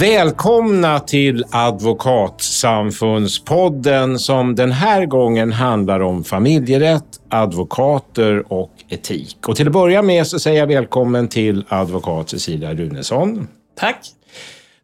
Välkomna 0.00 1.00
till 1.00 1.44
Advokatsamfundspodden 1.50 4.18
som 4.18 4.54
den 4.54 4.72
här 4.72 5.06
gången 5.06 5.52
handlar 5.52 6.00
om 6.00 6.24
familjerätt, 6.24 7.04
advokater 7.30 8.52
och 8.52 8.72
etik. 8.88 9.48
Och 9.48 9.56
till 9.56 9.66
att 9.66 9.72
börja 9.72 10.02
med 10.02 10.26
så 10.26 10.38
säger 10.38 10.58
jag 10.58 10.66
välkommen 10.66 11.28
till 11.28 11.64
advokat 11.68 12.30
Cecilia 12.30 12.74
Runesson. 12.74 13.48
Tack. 13.78 13.98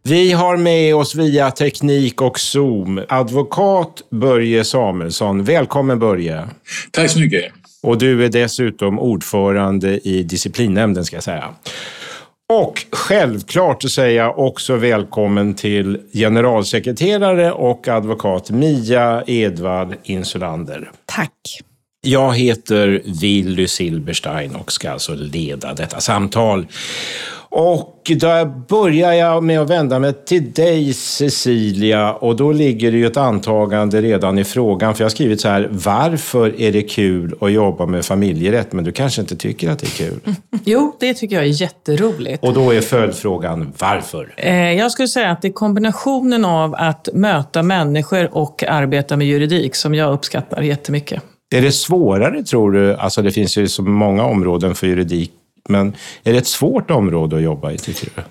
Vi 0.03 0.33
har 0.33 0.57
med 0.57 0.95
oss 0.95 1.15
via 1.15 1.51
teknik 1.51 2.23
och 2.23 2.39
Zoom 2.39 3.03
advokat 3.09 4.03
Börje 4.11 4.65
Samuelsson. 4.65 5.45
Välkommen 5.45 5.99
Börje. 5.99 6.49
Tack 6.91 7.11
så 7.11 7.21
mycket. 7.21 7.53
Och 7.83 7.99
du 7.99 8.25
är 8.25 8.29
dessutom 8.29 8.99
ordförande 8.99 10.09
i 10.09 10.23
disciplinnämnden 10.23 11.05
ska 11.05 11.17
jag 11.17 11.25
säga. 11.25 11.49
Och 12.53 12.87
självklart 12.93 13.91
säger 13.91 14.17
jag 14.17 14.39
också 14.39 14.77
välkommen 14.77 15.55
till 15.55 16.01
generalsekreterare 16.13 17.53
och 17.53 17.89
advokat 17.89 18.51
Mia 18.51 19.25
Edvall 19.27 19.95
Insulander. 20.03 20.91
Tack. 21.07 21.61
Jag 22.01 22.37
heter 22.37 23.03
Willy 23.21 23.69
Silberstein 23.69 24.57
och 24.57 24.73
ska 24.73 24.91
alltså 24.91 25.15
leda 25.15 25.75
detta 25.75 26.01
samtal. 26.01 26.67
Och 27.55 28.11
då 28.21 28.45
börjar 28.69 29.13
jag 29.13 29.43
med 29.43 29.61
att 29.61 29.71
vända 29.71 29.99
mig 29.99 30.13
till 30.13 30.53
dig 30.53 30.93
Cecilia 30.93 32.13
och 32.13 32.37
då 32.37 32.53
ligger 32.53 32.93
det 32.93 32.99
ju 32.99 33.07
ett 33.07 33.17
antagande 33.17 34.01
redan 34.01 34.39
i 34.39 34.45
frågan. 34.45 34.95
För 34.95 35.03
jag 35.03 35.05
har 35.05 35.11
skrivit 35.11 35.41
så 35.41 35.49
här, 35.49 35.69
varför 35.71 36.61
är 36.61 36.73
det 36.73 36.83
kul 36.83 37.35
att 37.41 37.53
jobba 37.53 37.87
med 37.87 38.05
familjerätt? 38.05 38.73
Men 38.73 38.85
du 38.85 38.93
kanske 38.93 39.21
inte 39.21 39.37
tycker 39.37 39.71
att 39.71 39.79
det 39.79 39.87
är 39.87 40.09
kul? 40.09 40.21
Jo, 40.65 40.97
det 41.01 41.15
tycker 41.15 41.37
jag 41.37 41.45
är 41.45 41.63
jätteroligt. 41.63 42.45
Och 42.45 42.55
då 42.55 42.71
är 42.71 42.81
följdfrågan, 42.81 43.73
varför? 43.79 44.35
Eh, 44.37 44.73
jag 44.73 44.93
skulle 44.93 45.09
säga 45.09 45.31
att 45.31 45.43
det 45.43 45.49
är 45.49 45.53
kombinationen 45.53 46.45
av 46.45 46.75
att 46.79 47.09
möta 47.15 47.63
människor 47.63 48.29
och 48.33 48.65
arbeta 48.69 49.17
med 49.17 49.27
juridik 49.27 49.75
som 49.75 49.95
jag 49.95 50.13
uppskattar 50.13 50.63
jättemycket. 50.63 51.23
Är 51.55 51.63
det 51.63 51.73
svårare 51.73 52.43
tror 52.43 52.73
du? 52.73 52.95
Alltså 52.95 53.23
det 53.23 53.31
finns 53.31 53.57
ju 53.57 53.69
så 53.69 53.83
många 53.83 54.25
områden 54.25 54.75
för 54.75 54.87
juridik 54.87 55.33
men 55.69 55.95
är 56.25 56.33
det 56.33 56.39
ett 56.39 56.47
svårt 56.47 56.91
område 56.91 57.37
att 57.37 57.43
jobba 57.43 57.73
i, 57.73 57.79
tycker 57.79 58.09
du? 58.15 58.23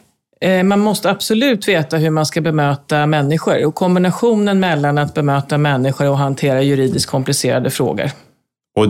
Eh, 0.48 0.64
man 0.64 0.80
måste 0.80 1.10
absolut 1.10 1.68
veta 1.68 1.98
hur 1.98 2.10
man 2.10 2.26
ska 2.26 2.42
bemöta 2.42 3.06
människor 3.06 3.66
och 3.66 3.76
kombinationen 3.76 4.60
mellan 4.60 4.98
att 4.98 5.14
bemöta 5.14 5.58
människor 5.58 6.10
och 6.10 6.18
hantera 6.18 6.62
juridiskt 6.62 7.10
komplicerade 7.10 7.70
frågor. 7.70 8.12
Och 8.78 8.88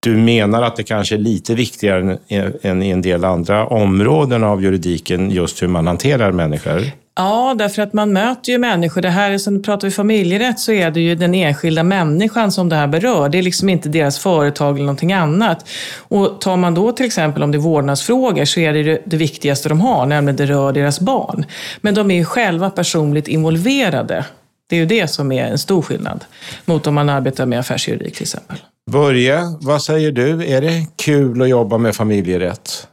du 0.00 0.16
menar 0.16 0.62
att 0.62 0.76
det 0.76 0.82
kanske 0.82 1.14
är 1.14 1.18
lite 1.18 1.54
viktigare 1.54 2.18
än 2.62 2.82
i 2.82 2.90
en 2.90 3.02
del 3.02 3.24
andra 3.24 3.66
områden 3.66 4.44
av 4.44 4.62
juridiken, 4.62 5.30
just 5.30 5.62
hur 5.62 5.68
man 5.68 5.86
hanterar 5.86 6.32
människor? 6.32 6.82
Ja, 7.20 7.54
därför 7.58 7.82
att 7.82 7.92
man 7.92 8.12
möter 8.12 8.52
ju 8.52 8.58
människor. 8.58 9.00
Det 9.00 9.10
här, 9.10 9.38
som 9.38 9.62
pratar 9.62 9.88
vi 9.88 9.94
familjerätt 9.94 10.58
så 10.58 10.72
är 10.72 10.90
det 10.90 11.00
ju 11.00 11.14
den 11.14 11.34
enskilda 11.34 11.82
människan 11.82 12.52
som 12.52 12.68
det 12.68 12.76
här 12.76 12.86
berör. 12.86 13.28
Det 13.28 13.38
är 13.38 13.42
liksom 13.42 13.68
inte 13.68 13.88
deras 13.88 14.18
företag 14.18 14.74
eller 14.74 14.84
någonting 14.84 15.12
annat. 15.12 15.68
Och 15.98 16.40
tar 16.40 16.56
man 16.56 16.74
då 16.74 16.92
till 16.92 17.06
exempel 17.06 17.42
om 17.42 17.52
det 17.52 17.58
är 17.58 17.60
vårdnadsfrågor 17.60 18.44
så 18.44 18.60
är 18.60 18.72
det 18.72 19.02
det 19.04 19.16
viktigaste 19.16 19.68
de 19.68 19.80
har, 19.80 20.06
nämligen 20.06 20.36
det 20.36 20.46
rör 20.46 20.72
deras 20.72 21.00
barn. 21.00 21.44
Men 21.80 21.94
de 21.94 22.10
är 22.10 22.14
ju 22.14 22.24
själva 22.24 22.70
personligt 22.70 23.28
involverade. 23.28 24.24
Det 24.68 24.76
är 24.76 24.80
ju 24.80 24.86
det 24.86 25.08
som 25.08 25.32
är 25.32 25.44
en 25.44 25.58
stor 25.58 25.82
skillnad 25.82 26.24
mot 26.64 26.86
om 26.86 26.94
man 26.94 27.08
arbetar 27.08 27.46
med 27.46 27.58
affärsjuridik 27.58 28.14
till 28.14 28.22
exempel. 28.22 28.56
Börje, 28.90 29.40
vad 29.60 29.82
säger 29.82 30.12
du? 30.12 30.46
Är 30.46 30.60
det 30.60 30.86
kul 30.96 31.42
att 31.42 31.48
jobba 31.48 31.78
med 31.78 31.96
familjerätt? 31.96 32.86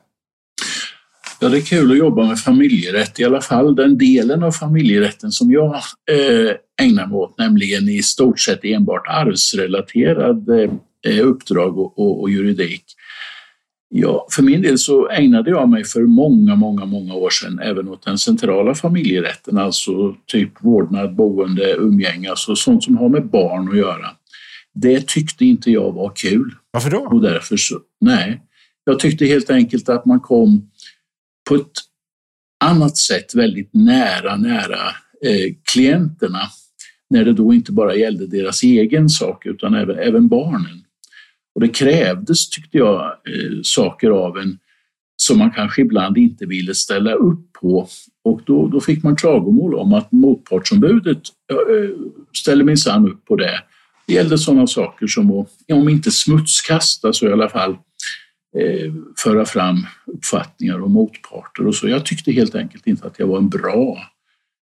Ja, 1.46 1.50
det 1.50 1.58
är 1.58 1.62
kul 1.62 1.92
att 1.92 1.98
jobba 1.98 2.28
med 2.28 2.40
familjerätt, 2.40 3.20
i 3.20 3.24
alla 3.24 3.42
fall 3.42 3.76
den 3.76 3.98
delen 3.98 4.44
av 4.44 4.52
familjerätten 4.52 5.32
som 5.32 5.52
jag 5.52 5.76
eh, 6.12 6.86
ägnar 6.86 7.08
mig 7.08 7.16
åt, 7.16 7.38
nämligen 7.38 7.90
i 7.90 8.04
stort 8.04 8.40
sett 8.40 8.66
enbart 8.66 9.08
arvsrelaterade 9.08 10.70
eh, 11.08 11.28
uppdrag 11.28 11.78
och, 11.78 12.00
och, 12.00 12.22
och, 12.22 12.30
juridik. 12.30 12.84
Ja, 13.90 14.28
för 14.32 14.44
min 14.44 14.62
del 14.62 14.78
så 14.78 15.10
ägnade 15.10 15.50
jag 15.50 15.70
mig 15.70 15.84
för 15.84 16.02
många, 16.02 16.56
många, 16.56 16.86
många 16.86 17.14
år 17.14 17.30
sedan 17.30 17.60
även 17.60 17.88
åt 17.88 18.06
den 18.06 18.18
centrala 18.18 18.76
familjerätten, 18.76 19.58
alltså 19.58 20.16
typ 20.26 20.52
vårdnad, 20.60 21.16
boende, 21.16 21.76
umgänge, 21.76 22.30
alltså 22.30 22.56
sånt 22.56 22.84
som 22.84 22.98
har 22.98 23.10
med 23.10 23.30
barn 23.30 23.70
att 23.70 23.78
göra. 23.78 24.08
Det 24.74 25.08
tyckte 25.08 25.46
inte 25.46 25.72
jag 25.72 25.92
var 25.92 26.12
kul. 26.16 26.52
Varför 26.72 26.90
då? 26.90 26.98
Och 26.98 27.22
därför 27.22 27.58
så, 27.58 27.80
nej, 28.02 28.42
jag 28.86 29.00
tyckte 29.00 29.26
helt 29.26 29.50
enkelt 29.50 29.90
att 29.90 30.06
man 30.06 30.20
kom 30.20 30.70
på 31.50 31.56
ett 31.56 31.72
annat 32.64 32.98
sätt 32.98 33.36
väldigt 33.36 33.70
nära, 33.74 34.36
nära 34.36 34.88
eh, 35.26 35.54
klienterna 35.74 36.42
när 37.10 37.26
det 37.26 37.34
då 37.34 37.54
inte 37.54 37.72
bara 37.72 37.96
gällde 37.96 38.28
deras 38.28 38.64
egen 38.64 39.10
sak 39.10 39.46
utan 39.46 39.74
även, 39.74 40.00
även 40.00 40.28
barnen. 40.28 40.84
Och 41.56 41.62
det 41.62 41.68
krävdes, 41.68 42.50
tyckte 42.50 42.78
jag, 42.78 43.04
eh, 43.06 43.60
saker 43.64 44.10
av 44.10 44.38
en 44.38 44.58
som 45.18 45.38
man 45.38 45.52
kanske 45.52 45.82
ibland 45.82 46.18
inte 46.18 46.46
ville 46.46 46.76
ställa 46.76 47.14
upp 47.14 47.54
på. 47.54 47.88
Och 48.24 48.42
då, 48.46 48.68
då 48.68 48.82
fick 48.82 49.04
man 49.04 49.16
klagomål 49.16 49.76
om 49.76 49.94
att 49.94 50.12
motpartsombudet 50.12 51.22
eh, 51.52 51.90
ställer 52.38 52.64
minsann 52.64 53.08
upp 53.08 53.26
på 53.26 53.36
det. 53.36 53.62
Det 54.08 54.14
gällde 54.14 54.38
sådana 54.38 54.68
saker 54.68 55.08
som 55.08 55.32
att, 55.32 55.50
om 55.74 55.90
inte 55.90 56.12
smutskasta 56.12 57.14
så 57.14 57.28
i 57.28 57.32
alla 57.32 57.50
fall 57.50 57.78
eh, 58.60 58.94
föra 59.18 59.46
fram 59.46 59.86
uppfattningar 60.06 60.82
och 60.82 60.92
motparter 60.92 61.68
och 61.68 61.76
så. 61.76 61.88
Jag 61.88 62.06
tyckte 62.06 62.32
helt 62.32 62.56
enkelt 62.56 62.88
inte 62.88 63.08
att 63.08 63.20
jag 63.20 63.28
var 63.28 63.38
en 63.38 63.50
bra 63.50 63.98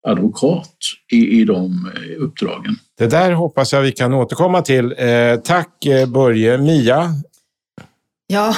advokat 0.07 0.75
i, 1.11 1.41
i 1.41 1.45
de 1.45 1.91
eh, 1.95 2.23
uppdragen. 2.23 2.75
Det 2.97 3.07
där 3.07 3.31
hoppas 3.31 3.73
jag 3.73 3.81
vi 3.81 3.91
kan 3.91 4.13
återkomma 4.13 4.61
till. 4.61 4.95
Eh, 4.97 5.35
tack 5.43 5.85
eh, 5.85 6.09
Börje. 6.09 6.57
Mia, 6.57 7.09
Ja. 8.31 8.55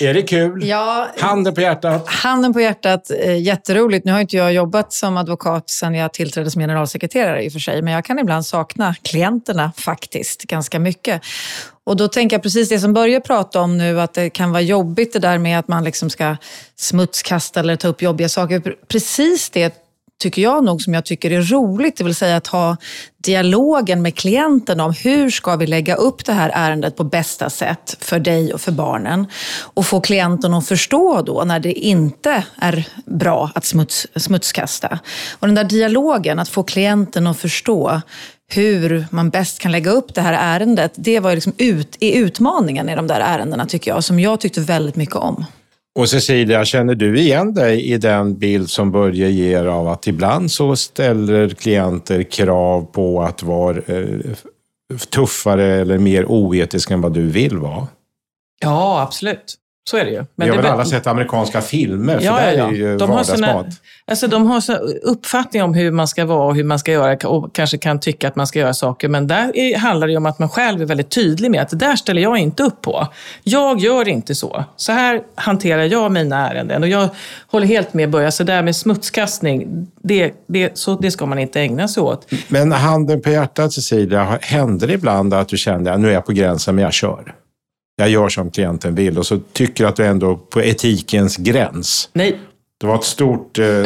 Är 0.00 0.14
det 0.14 0.22
kul? 0.22 0.64
Ja. 0.64 1.08
Handen 1.18 1.54
på 1.54 1.60
hjärtat? 1.60 2.08
Handen 2.08 2.52
på 2.52 2.60
hjärtat, 2.60 3.10
eh, 3.10 3.42
jätteroligt. 3.42 4.04
Nu 4.04 4.12
har 4.12 4.20
inte 4.20 4.36
jag 4.36 4.52
jobbat 4.52 4.92
som 4.92 5.16
advokat 5.16 5.70
sedan 5.70 5.94
jag 5.94 6.12
tillträdde 6.12 6.50
som 6.50 6.60
generalsekreterare 6.60 7.44
i 7.44 7.48
och 7.48 7.52
för 7.52 7.58
sig, 7.58 7.82
men 7.82 7.92
jag 7.92 8.04
kan 8.04 8.18
ibland 8.18 8.46
sakna 8.46 8.94
klienterna 9.02 9.72
faktiskt 9.76 10.42
ganska 10.42 10.78
mycket. 10.78 11.22
Och 11.84 11.96
då 11.96 12.08
tänker 12.08 12.36
jag 12.36 12.42
precis 12.42 12.68
det 12.68 12.78
som 12.78 12.92
Börje 12.92 13.20
pratade 13.20 13.64
om 13.64 13.78
nu, 13.78 14.00
att 14.00 14.14
det 14.14 14.30
kan 14.30 14.52
vara 14.52 14.62
jobbigt 14.62 15.12
det 15.12 15.18
där 15.18 15.38
med 15.38 15.58
att 15.58 15.68
man 15.68 15.84
liksom 15.84 16.10
ska 16.10 16.36
smutskasta 16.76 17.60
eller 17.60 17.76
ta 17.76 17.88
upp 17.88 18.02
jobbiga 18.02 18.28
saker. 18.28 18.74
Precis 18.88 19.50
det 19.50 19.85
tycker 20.18 20.42
jag 20.42 20.64
nog, 20.64 20.82
som 20.82 20.94
jag 20.94 21.04
tycker 21.04 21.30
är 21.30 21.42
roligt, 21.42 21.96
det 21.96 22.04
vill 22.04 22.14
säga 22.14 22.36
att 22.36 22.46
ha 22.46 22.76
dialogen 23.18 24.02
med 24.02 24.14
klienten 24.14 24.80
om 24.80 24.92
hur 24.92 25.30
ska 25.30 25.56
vi 25.56 25.66
lägga 25.66 25.94
upp 25.94 26.24
det 26.24 26.32
här 26.32 26.50
ärendet 26.54 26.96
på 26.96 27.04
bästa 27.04 27.50
sätt 27.50 27.96
för 28.00 28.18
dig 28.18 28.54
och 28.54 28.60
för 28.60 28.72
barnen. 28.72 29.26
Och 29.60 29.86
få 29.86 30.00
klienten 30.00 30.54
att 30.54 30.68
förstå 30.68 31.22
då 31.22 31.44
när 31.44 31.60
det 31.60 31.72
inte 31.72 32.44
är 32.56 32.88
bra 33.06 33.50
att 33.54 33.64
smuts, 33.64 34.06
smutskasta. 34.16 34.98
Och 35.38 35.46
den 35.46 35.54
där 35.54 35.64
dialogen, 35.64 36.38
att 36.38 36.48
få 36.48 36.62
klienten 36.62 37.26
att 37.26 37.38
förstå 37.38 38.00
hur 38.48 39.06
man 39.10 39.30
bäst 39.30 39.58
kan 39.58 39.72
lägga 39.72 39.90
upp 39.90 40.14
det 40.14 40.20
här 40.20 40.32
ärendet, 40.32 40.92
det 40.96 41.20
var 41.20 41.34
liksom 41.34 41.52
ut, 41.58 41.96
i 42.00 42.16
utmaningen 42.16 42.88
i 42.88 42.96
de 42.96 43.06
där 43.06 43.20
ärendena 43.20 43.66
tycker 43.66 43.90
jag, 43.90 44.04
som 44.04 44.20
jag 44.20 44.40
tyckte 44.40 44.60
väldigt 44.60 44.96
mycket 44.96 45.16
om. 45.16 45.44
Och 45.96 46.08
Cecilia, 46.08 46.64
känner 46.64 46.94
du 46.94 47.20
igen 47.20 47.54
dig 47.54 47.92
i 47.92 47.98
den 47.98 48.38
bild 48.38 48.70
som 48.70 48.92
Börje 48.92 49.30
ger 49.30 49.64
av 49.64 49.88
att 49.88 50.06
ibland 50.06 50.50
så 50.50 50.76
ställer 50.76 51.48
klienter 51.48 52.22
krav 52.22 52.82
på 52.92 53.22
att 53.22 53.42
vara 53.42 53.76
eh, 53.76 54.06
tuffare 55.10 55.64
eller 55.64 55.98
mer 55.98 56.24
oetisk 56.24 56.90
än 56.90 57.00
vad 57.00 57.12
du 57.12 57.28
vill 57.28 57.58
vara? 57.58 57.88
Ja, 58.60 59.02
absolut. 59.02 59.54
Så 59.90 59.96
är 59.96 60.04
det 60.04 60.10
ju. 60.10 60.24
Men 60.34 60.48
Vi 60.48 60.56
har 60.56 60.62
väl 60.62 60.72
alla 60.72 60.84
sett 60.84 61.06
amerikanska 61.06 61.60
filmer, 61.60 62.18
för 62.18 62.24
ja, 62.24 62.36
där 62.36 62.52
ja. 62.52 62.68
är 62.68 62.72
ju 62.72 62.96
de 62.96 63.10
vardagsmat. 63.10 63.66
alltså, 64.06 64.26
de 64.26 64.46
har 64.46 64.60
så 64.60 64.72
uppfattning 65.02 65.62
om 65.62 65.74
hur 65.74 65.90
man 65.90 66.08
ska 66.08 66.24
vara 66.24 66.46
och 66.46 66.56
hur 66.56 66.64
man 66.64 66.78
ska 66.78 66.92
göra 66.92 67.28
och 67.28 67.54
kanske 67.54 67.78
kan 67.78 68.00
tycka 68.00 68.28
att 68.28 68.36
man 68.36 68.46
ska 68.46 68.58
göra 68.58 68.74
saker. 68.74 69.08
Men 69.08 69.26
där 69.26 69.56
är, 69.56 69.78
handlar 69.78 70.08
det 70.08 70.16
om 70.16 70.26
att 70.26 70.38
man 70.38 70.48
själv 70.48 70.82
är 70.82 70.86
väldigt 70.86 71.10
tydlig 71.10 71.50
med 71.50 71.62
att 71.62 71.68
det 71.68 71.76
där 71.76 71.96
ställer 71.96 72.22
jag 72.22 72.38
inte 72.38 72.62
upp 72.62 72.82
på. 72.82 73.08
Jag 73.42 73.80
gör 73.80 74.08
inte 74.08 74.34
så. 74.34 74.64
Så 74.76 74.92
här 74.92 75.20
hanterar 75.34 75.82
jag 75.82 76.12
mina 76.12 76.50
ärenden. 76.50 76.82
Och 76.82 76.88
jag 76.88 77.08
håller 77.46 77.66
helt 77.66 77.94
med 77.94 78.10
Börje, 78.10 78.32
så 78.32 78.44
där 78.44 78.62
med 78.62 78.76
smutskastning, 78.76 79.86
det, 80.02 80.32
det, 80.46 80.78
så, 80.78 80.94
det 80.94 81.10
ska 81.10 81.26
man 81.26 81.38
inte 81.38 81.60
ägna 81.60 81.88
sig 81.88 82.02
åt. 82.02 82.28
Men 82.48 82.72
handen 82.72 83.22
på 83.22 83.30
hjärtat 83.30 83.72
Cecilia, 83.72 84.38
händer 84.42 84.86
det 84.86 84.92
ibland 84.94 85.34
att 85.34 85.48
du 85.48 85.56
kände 85.56 85.92
att 85.92 86.00
nu 86.00 86.08
är 86.08 86.12
jag 86.12 86.26
på 86.26 86.32
gränsen 86.32 86.74
men 86.74 86.84
jag 86.84 86.92
kör? 86.92 87.34
Jag 87.96 88.08
gör 88.08 88.28
som 88.28 88.50
klienten 88.50 88.94
vill 88.94 89.18
och 89.18 89.26
så 89.26 89.38
tycker 89.52 89.84
att 89.84 89.96
du 89.96 90.06
ändå 90.06 90.36
på 90.36 90.62
etikens 90.62 91.36
gräns. 91.36 92.08
Nej. 92.12 92.38
Det 92.80 92.86
var 92.86 92.94
ett 92.94 93.04
stort 93.04 93.58
eh, 93.58 93.84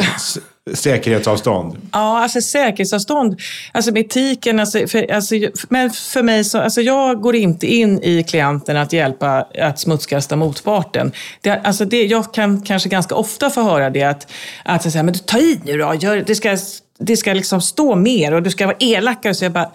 Säkerhetsavstånd? 0.73 1.77
Ja, 1.91 2.23
alltså 2.23 2.41
säkerhetsavstånd. 2.41 3.39
Alltså 3.71 3.91
med 3.91 4.05
etiken, 4.05 4.59
alltså, 4.59 4.87
för, 4.87 5.11
alltså, 5.11 5.35
men 5.69 5.89
för 5.89 6.23
mig 6.23 6.43
så, 6.43 6.57
alltså 6.57 6.81
jag 6.81 7.21
går 7.21 7.35
inte 7.35 7.67
in 7.67 8.03
i 8.03 8.23
klienten 8.23 8.77
att 8.77 8.93
hjälpa 8.93 9.47
att 9.59 9.79
smutskasta 9.79 10.35
motparten. 10.35 11.11
Det, 11.41 11.51
alltså 11.63 11.85
det, 11.85 12.05
jag 12.05 12.33
kan 12.33 12.61
kanske 12.61 12.89
ganska 12.89 13.15
ofta 13.15 13.49
få 13.49 13.61
höra 13.61 13.89
det 13.89 14.03
att, 14.03 14.31
att 14.65 14.91
säga, 14.91 15.03
men 15.03 15.13
ta 15.13 15.37
i 15.37 15.59
nu 15.65 15.77
då, 15.77 15.93
gör, 15.99 16.23
det 16.27 16.35
ska, 16.35 16.57
det 16.99 17.17
ska 17.17 17.33
liksom 17.33 17.61
stå 17.61 17.95
mer 17.95 18.33
och 18.33 18.43
du 18.43 18.49
ska 18.49 18.65
vara 18.65 18.77
elakare. 18.79 19.33
Så 19.33 19.45
jag 19.45 19.51
bara, 19.51 19.71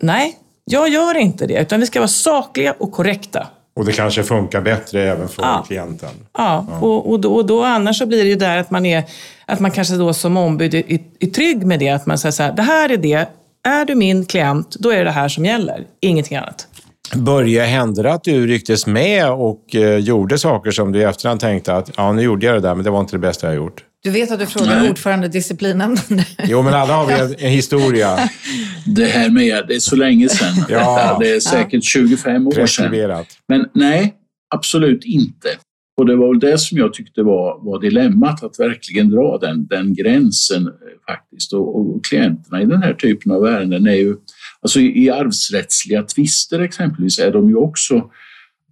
nej, 0.00 0.36
jag 0.64 0.88
gör 0.88 1.16
inte 1.16 1.46
det, 1.46 1.60
utan 1.60 1.80
vi 1.80 1.86
ska 1.86 2.00
vara 2.00 2.08
sakliga 2.08 2.74
och 2.78 2.92
korrekta. 2.92 3.46
Och 3.74 3.84
det 3.84 3.92
kanske 3.92 4.22
funkar 4.22 4.60
bättre 4.60 5.02
även 5.02 5.28
för 5.28 5.42
ja. 5.42 5.64
klienten. 5.66 6.08
Ja, 6.38 6.66
ja. 6.70 6.78
Och, 6.80 7.10
och, 7.10 7.20
då, 7.20 7.34
och 7.34 7.46
då 7.46 7.64
annars 7.64 7.98
så 7.98 8.06
blir 8.06 8.24
det 8.24 8.30
ju 8.30 8.36
där 8.36 8.56
att 8.56 8.70
man, 8.70 8.86
är, 8.86 9.04
att 9.46 9.60
man 9.60 9.70
kanske 9.70 9.94
då 9.94 10.14
som 10.14 10.36
ombud 10.36 10.74
är, 10.74 10.98
är 11.20 11.26
trygg 11.26 11.66
med 11.66 11.78
det. 11.78 11.88
Att 11.88 12.06
man 12.06 12.18
säger 12.18 12.32
så 12.32 12.42
här, 12.42 12.52
det 12.52 12.62
här 12.62 12.88
är 12.88 12.96
det. 12.96 13.28
Är 13.64 13.84
du 13.84 13.94
min 13.94 14.24
klient, 14.24 14.76
då 14.78 14.90
är 14.90 14.98
det 14.98 15.04
det 15.04 15.10
här 15.10 15.28
som 15.28 15.44
gäller. 15.44 15.86
Ingenting 16.00 16.36
annat. 16.36 16.66
Började 17.14 17.68
hända 17.68 18.12
att 18.12 18.24
du 18.24 18.46
rycktes 18.46 18.86
med 18.86 19.30
och 19.30 19.74
eh, 19.74 19.96
gjorde 19.96 20.38
saker 20.38 20.70
som 20.70 20.92
du 20.92 21.00
i 21.00 21.02
efterhand 21.02 21.40
tänkte 21.40 21.74
att 21.74 21.90
ja, 21.96 22.12
nu 22.12 22.22
gjorde 22.22 22.46
jag 22.46 22.54
det 22.54 22.60
där, 22.60 22.74
men 22.74 22.84
det 22.84 22.90
var 22.90 23.00
inte 23.00 23.14
det 23.14 23.20
bästa 23.20 23.46
jag 23.46 23.56
gjort? 23.56 23.84
Du 24.02 24.10
vet 24.10 24.30
att 24.30 24.38
du 24.38 24.46
frågar 24.46 24.90
ordförande 24.90 25.28
disciplinnämnden. 25.28 26.20
Jo, 26.44 26.62
men 26.62 26.74
alla 26.74 26.94
har 26.94 27.06
vi 27.06 27.12
en, 27.12 27.34
en 27.38 27.50
historia. 27.50 28.18
Det 28.86 29.06
här 29.06 29.30
med, 29.30 29.64
det 29.68 29.74
är 29.74 29.80
så 29.80 29.96
länge 29.96 30.28
sedan. 30.28 30.64
ja. 30.68 31.18
Det 31.20 31.30
är 31.30 31.40
säkert 31.40 31.72
ja. 31.72 31.80
25 31.80 32.46
år 32.46 32.66
sedan. 32.66 33.24
Men 33.48 33.66
nej, 33.74 34.14
absolut 34.54 35.04
inte. 35.04 35.48
Och 35.96 36.06
det 36.06 36.16
var 36.16 36.28
väl 36.28 36.40
det 36.40 36.58
som 36.58 36.78
jag 36.78 36.92
tyckte 36.92 37.22
var, 37.22 37.64
var 37.64 37.80
dilemmat, 37.80 38.42
att 38.42 38.60
verkligen 38.60 39.10
dra 39.10 39.38
den, 39.38 39.66
den 39.66 39.94
gränsen 39.94 40.66
eh, 40.66 40.72
faktiskt. 41.06 41.52
Och, 41.52 41.80
och 41.80 42.04
klienterna 42.04 42.62
i 42.62 42.64
den 42.64 42.82
här 42.82 42.94
typen 42.94 43.32
av 43.32 43.46
ärenden 43.46 43.86
är 43.86 43.94
ju, 43.94 44.16
alltså 44.60 44.80
i, 44.80 45.04
i 45.04 45.10
arvsrättsliga 45.10 46.02
tvister 46.02 46.60
exempelvis, 46.60 47.18
är 47.18 47.32
de 47.32 47.48
ju 47.48 47.54
också 47.54 48.10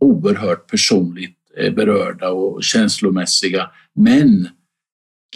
oerhört 0.01 0.71
personligt 0.71 1.37
eh, 1.59 1.75
berörda 1.75 2.29
och 2.29 2.65
känslomässiga. 2.65 3.71
Men 3.95 4.49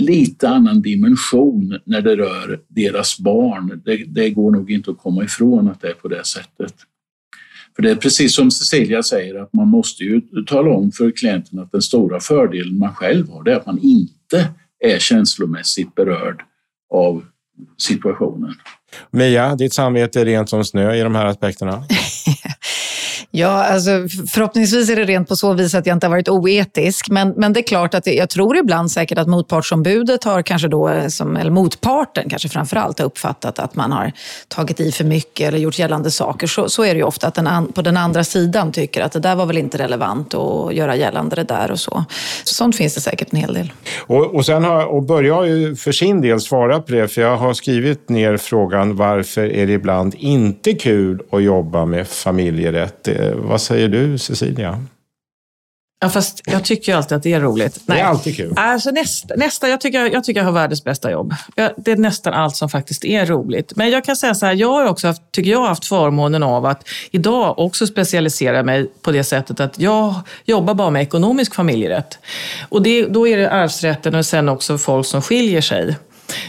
lite 0.00 0.48
annan 0.48 0.82
dimension 0.82 1.78
när 1.84 2.00
det 2.00 2.16
rör 2.16 2.60
deras 2.68 3.18
barn. 3.18 3.82
Det, 3.84 3.96
det, 3.96 4.30
går 4.30 4.50
nog 4.50 4.70
inte 4.70 4.90
att 4.90 4.98
komma 4.98 5.24
ifrån 5.24 5.68
att 5.68 5.80
det 5.80 5.88
är 5.88 5.94
på 5.94 6.08
det 6.08 6.26
sättet. 6.26 6.74
För 7.76 7.82
det 7.82 7.90
är 7.90 7.96
precis 7.96 8.34
som 8.34 8.50
Cecilia 8.50 9.02
säger 9.02 9.42
att 9.42 9.52
man 9.52 9.68
måste 9.68 10.04
ju 10.04 10.20
tala 10.46 10.70
om 10.70 10.92
för 10.92 11.10
klienten 11.10 11.58
att 11.58 11.72
den 11.72 11.82
stora 11.82 12.20
fördelen 12.20 12.78
man 12.78 12.94
själv 12.94 13.30
har 13.30 13.44
det 13.44 13.52
är 13.52 13.56
att 13.56 13.66
man 13.66 13.78
inte 13.78 14.48
är 14.84 14.98
känslomässigt 14.98 15.94
berörd 15.94 16.42
av 16.94 17.24
situationen. 17.78 18.54
Mia, 19.10 19.56
ditt 19.56 19.74
samvete 19.74 20.20
är 20.20 20.24
rent 20.24 20.48
som 20.48 20.64
snö 20.64 20.94
i 20.94 21.00
de 21.00 21.14
här 21.14 21.26
aspekterna? 21.26 21.84
Ja, 23.36 23.64
alltså, 23.64 23.90
förhoppningsvis 24.34 24.90
är 24.90 24.96
det 24.96 25.04
rent 25.04 25.28
på 25.28 25.36
så 25.36 25.52
vis 25.52 25.74
att 25.74 25.86
jag 25.86 25.96
inte 25.96 26.06
har 26.06 26.10
varit 26.10 26.28
oetisk. 26.28 27.10
Men, 27.10 27.34
men 27.36 27.52
det 27.52 27.60
är 27.60 27.62
klart 27.62 27.94
att 27.94 28.04
det, 28.04 28.14
jag 28.14 28.30
tror 28.30 28.56
ibland 28.56 28.90
säkert 28.90 29.18
att 29.18 29.28
motpartsombudet 29.28 30.24
har 30.24 30.42
kanske 30.42 30.68
då, 30.68 30.88
eh, 30.88 31.08
som, 31.08 31.36
eller 31.36 31.50
motparten 31.50 32.30
kanske 32.30 32.48
framför 32.48 32.76
allt 32.76 32.98
har 32.98 33.06
uppfattat 33.06 33.58
att 33.58 33.76
man 33.76 33.92
har 33.92 34.12
tagit 34.48 34.80
i 34.80 34.92
för 34.92 35.04
mycket 35.04 35.48
eller 35.48 35.58
gjort 35.58 35.78
gällande 35.78 36.10
saker. 36.10 36.46
Så, 36.46 36.68
så 36.68 36.84
är 36.84 36.94
det 36.94 36.98
ju 36.98 37.04
ofta 37.04 37.26
att 37.26 37.34
den 37.34 37.46
an, 37.46 37.72
på 37.72 37.82
den 37.82 37.96
andra 37.96 38.24
sidan 38.24 38.72
tycker 38.72 39.02
att 39.02 39.12
det 39.12 39.20
där 39.20 39.34
var 39.34 39.46
väl 39.46 39.58
inte 39.58 39.78
relevant 39.78 40.34
att 40.34 40.74
göra 40.74 40.96
gällande 40.96 41.36
det 41.36 41.44
där 41.44 41.70
och 41.70 41.80
så. 41.80 42.04
Sånt 42.44 42.76
finns 42.76 42.94
det 42.94 43.00
säkert 43.00 43.32
en 43.32 43.38
hel 43.38 43.54
del. 43.54 43.72
Och, 43.98 44.34
och, 44.34 44.46
sen 44.46 44.64
har, 44.64 44.84
och 44.84 45.02
Börje 45.02 45.32
har 45.32 45.44
ju 45.44 45.76
för 45.76 45.92
sin 45.92 46.20
del 46.20 46.40
svarat 46.40 46.86
på 46.86 46.92
det, 46.92 47.08
för 47.08 47.22
jag 47.22 47.36
har 47.36 47.54
skrivit 47.54 48.08
ner 48.08 48.36
frågan 48.36 48.96
varför 48.96 49.44
är 49.52 49.66
det 49.66 49.72
ibland 49.72 50.14
inte 50.18 50.72
kul 50.72 51.22
att 51.30 51.42
jobba 51.42 51.84
med 51.84 52.08
familjerätt? 52.08 53.08
Vad 53.34 53.60
säger 53.60 53.88
du, 53.88 54.18
Cecilia? 54.18 54.84
Ja, 56.04 56.10
fast 56.10 56.40
jag 56.44 56.64
tycker 56.64 56.94
alltid 56.94 57.16
att 57.16 57.22
det 57.22 57.32
är 57.32 57.40
roligt. 57.40 57.80
Nej. 57.86 57.98
Det 57.98 58.02
är 58.02 58.06
alltid 58.06 58.36
kul. 58.36 58.52
Alltså 58.56 58.90
nästa, 58.90 59.34
nästa 59.36 59.68
jag, 59.68 59.80
tycker, 59.80 60.12
jag 60.12 60.24
tycker 60.24 60.40
jag 60.40 60.44
har 60.44 60.52
världens 60.52 60.84
bästa 60.84 61.10
jobb. 61.10 61.34
Jag, 61.54 61.70
det 61.76 61.92
är 61.92 61.96
nästan 61.96 62.32
allt 62.32 62.56
som 62.56 62.68
faktiskt 62.68 63.04
är 63.04 63.26
roligt. 63.26 63.72
Men 63.76 63.90
jag 63.90 64.04
kan 64.04 64.16
säga 64.16 64.34
så 64.34 64.46
här, 64.46 64.54
jag 64.54 64.72
har 64.72 64.86
också 64.86 65.06
haft, 65.06 65.32
tycker 65.32 65.50
jag 65.50 65.66
haft 65.66 65.84
förmånen 65.84 66.42
av 66.42 66.66
att 66.66 66.88
idag 67.10 67.58
också 67.58 67.86
specialisera 67.86 68.62
mig 68.62 68.90
på 69.02 69.12
det 69.12 69.24
sättet 69.24 69.60
att 69.60 69.78
jag 69.78 70.14
jobbar 70.44 70.74
bara 70.74 70.90
med 70.90 71.02
ekonomisk 71.02 71.54
familjerätt. 71.54 72.18
Och 72.68 72.82
det, 72.82 73.06
då 73.06 73.28
är 73.28 73.36
det 73.36 73.50
arvsrätten 73.50 74.14
och 74.14 74.26
sen 74.26 74.48
också 74.48 74.78
folk 74.78 75.06
som 75.06 75.22
skiljer 75.22 75.60
sig. 75.60 75.96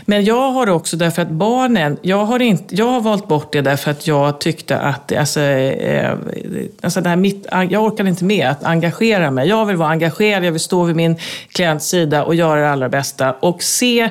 Men 0.06 0.26
jag 0.26 0.52
har 0.52 0.70
också 0.70 0.98
därför 0.98 1.22
att 1.22 1.30
barnen, 1.30 1.98
jag 2.02 2.26
har, 2.26 2.42
inte, 2.42 2.76
jag 2.76 2.86
har 2.86 3.02
valt 3.02 3.28
bort 3.28 3.54
det 3.54 3.62
därför 3.62 3.92
att 3.92 4.08
jag 4.08 4.40
tyckte 4.40 4.80
att, 4.80 5.12
alltså, 5.12 5.42
eh, 5.42 6.14
alltså 6.82 7.02
det 7.02 7.10
här 7.10 7.16
mitt, 7.16 7.48
jag 7.52 7.84
orkade 7.84 8.10
inte 8.10 8.26
med 8.26 8.48
att 8.48 8.64
engagera 8.64 9.32
mig. 9.32 9.48
Jag 9.48 9.66
vill 9.66 9.76
vara 9.76 9.90
engagerad, 9.90 10.46
jag 10.46 10.52
vill 10.52 10.62
stå 10.62 10.84
vid 10.84 10.96
min 10.96 11.16
klients 11.52 11.88
sida 11.88 12.24
och 12.24 12.36
göra 12.36 12.62
det 12.62 12.70
allra 12.70 12.90
bästa. 12.90 13.34
Och 13.34 13.64
se 13.64 14.10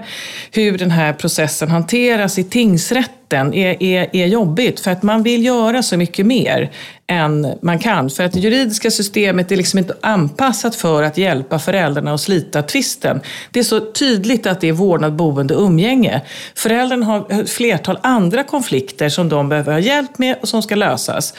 hur 0.52 0.78
den 0.78 0.90
här 0.90 1.12
processen 1.12 1.70
hanteras 1.70 2.38
i 2.38 2.44
tingsrätten 2.44 3.54
är, 3.54 3.82
är, 3.82 4.16
är 4.16 4.26
jobbigt. 4.26 4.80
För 4.80 4.90
att 4.90 5.02
man 5.02 5.22
vill 5.22 5.44
göra 5.44 5.82
så 5.82 5.96
mycket 5.96 6.26
mer 6.26 6.70
än 7.06 7.58
man 7.62 7.78
kan. 7.78 8.10
För 8.10 8.24
att 8.24 8.32
det 8.32 8.40
juridiska 8.40 8.90
systemet 8.90 9.52
är 9.52 9.56
liksom 9.56 9.78
inte 9.78 9.96
anpassat 10.00 10.74
för 10.74 11.02
att 11.02 11.18
hjälpa 11.18 11.58
föräldrarna 11.58 12.14
att 12.14 12.20
slita 12.20 12.62
tvisten. 12.62 13.20
Det 13.50 13.60
är 13.60 13.64
så 13.64 13.80
tydligt 13.80 14.46
att 14.46 14.60
det 14.60 14.68
är 14.68 14.72
vårdnad, 14.72 15.12
boende 15.12 15.56
och 15.56 15.66
umgänge. 15.66 16.20
Föräldrarna 16.54 17.06
har 17.06 17.40
ett 17.42 17.50
flertal 17.50 17.98
andra 18.02 18.44
konflikter 18.44 19.08
som 19.08 19.28
de 19.28 19.48
behöver 19.48 19.72
ha 19.72 19.80
hjälp 19.80 20.18
med 20.18 20.36
och 20.42 20.48
som 20.48 20.62
ska 20.62 20.74
lösas. 20.74 21.34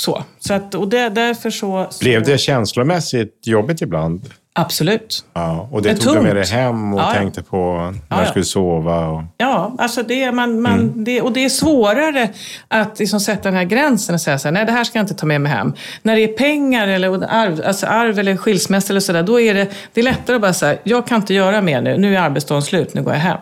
Så, 0.00 0.24
så 0.38 0.54
att, 0.54 0.74
och 0.74 0.88
det, 0.88 1.08
därför 1.08 1.50
så, 1.50 1.86
så... 1.90 2.04
Blev 2.04 2.22
det 2.22 2.38
känslomässigt 2.38 3.46
jobbigt 3.46 3.80
ibland? 3.80 4.30
Absolut. 4.58 5.24
Ja, 5.32 5.68
och 5.72 5.82
det 5.82 5.88
Men 5.88 5.96
tog 5.96 6.04
tungt. 6.04 6.16
du 6.16 6.22
med 6.22 6.36
dig 6.36 6.46
hem 6.46 6.94
och 6.94 7.00
ja, 7.00 7.12
tänkte 7.12 7.42
på 7.42 7.94
när 8.08 8.16
ja, 8.16 8.22
du 8.22 8.30
skulle 8.30 8.44
sova? 8.44 9.06
Och... 9.06 9.22
Ja, 9.36 9.74
alltså 9.78 10.02
det, 10.02 10.32
man, 10.32 10.60
man, 10.60 10.80
mm. 10.80 11.04
det, 11.04 11.20
och 11.20 11.32
det 11.32 11.44
är 11.44 11.48
svårare 11.48 12.28
att 12.68 12.98
liksom 12.98 13.20
sätta 13.20 13.42
den 13.42 13.54
här 13.54 13.64
gränsen 13.64 14.14
och 14.14 14.20
säga 14.20 14.38
så 14.38 14.48
här, 14.48 14.52
nej 14.52 14.66
det 14.66 14.72
här 14.72 14.84
ska 14.84 14.98
jag 14.98 15.04
inte 15.04 15.14
ta 15.14 15.26
med 15.26 15.40
mig 15.40 15.52
hem. 15.52 15.72
När 16.02 16.16
det 16.16 16.24
är 16.24 16.28
pengar 16.28 16.88
eller 16.88 17.24
arv, 17.24 17.62
alltså 17.66 17.86
arv 17.86 18.18
eller 18.18 18.36
skilsmässa 18.36 18.92
eller 18.92 19.00
sådär, 19.00 19.22
då 19.22 19.40
är 19.40 19.54
det, 19.54 19.68
det 19.92 20.00
är 20.00 20.04
lättare 20.04 20.36
att 20.36 20.42
bara 20.42 20.52
säga, 20.52 20.78
jag 20.84 21.06
kan 21.06 21.20
inte 21.20 21.34
göra 21.34 21.60
mer 21.60 21.80
nu, 21.80 21.98
nu 21.98 22.16
är 22.16 22.20
arbetsdagen 22.20 22.62
slut, 22.62 22.94
nu 22.94 23.02
går 23.02 23.12
jag 23.12 23.20
hem. 23.20 23.38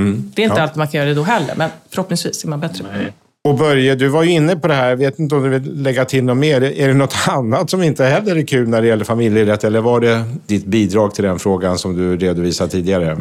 Mm. 0.00 0.32
Det 0.34 0.42
är 0.42 0.44
inte 0.44 0.56
ja. 0.56 0.62
alltid 0.62 0.78
man 0.78 0.88
kan 0.88 0.98
göra 0.98 1.08
det 1.08 1.14
då 1.14 1.22
heller, 1.22 1.54
men 1.56 1.70
förhoppningsvis 1.90 2.44
är 2.44 2.48
man 2.48 2.60
bättre. 2.60 2.84
Nej. 2.92 3.12
Och 3.48 3.58
Börje, 3.58 3.94
du 3.94 4.08
var 4.08 4.22
ju 4.22 4.30
inne 4.30 4.56
på 4.56 4.68
det 4.68 4.74
här. 4.74 4.90
Jag 4.90 4.96
vet 4.96 5.18
inte 5.18 5.34
om 5.34 5.42
du 5.42 5.48
vill 5.48 5.82
lägga 5.82 6.04
till 6.04 6.24
något 6.24 6.36
mer. 6.36 6.62
Är 6.62 6.88
det 6.88 6.94
något 6.94 7.14
annat 7.28 7.70
som 7.70 7.82
inte 7.82 8.04
heller 8.04 8.36
är 8.36 8.42
kul 8.42 8.68
när 8.68 8.82
det 8.82 8.88
gäller 8.88 9.04
familjerätt? 9.04 9.64
Eller 9.64 9.80
var 9.80 10.00
det 10.00 10.24
ditt 10.46 10.66
bidrag 10.66 11.14
till 11.14 11.24
den 11.24 11.38
frågan 11.38 11.78
som 11.78 11.96
du 11.96 12.16
redovisade 12.16 12.70
tidigare? 12.70 13.18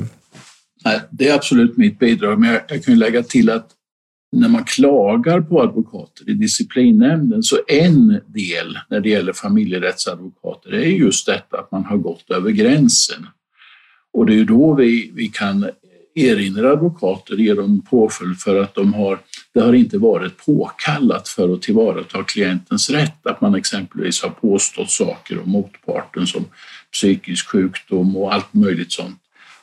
Nej, 0.86 1.00
det 1.10 1.30
är 1.30 1.36
absolut 1.36 1.78
mitt 1.78 2.00
bidrag. 2.00 2.40
Men 2.40 2.60
jag 2.68 2.84
kan 2.84 2.94
ju 2.94 3.00
lägga 3.00 3.24
till 3.24 3.50
att 3.50 3.68
när 4.32 4.50
man 4.50 4.64
klagar 4.64 5.42
på 5.42 5.62
advokater 5.62 6.30
i 6.30 6.34
disciplinnämnden 6.34 7.44
så 7.44 7.58
en 7.68 8.22
del 8.28 8.78
när 8.90 9.00
det 9.00 9.10
gäller 9.10 9.34
familjerättsadvokater 9.34 10.74
är 10.74 10.86
just 10.86 11.26
detta 11.26 11.58
att 11.58 11.72
man 11.72 11.86
har 11.86 11.98
gått 11.98 12.30
över 12.32 12.52
gränsen. 12.52 13.26
Och 14.14 14.26
det 14.26 14.40
är 14.40 14.44
då 14.44 14.74
vi, 14.74 15.12
vi 15.16 15.28
kan 15.28 15.70
erinra 16.16 16.72
advokater, 16.72 17.36
ge 17.36 17.54
dem 17.54 17.82
påföljd 17.90 18.40
för 18.40 18.62
att 18.62 18.76
de 18.76 18.94
har 18.94 19.20
det 19.54 19.60
har 19.60 19.74
inte 19.74 19.98
varit 19.98 20.46
påkallat 20.46 21.28
för 21.28 21.54
att 21.54 21.62
tillvarata 21.62 22.24
klientens 22.24 22.90
rätt 22.90 23.28
att 23.28 23.42
man 23.42 23.56
exempelvis 23.56 24.24
har 24.24 24.30
påstått 24.30 24.90
saker 24.90 25.42
om 25.42 25.50
motparten 25.50 26.28
som 26.28 26.46
psykisk 26.94 27.48
sjukdom 27.48 28.18
och 28.18 28.34
allt 28.34 28.54
möjligt 28.54 28.92
sånt. 28.92 29.20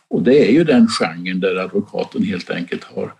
Och 0.09 0.23
det 0.23 0.49
är 0.49 0.53
ju 0.53 0.65
den 0.65 0.89
genren 0.89 1.41
där 1.41 1.57
advokaten 1.57 2.23
helt 2.23 2.51
enkelt 2.51 2.85
har, 2.85 3.13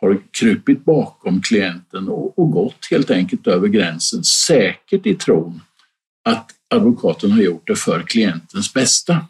har 0.00 0.20
krupit 0.30 0.84
bakom 0.84 1.42
klienten 1.42 2.08
och, 2.08 2.38
och 2.38 2.50
gått 2.50 2.86
helt 2.90 3.10
enkelt 3.10 3.46
över 3.46 3.68
gränsen, 3.68 4.24
säkert 4.24 5.06
i 5.06 5.14
tron 5.14 5.60
att 6.24 6.50
advokaten 6.74 7.30
har 7.30 7.42
gjort 7.42 7.66
det 7.66 7.76
för 7.76 8.02
klientens 8.02 8.74
bästa. 8.74 9.26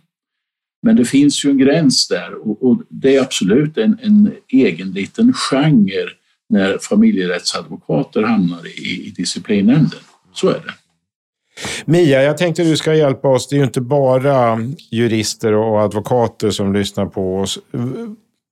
Men 0.83 0.97
det 0.97 1.05
finns 1.05 1.45
ju 1.45 1.51
en 1.51 1.59
gräns 1.59 2.09
där 2.09 2.35
och, 2.35 2.71
och 2.71 2.83
det 2.89 3.17
är 3.17 3.23
absolut 3.23 3.79
en, 3.79 3.99
en 4.03 4.33
egen 4.49 4.93
liten 4.93 5.33
genre 5.33 6.11
när 6.49 6.79
familjerättsadvokater 6.79 8.23
hamnar 8.23 8.67
i, 8.67 9.07
i 9.07 9.13
disciplinnämnden. 9.17 10.01
Så 10.33 10.49
är 10.49 10.55
det. 10.55 10.75
Mia, 11.85 12.23
jag 12.23 12.39
tänkte 12.39 12.65
du 12.65 12.77
ska 12.77 12.95
hjälpa 12.95 13.29
oss. 13.29 13.49
Det 13.49 13.57
är 13.57 13.59
ju 13.59 13.65
inte 13.65 13.81
bara 13.81 14.59
jurister 14.91 15.53
och 15.53 15.81
advokater 15.81 16.51
som 16.51 16.73
lyssnar 16.73 17.07
på 17.07 17.39
oss 17.39 17.59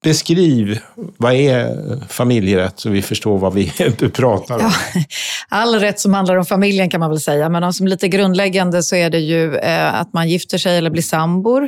beskriv, 0.05 0.79
vad 1.17 1.33
är 1.33 1.77
familjerätt 2.09 2.81
så 2.81 2.91
vi 2.91 3.03
förstår 3.03 3.39
vad 3.39 3.55
vi 3.55 3.71
pratar 4.13 4.55
om? 4.55 4.73
Ja, 4.95 5.01
all 5.49 5.75
rätt 5.81 6.01
som 6.01 6.15
handlar 6.15 6.37
om 6.37 6.45
familjen 6.45 6.91
kan 6.91 7.01
man 7.01 7.11
väl 7.11 7.21
säga, 7.21 7.49
men 7.49 7.73
som 7.73 7.87
lite 7.87 8.09
grundläggande 8.09 8.83
så 8.83 8.97
är 8.97 9.11
det 9.11 9.19
ju 9.19 9.57
eh, 9.57 9.95
att 10.01 10.13
man 10.13 10.29
gifter 10.29 10.59
sig 10.59 10.79
eller 10.79 10.91
blir 10.91 11.03
sambor. 11.03 11.63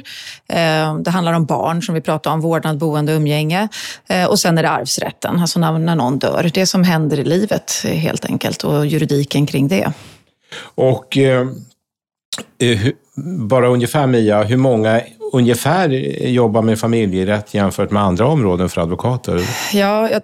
Eh, 0.49 0.99
det 0.99 1.11
handlar 1.11 1.33
om 1.33 1.47
barn 1.47 1.83
som 1.83 1.95
vi 1.95 2.00
pratar 2.00 2.31
om, 2.31 2.40
vårdnad, 2.40 2.78
boende, 2.78 3.12
umgänge. 3.12 3.69
Eh, 4.09 4.25
och 4.25 4.38
sen 4.38 4.59
är 4.59 4.62
det 4.62 4.71
arvsrätten, 4.71 5.40
alltså 5.40 5.59
när, 5.59 5.95
någon 5.95 6.19
dör. 6.19 6.50
Det 6.55 6.66
som 6.66 6.85
händer 6.85 7.19
i 7.19 7.25
livet 7.25 7.85
helt 7.85 8.25
enkelt 8.25 8.64
och 8.64 8.87
juridiken 8.87 9.47
kring 9.47 9.69
det. 9.69 9.93
Och 10.75 11.19
bara 13.49 13.68
ungefär 13.68 14.06
Mia, 14.06 14.42
hur 14.42 14.56
många 14.56 15.00
ungefär 15.33 15.88
jobbar 16.28 16.62
med 16.62 16.78
familjerätt 16.78 17.54
jämfört 17.54 17.90
med 17.90 18.02
andra 18.02 18.26
områden 18.26 18.68
för 18.68 18.80
advokater? 18.80 19.49
Ja, 19.73 20.11
jag 20.11 20.23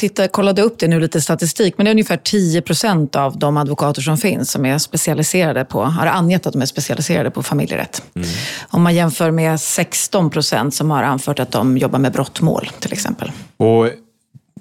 tittade, 0.00 0.28
kollade 0.28 0.62
upp 0.62 0.78
det 0.78 0.88
nu, 0.88 1.00
lite 1.00 1.20
statistik, 1.20 1.74
men 1.76 1.84
det 1.84 1.90
är 1.90 1.92
ungefär 1.92 2.16
10 2.16 2.62
procent 2.62 3.16
av 3.16 3.38
de 3.38 3.56
advokater 3.56 4.02
som 4.02 4.16
finns 4.16 4.50
som 4.50 4.66
är 4.66 4.78
specialiserade 4.78 5.64
på, 5.64 5.84
har 5.84 6.06
angett 6.06 6.46
att 6.46 6.52
de 6.52 6.62
är 6.62 6.66
specialiserade 6.66 7.30
på 7.30 7.42
familjerätt. 7.42 8.02
Mm. 8.14 8.28
Om 8.68 8.82
man 8.82 8.94
jämför 8.94 9.30
med 9.30 9.60
16 9.60 10.30
procent 10.30 10.74
som 10.74 10.90
har 10.90 11.02
anfört 11.02 11.40
att 11.40 11.52
de 11.52 11.78
jobbar 11.78 11.98
med 11.98 12.12
brottmål 12.12 12.70
till 12.80 12.92
exempel. 12.92 13.32
Och 13.56 13.88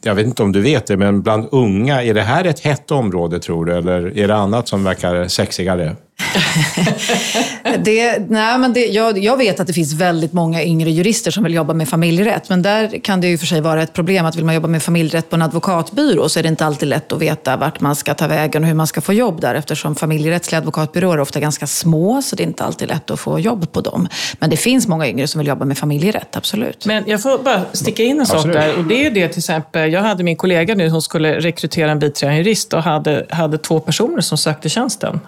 jag 0.01 0.15
vet 0.15 0.25
inte 0.25 0.43
om 0.43 0.51
du 0.51 0.61
vet 0.61 0.87
det, 0.87 0.97
men 0.97 1.21
bland 1.21 1.47
unga, 1.51 2.03
är 2.03 2.13
det 2.13 2.21
här 2.21 2.45
ett 2.45 2.59
hett 2.59 2.91
område 2.91 3.39
tror 3.39 3.65
du? 3.65 3.73
Eller 3.73 4.17
är 4.17 4.27
det 4.27 4.35
annat 4.35 4.67
som 4.67 4.83
verkar 4.83 5.27
sexigare? 5.27 5.95
det, 7.79 8.29
nej, 8.29 8.57
men 8.57 8.73
det, 8.73 8.85
jag, 8.85 9.17
jag, 9.17 9.37
vet 9.37 9.59
att 9.59 9.67
det 9.67 9.73
finns 9.73 9.93
väldigt 9.93 10.33
många 10.33 10.63
yngre 10.63 10.91
jurister 10.91 11.31
som 11.31 11.43
vill 11.43 11.53
jobba 11.53 11.73
med 11.73 11.89
familjerätt. 11.89 12.49
Men 12.49 12.61
där 12.61 12.99
kan 13.03 13.21
det 13.21 13.27
ju 13.27 13.37
för 13.37 13.45
sig 13.45 13.61
vara 13.61 13.83
ett 13.83 13.93
problem 13.93 14.25
att 14.25 14.35
vill 14.35 14.45
man 14.45 14.55
jobba 14.55 14.67
med 14.67 14.83
familjerätt 14.83 15.29
på 15.29 15.35
en 15.35 15.41
advokatbyrå 15.41 16.29
så 16.29 16.39
är 16.39 16.43
det 16.43 16.49
inte 16.49 16.65
alltid 16.65 16.89
lätt 16.89 17.11
att 17.11 17.21
veta 17.21 17.57
vart 17.57 17.79
man 17.79 17.95
ska 17.95 18.13
ta 18.13 18.27
vägen 18.27 18.63
och 18.63 18.67
hur 18.67 18.75
man 18.75 18.87
ska 18.87 19.01
få 19.01 19.13
jobb 19.13 19.41
där. 19.41 19.55
Eftersom 19.55 19.95
familjerättsliga 19.95 20.59
advokatbyråer 20.59 21.17
är 21.17 21.21
ofta 21.21 21.39
ganska 21.39 21.67
små 21.67 22.21
så 22.21 22.35
det 22.35 22.43
är 22.43 22.47
inte 22.47 22.63
alltid 22.63 22.87
lätt 22.87 23.11
att 23.11 23.19
få 23.19 23.39
jobb 23.39 23.71
på 23.71 23.81
dem. 23.81 24.07
Men 24.39 24.49
det 24.49 24.57
finns 24.57 24.87
många 24.87 25.07
yngre 25.07 25.27
som 25.27 25.39
vill 25.39 25.47
jobba 25.47 25.65
med 25.65 25.77
familjerätt, 25.77 26.35
absolut. 26.35 26.85
Men 26.85 27.03
jag 27.07 27.21
får 27.21 27.43
bara 27.43 27.61
sticka 27.73 28.03
in 28.03 28.19
en 28.19 28.25
sak 28.25 28.45
där. 28.45 28.77
Och 28.77 28.83
det 28.83 29.05
är 29.05 29.11
det 29.11 29.27
till 29.27 29.39
exempel, 29.39 29.93
jag 29.93 30.01
hade 30.01 30.23
min 30.23 30.35
kollega 30.35 30.75
nu, 30.75 30.89
hon 30.89 31.01
skulle 31.01 31.39
rekrytera 31.39 31.91
en 31.91 31.99
biträdande 31.99 32.37
jurist 32.37 32.73
och 32.73 32.83
hade, 32.83 33.25
hade 33.29 33.57
två 33.57 33.79
personer 33.79 34.21
som 34.21 34.37
sökte 34.37 34.69
tjänsten. 34.69 35.19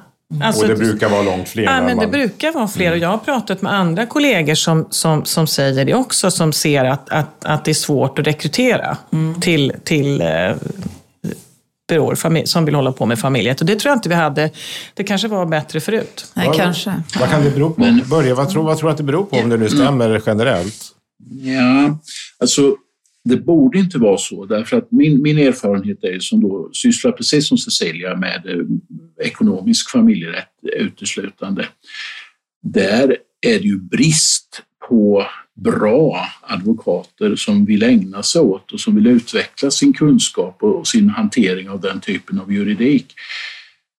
Alltså, 0.44 0.62
och 0.62 0.68
det 0.68 0.76
brukar 0.76 1.10
vara 1.10 1.22
långt 1.22 1.50
fler? 1.50 1.64
Ja, 1.64 1.82
men 1.82 1.98
det 1.98 2.08
brukar 2.08 2.52
vara 2.52 2.68
fler. 2.68 2.92
Och 2.92 2.98
jag 2.98 3.10
har 3.10 3.18
pratat 3.18 3.62
med 3.62 3.74
andra 3.74 4.06
kollegor 4.06 4.56
som, 4.56 4.88
som, 4.90 5.26
som 5.26 5.48
säger 5.48 5.86
det 5.86 5.94
också, 5.94 6.32
som 6.32 6.54
ser 6.54 6.86
att, 6.86 7.10
att, 7.10 7.46
att 7.46 7.66
det 7.66 7.72
är 7.72 7.76
svårt 7.76 8.20
att 8.20 8.28
rekrytera 8.28 8.98
mm. 9.14 9.42
till, 9.42 9.74
till 9.84 10.22
eh, 10.22 10.28
byråer 11.88 12.46
som 12.46 12.66
vill 12.66 12.76
hålla 12.76 12.92
på 12.92 13.06
med 13.06 13.20
familjerätt. 13.20 13.62
Och 13.62 13.68
det 13.68 13.80
tror 13.80 13.90
jag 13.90 13.98
inte 13.98 14.10
vi 14.10 14.16
hade. 14.16 14.50
Det 14.94 15.04
kanske 15.04 15.28
var 15.28 15.46
bättre 15.46 15.80
förut. 15.80 16.26
Nej, 16.34 16.48
vad, 16.48 16.56
kanske. 16.56 17.04
Vad 17.20 17.30
kan 17.30 17.44
det 17.44 17.52
bero 17.52 17.70
på? 17.70 18.00
Börje, 18.06 18.34
vad 18.34 18.50
tror, 18.50 18.64
vad 18.64 18.78
tror 18.78 18.90
du 18.90 18.92
att 18.92 18.98
det 18.98 19.04
beror 19.04 19.26
på 19.26 19.38
om 19.38 19.50
det 19.50 19.58
nu 19.58 19.70
stämmer 19.70 20.22
generellt? 20.26 20.92
Ja, 21.42 21.98
alltså 22.40 22.76
det 23.26 23.38
borde 23.38 23.80
inte 23.80 23.98
vara 23.98 24.18
så, 24.18 24.46
därför 24.46 24.78
att 24.78 24.92
min, 24.92 25.22
min 25.22 25.38
erfarenhet 25.38 26.04
är 26.04 26.20
som 26.20 26.42
då 26.42 26.70
sysslar 26.74 27.12
precis 27.12 27.48
som 27.48 27.58
Cecilia 27.58 28.16
med 28.16 28.46
eh, 28.46 28.66
ekonomisk 29.28 29.90
familjerätt 29.90 30.50
uteslutande. 30.80 31.66
Där 32.64 33.18
är 33.42 33.60
det 33.60 33.66
ju 33.66 33.80
brist 33.80 34.62
på 34.90 35.26
bra 35.56 36.28
advokater 36.42 37.36
som 37.36 37.66
vill 37.66 37.84
ägna 37.84 38.24
sig 38.24 38.42
åt 38.42 38.72
och 38.72 38.80
som 38.80 38.96
vill 38.96 39.08
utveckla 39.08 39.72
sin 39.72 39.94
kunskap 39.94 40.64
och 40.64 40.88
sin 40.88 41.10
hantering 41.10 41.70
av 41.70 41.82
den 41.82 42.00
typen 42.02 42.40
av 42.40 42.54
juridik. 42.54 43.06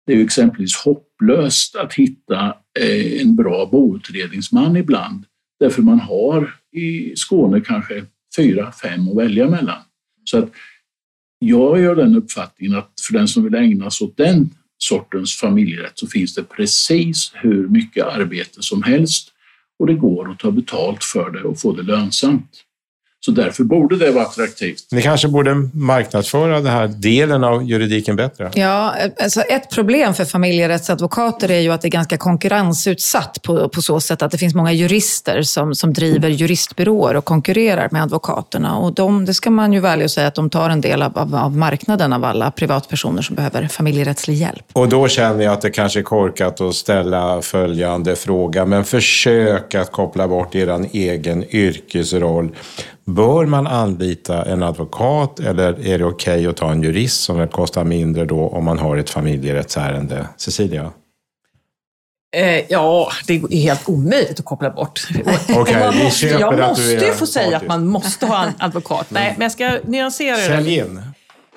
Det 0.07 0.13
är 0.13 0.17
ju 0.17 0.25
exempelvis 0.25 0.77
hopplöst 0.77 1.77
att 1.77 1.95
hitta 1.95 2.57
eh, 2.81 3.21
en 3.21 3.37
bra 3.37 3.69
boutredningsman 3.73 4.77
ibland 4.77 5.25
därför 5.61 5.83
man 5.83 6.01
har 6.01 6.55
i 6.73 7.17
Skåne 7.17 7.61
kanske 7.61 8.05
fyra, 8.37 8.73
fem 8.73 9.09
att 9.09 9.17
välja 9.17 9.51
mellan. 9.51 9.83
Så 10.25 10.39
att 10.39 10.51
jag 11.39 11.81
gör 11.81 11.97
den 11.97 12.17
uppfattningen 12.17 12.79
att 12.79 12.93
för 13.07 13.13
den 13.13 13.29
som 13.29 13.45
vill 13.45 13.55
ägna 13.55 13.91
sig 13.91 14.05
åt 14.05 14.17
den 14.17 14.51
sortens 14.79 15.37
familjerätt 15.37 15.99
så 15.99 16.07
finns 16.07 16.35
det 16.35 16.43
precis 16.43 17.33
hur 17.35 17.69
mycket 17.69 18.05
arbete 18.05 18.63
som 18.63 18.83
helst 18.83 19.33
och 19.79 19.87
det 19.87 19.95
går 19.95 20.31
att 20.31 20.39
ta 20.39 20.51
betalt 20.51 21.05
för 21.05 21.31
det 21.31 21.43
och 21.43 21.61
få 21.61 21.73
det 21.73 21.83
lönsamt. 21.83 22.66
Så 23.27 23.33
därför 23.33 23.65
borde 23.65 23.97
det 23.97 24.11
vara 24.11 24.25
attraktivt. 24.25 24.87
Ni 24.91 25.03
kanske 25.03 25.29
borde 25.29 25.55
marknadsföra 25.73 26.61
den 26.61 26.73
här 26.73 26.89
delen 26.89 27.45
av 27.45 27.65
juridiken 27.65 28.17
bättre? 28.17 28.51
Ja, 28.55 28.95
alltså 29.23 29.41
ett 29.41 29.71
problem 29.71 30.15
för 30.15 30.25
familjerättsadvokater 30.25 31.51
är 31.51 31.61
ju 31.61 31.73
att 31.73 31.83
det 31.83 31.89
är 31.89 31.91
ganska 31.91 32.17
konkurrensutsatt 32.17 33.43
på, 33.43 33.69
på 33.69 33.83
så 33.83 34.01
sätt 34.01 34.23
att 34.23 34.31
det 34.31 34.39
finns 34.39 34.55
många 34.55 34.73
jurister 34.73 35.43
som, 35.43 35.75
som 35.75 35.93
driver 35.93 36.29
juristbyråer 36.29 37.17
och 37.17 37.25
konkurrerar 37.25 37.89
med 37.93 38.03
advokaterna. 38.03 38.77
Och 38.77 38.95
de, 38.95 39.25
det 39.25 39.35
ska 39.35 39.51
man 39.51 39.73
ju 39.73 39.81
välja 39.81 40.05
att 40.05 40.11
säga 40.11 40.27
att 40.27 40.35
de 40.35 40.51
tar 40.51 40.71
en 40.71 40.81
del 40.81 41.03
av, 41.03 41.19
av, 41.19 41.35
av 41.35 41.57
marknaden 41.57 42.13
av 42.13 42.25
alla 42.25 42.51
privatpersoner 42.51 43.23
som 43.23 43.37
behöver 43.37 43.69
familjerättslig 43.69 44.35
hjälp. 44.35 44.65
Och 44.73 44.89
då 44.89 45.09
känner 45.09 45.45
jag 45.45 45.53
att 45.53 45.61
det 45.61 45.71
kanske 45.71 45.99
är 45.99 46.03
korkat 46.03 46.61
att 46.61 46.75
ställa 46.75 47.43
följande 47.43 48.17
fråga, 48.17 48.65
men 48.65 48.85
försök 48.85 49.75
att 49.75 49.93
koppla 49.93 50.29
bort 50.29 50.55
er 50.55 50.89
egen 50.93 51.45
yrkesroll. 51.57 52.51
Bör 53.07 53.47
man 53.47 53.67
anlita 53.67 54.43
en 54.43 54.63
advokat 54.63 55.41
eller 55.41 55.87
är 55.87 55.99
det 55.99 56.05
okej 56.05 56.35
okay 56.35 56.47
att 56.47 56.57
ta 56.57 56.71
en 56.71 56.83
jurist 56.83 57.21
som 57.21 57.39
väl 57.39 57.49
kostar 57.49 57.85
mindre 57.85 58.25
då 58.25 58.49
om 58.49 58.65
man 58.65 58.79
har 58.79 58.97
ett 58.97 59.11
familjerättsärende? 59.11 60.29
Cecilia? 60.37 60.93
Eh, 62.37 62.65
ja, 62.69 63.11
det 63.27 63.35
är 63.35 63.57
helt 63.57 63.89
omöjligt 63.89 64.39
att 64.39 64.45
koppla 64.45 64.71
bort. 64.71 65.09
okay, 65.57 66.05
vi 66.05 66.11
köper 66.11 66.41
jag 66.41 66.59
måste 66.59 67.07
ju 67.07 67.13
få 67.13 67.27
säga 67.27 67.57
att 67.57 67.67
man 67.67 67.87
måste 67.87 68.27
ha 68.27 68.45
en 68.45 68.53
advokat. 68.59 69.07
Nej, 69.09 69.35
men 69.37 69.43
jag 69.43 69.53
ska 69.53 69.79
nyansera 69.85 70.37
det. 70.37 70.43
Sälj 70.43 70.75
in. 70.75 71.03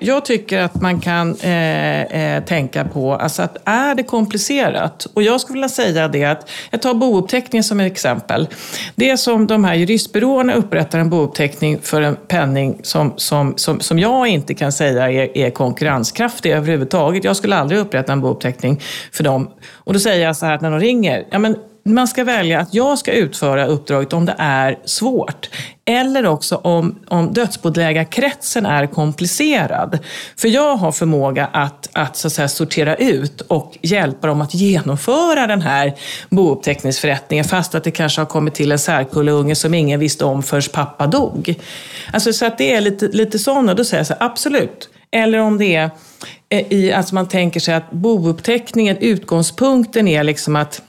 Jag 0.02 0.26
tycker 0.26 0.60
att 0.60 0.82
man 0.82 1.00
kan 1.00 1.36
eh, 1.36 2.02
eh, 2.02 2.44
tänka 2.44 2.86
på 2.86 3.14
alltså 3.14 3.42
att 3.42 3.58
är 3.66 3.96
det 3.96 4.04
komplicerat, 4.04 5.08
och 5.14 5.24
jag 5.24 5.42
skulle 5.42 5.54
vilja 5.54 5.70
säga 5.70 6.08
det 6.08 6.24
att, 6.24 6.50
jag 6.72 6.82
tar 6.82 6.94
bouppteckningen 6.94 7.64
som 7.64 7.80
ett 7.80 7.92
exempel. 7.92 8.48
Det 8.96 9.10
är 9.10 9.18
som 9.18 9.48
de 9.48 9.64
här 9.64 9.76
juristbyråerna 9.76 10.54
upprättar 10.54 11.00
en 11.00 11.10
bouppteckning 11.10 11.80
för 11.82 12.02
en 12.02 12.16
penning 12.16 12.80
som, 12.84 13.14
som, 13.18 13.54
som, 13.58 13.80
som 13.80 14.00
jag 14.00 14.28
inte 14.28 14.54
kan 14.54 14.72
säga 14.72 15.12
är, 15.12 15.38
är 15.38 15.50
konkurrenskraftig 15.50 16.52
överhuvudtaget. 16.52 17.24
Jag 17.24 17.36
skulle 17.36 17.56
aldrig 17.56 17.80
upprätta 17.80 18.14
en 18.14 18.22
bouppteckning 18.22 18.82
för 19.12 19.24
dem. 19.24 19.50
Och 19.74 19.94
då 19.94 20.00
säger 20.00 20.26
jag 20.26 20.38
så 20.38 20.46
här 20.46 20.60
när 20.62 20.72
de 20.72 20.80
ringer, 20.80 21.26
ja 21.32 21.40
men 21.40 21.56
man 21.84 22.08
ska 22.08 22.24
välja 22.24 22.60
att 22.60 22.74
jag 22.74 23.00
ska 23.00 23.12
utföra 23.12 23.66
uppdraget 23.66 24.14
om 24.14 24.26
det 24.26 24.36
är 24.38 24.80
svårt. 24.86 25.50
Eller 25.86 26.26
också 26.26 26.56
om, 26.56 27.00
om 27.08 27.34
dödsbodelägarkretsen 27.34 28.66
är 28.66 28.88
komplicerad. 28.88 30.00
För 30.38 30.48
jag 30.48 30.76
har 30.76 30.92
förmåga 30.92 31.46
att, 31.46 31.90
att, 31.94 32.18
så 32.18 32.28
att 32.28 32.34
säga, 32.34 32.48
sortera 32.48 32.96
ut 32.96 33.42
och 33.42 33.78
hjälpa 33.82 34.28
dem 34.28 34.42
att 34.42 34.54
genomföra 34.54 35.48
den 35.48 35.62
här 35.62 35.94
bouppteckningsförrättningen 36.30 37.46
fast 37.46 37.76
att 37.76 37.84
det 37.84 37.92
kanske 37.92 38.22
har 38.22 38.26
kommit 38.26 38.56
till 38.56 38.72
en 38.72 38.80
särkulleunge 38.80 39.56
som 39.56 39.74
ingen 39.74 40.00
visste 40.00 40.26
om 40.26 40.44
förrän 40.44 40.62
pappa 40.74 41.08
dog. 41.08 41.56
Alltså, 42.14 42.34
så 42.34 42.46
att 42.46 42.58
det 42.58 42.74
är 42.74 42.82
lite, 42.82 43.08
lite 43.08 43.40
sådana, 43.40 43.74
då 43.74 43.86
säger 43.86 44.00
jag 44.00 44.08
så 44.08 44.14
här, 44.20 44.26
absolut. 44.26 44.90
Eller 45.12 45.38
om 45.38 45.58
det 45.58 45.76
är 45.76 45.90
eh, 46.50 46.74
i, 46.74 46.94
alltså 46.94 47.16
man 47.16 47.28
tänker 47.28 47.60
sig 47.60 47.74
att 47.74 47.92
bouppteckningen, 47.92 48.98
utgångspunkten 48.98 50.08
är 50.08 50.24
liksom 50.24 50.56
att 50.56 50.82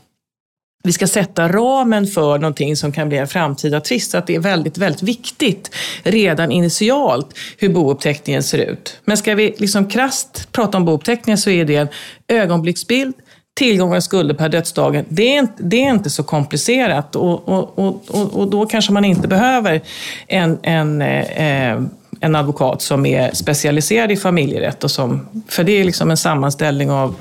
vi 0.82 0.92
ska 0.92 1.06
sätta 1.06 1.48
ramen 1.48 2.06
för 2.06 2.38
någonting 2.38 2.76
som 2.76 2.92
kan 2.92 3.08
bli 3.08 3.18
en 3.18 3.28
framtida 3.28 3.80
tvist. 3.80 4.14
Att 4.14 4.26
det 4.26 4.34
är 4.34 4.40
väldigt, 4.40 4.78
väldigt 4.78 5.02
viktigt 5.02 5.70
redan 6.02 6.52
initialt 6.52 7.38
hur 7.58 7.68
bouppteckningen 7.68 8.42
ser 8.42 8.58
ut. 8.58 9.00
Men 9.04 9.16
ska 9.16 9.34
vi 9.34 9.54
liksom 9.58 9.88
krasst 9.88 10.52
prata 10.52 10.76
om 10.76 10.84
bouppteckningen 10.84 11.38
så 11.38 11.50
är 11.50 11.64
det 11.64 11.76
en 11.76 11.88
ögonblicksbild, 12.28 13.14
tillgångar 13.58 13.96
och 13.96 14.04
skulder 14.04 14.34
per 14.34 14.48
dödsdagen. 14.48 15.04
Det 15.08 15.22
är 15.22 15.38
inte, 15.38 15.62
det 15.62 15.84
är 15.84 15.90
inte 15.90 16.10
så 16.10 16.22
komplicerat 16.22 17.16
och, 17.16 17.48
och, 17.48 17.78
och, 17.78 18.36
och 18.36 18.50
då 18.50 18.66
kanske 18.66 18.92
man 18.92 19.04
inte 19.04 19.28
behöver 19.28 19.80
en, 20.26 20.58
en, 20.62 21.02
eh, 21.02 21.82
en 22.20 22.36
advokat 22.36 22.82
som 22.82 23.06
är 23.06 23.34
specialiserad 23.34 24.10
i 24.10 24.16
familjerätt. 24.16 24.84
Och 24.84 24.90
som, 24.90 25.28
för 25.48 25.64
det 25.64 25.72
är 25.72 25.84
liksom 25.84 26.10
en 26.10 26.16
sammanställning 26.16 26.90
av 26.90 27.14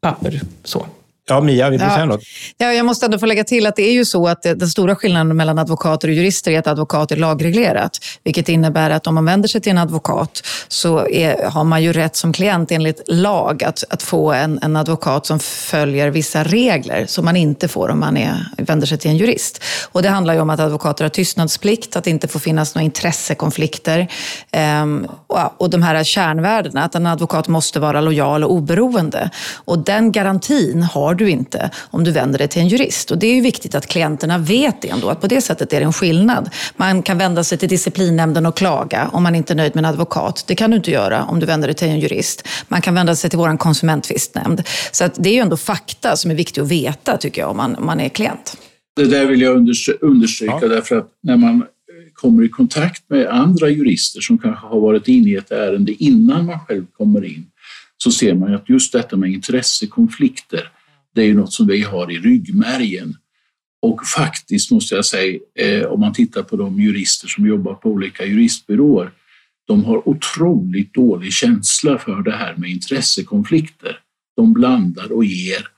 papper. 0.00 0.40
så. 0.64 0.86
Ja, 1.28 1.40
Mia, 1.40 1.70
vill 1.70 1.78
du 1.80 1.84
Ja. 1.86 1.90
säga 1.94 2.04
något? 2.06 2.20
Ja, 2.58 2.72
jag 2.72 2.86
måste 2.86 3.06
ändå 3.06 3.18
få 3.18 3.26
lägga 3.26 3.44
till 3.44 3.66
att 3.66 3.76
det 3.76 3.82
är 3.88 3.92
ju 3.92 4.04
så 4.04 4.28
att 4.28 4.42
det- 4.42 4.54
den 4.54 4.68
stora 4.68 4.94
skillnaden 4.96 5.36
mellan 5.36 5.58
advokater 5.58 6.08
och 6.08 6.14
jurister 6.14 6.50
är 6.52 6.58
att 6.58 6.66
advokat 6.66 7.12
är 7.12 7.16
lagreglerat. 7.16 7.98
Vilket 8.24 8.48
innebär 8.48 8.90
att 8.90 9.06
om 9.06 9.14
man 9.14 9.24
vänder 9.24 9.48
sig 9.48 9.60
till 9.60 9.70
en 9.72 9.78
advokat 9.78 10.42
så 10.68 11.06
är, 11.08 11.50
har 11.50 11.64
man 11.64 11.82
ju 11.82 11.92
rätt 11.92 12.16
som 12.16 12.32
klient 12.32 12.72
enligt 12.72 13.02
lag 13.06 13.64
att, 13.64 13.84
att 13.90 14.02
få 14.02 14.32
en, 14.32 14.58
en 14.62 14.76
advokat 14.76 15.26
som 15.26 15.38
följer 15.40 16.10
vissa 16.10 16.44
regler 16.44 17.06
som 17.08 17.24
man 17.24 17.36
inte 17.36 17.68
får 17.68 17.88
om 17.88 18.00
man 18.00 18.16
är, 18.16 18.46
vänder 18.58 18.86
sig 18.86 18.98
till 18.98 19.10
en 19.10 19.16
jurist. 19.16 19.64
Och 19.92 20.02
det 20.02 20.08
handlar 20.08 20.34
ju 20.34 20.40
om 20.40 20.50
att 20.50 20.60
advokater 20.60 21.04
har 21.04 21.08
tystnadsplikt, 21.10 21.96
att 21.96 22.04
det 22.04 22.10
inte 22.10 22.28
får 22.28 22.40
finnas 22.40 22.74
några 22.74 22.84
intressekonflikter 22.84 24.08
ehm, 24.52 25.06
och, 25.26 25.38
och 25.62 25.70
de 25.70 25.82
här 25.82 26.04
kärnvärdena, 26.04 26.84
att 26.84 26.94
en 26.94 27.06
advokat 27.06 27.48
måste 27.48 27.80
vara 27.80 28.00
lojal 28.00 28.44
och 28.44 28.52
oberoende. 28.52 29.30
Och 29.64 29.78
den 29.78 30.12
garantin 30.12 30.82
har 30.82 31.14
du 31.18 31.30
inte 31.30 31.70
om 31.90 32.04
du 32.04 32.10
vänder 32.10 32.38
dig 32.38 32.48
till 32.48 32.62
en 32.62 32.68
jurist. 32.68 33.10
Och 33.10 33.18
det 33.18 33.26
är 33.26 33.34
ju 33.34 33.40
viktigt 33.40 33.74
att 33.74 33.86
klienterna 33.86 34.38
vet 34.38 34.82
det 34.82 34.88
ändå, 34.88 35.08
att 35.08 35.20
på 35.20 35.26
det 35.26 35.40
sättet 35.40 35.72
är 35.72 35.80
det 35.80 35.86
en 35.86 35.92
skillnad. 35.92 36.50
Man 36.76 37.02
kan 37.02 37.18
vända 37.18 37.44
sig 37.44 37.58
till 37.58 37.68
disciplinnämnden 37.68 38.46
och 38.46 38.56
klaga 38.56 39.08
om 39.12 39.22
man 39.22 39.34
inte 39.34 39.52
är 39.52 39.56
nöjd 39.56 39.74
med 39.74 39.84
en 39.84 39.90
advokat. 39.90 40.44
Det 40.46 40.54
kan 40.54 40.70
du 40.70 40.76
inte 40.76 40.90
göra 40.90 41.24
om 41.24 41.40
du 41.40 41.46
vänder 41.46 41.68
dig 41.68 41.74
till 41.74 41.88
en 41.88 42.00
jurist. 42.00 42.48
Man 42.68 42.80
kan 42.82 42.94
vända 42.94 43.16
sig 43.16 43.30
till 43.30 43.38
vår 43.38 43.56
konsumenttvistnämnd. 43.56 44.62
Så 44.92 45.04
att 45.04 45.14
det 45.18 45.28
är 45.28 45.34
ju 45.34 45.40
ändå 45.40 45.56
fakta 45.56 46.16
som 46.16 46.30
är 46.30 46.34
viktigt 46.34 46.62
att 46.62 46.68
veta, 46.68 47.16
tycker 47.16 47.40
jag, 47.40 47.50
om 47.50 47.56
man, 47.56 47.76
om 47.76 47.86
man 47.86 48.00
är 48.00 48.08
klient. 48.08 48.56
Det 48.96 49.04
där 49.04 49.26
vill 49.26 49.40
jag 49.40 49.56
understry- 49.56 49.98
understryka 50.00 50.58
Ja. 50.62 50.68
därför 50.68 50.96
att 50.98 51.08
när 51.22 51.36
man 51.36 51.54
eh, 51.56 51.64
kommer 52.14 52.44
i 52.44 52.48
kontakt 52.48 53.02
med 53.10 53.26
andra 53.26 53.68
jurister 53.68 54.20
som 54.20 54.38
kanske 54.38 54.66
har 54.66 54.80
varit 54.80 55.08
inne 55.08 55.30
i 55.30 55.36
ett 55.36 55.50
ärende 55.50 55.92
innan 55.92 56.46
man 56.46 56.58
själv 56.68 56.86
kommer 56.96 57.24
in 57.24 57.46
så 57.98 58.10
ser 58.10 58.34
man 58.34 58.54
att 58.54 58.68
just 58.68 58.92
detta 58.92 59.16
med 59.16 59.30
intressekonflikter 59.30 60.70
det 61.18 61.24
är 61.24 61.26
ju 61.26 61.34
något 61.34 61.52
som 61.52 61.66
vi 61.66 61.82
har 61.82 62.10
i 62.10 62.18
ryggmärgen. 62.18 63.16
Och 63.82 64.06
faktiskt 64.06 64.70
måste 64.70 64.94
jag 64.94 65.04
säga, 65.04 65.38
eh, 65.58 65.84
om 65.84 66.00
man 66.00 66.12
tittar 66.12 66.42
på 66.42 66.56
de 66.56 66.80
jurister 66.80 67.28
som 67.28 67.46
jobbar 67.46 67.74
på 67.74 67.90
olika 67.90 68.24
juristbyråer, 68.24 69.10
de 69.66 69.84
har 69.84 70.08
otroligt 70.08 70.94
dålig 70.94 71.32
känsla 71.32 71.98
för 71.98 72.22
det 72.22 72.32
här 72.32 72.54
med 72.56 72.70
intressekonflikter. 72.70 73.98
De 74.36 74.52
blandar 74.52 75.12
och 75.12 75.24
ger 75.24 75.68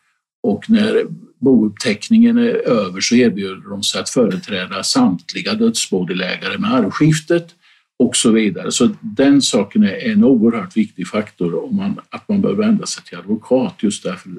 och 0.43 0.71
när 0.71 1.07
bouppteckningen 1.41 2.39
är 2.39 2.69
över 2.69 3.01
så 3.01 3.15
erbjuder 3.15 3.71
de 3.71 3.83
sig 3.83 4.01
att 4.01 4.11
företräda 4.11 4.83
samtliga 4.83 5.55
dödsbodelägare 5.55 6.59
med 6.59 6.75
arvskiftet 6.75 7.55
och 7.99 8.17
så 8.17 8.31
vidare. 8.31 8.73
Så 8.73 8.91
den 9.01 9.43
saken 9.43 9.83
är 9.83 10.11
en 10.13 10.25
oerhört 10.25 10.77
viktig 10.77 11.09
faktor 11.09 11.65
om 11.65 11.77
man, 11.77 12.01
att 12.11 12.29
man 12.29 12.41
bör 12.41 12.55
vända 12.55 12.87
sig 12.87 13.05
till 13.05 13.19
advokat 13.19 13.75
just 13.83 14.03
därför 14.03 14.31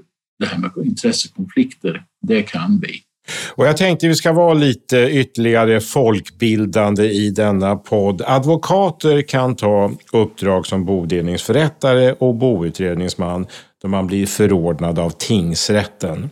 det 0.41 0.47
här 0.47 0.57
med 0.57 0.71
intressekonflikter, 0.85 2.03
det 2.21 2.41
kan 2.41 2.79
vi. 2.81 3.01
Och 3.55 3.67
jag 3.67 3.77
tänkte 3.77 4.07
vi 4.07 4.15
ska 4.15 4.33
vara 4.33 4.53
lite 4.53 4.97
ytterligare 4.97 5.81
folkbildande 5.81 7.03
i 7.03 7.29
denna 7.29 7.75
podd. 7.75 8.21
Advokater 8.25 9.21
kan 9.21 9.55
ta 9.55 9.91
uppdrag 10.11 10.67
som 10.67 10.85
bodelningsförrättare 10.85 12.13
och 12.13 12.35
boutredningsman 12.35 13.47
då 13.81 13.87
man 13.87 14.07
blir 14.07 14.25
förordnad 14.25 14.99
av 14.99 15.09
tingsrätten. 15.09 16.29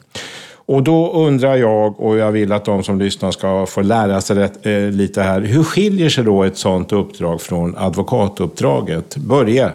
Och 0.55 0.83
då 0.83 1.13
undrar 1.13 1.55
jag, 1.55 1.99
och 1.99 2.17
jag 2.17 2.31
vill 2.31 2.51
att 2.51 2.65
de 2.65 2.83
som 2.83 2.99
lyssnar 2.99 3.31
ska 3.31 3.65
få 3.65 3.81
lära 3.81 4.21
sig 4.21 4.35
rätt, 4.35 4.65
eh, 4.65 4.91
lite 4.91 5.21
här. 5.21 5.41
Hur 5.41 5.63
skiljer 5.63 6.09
sig 6.09 6.23
då 6.23 6.43
ett 6.43 6.57
sådant 6.57 6.91
uppdrag 6.91 7.41
från 7.41 7.77
advokatuppdraget? 7.77 9.15
Börje? 9.17 9.71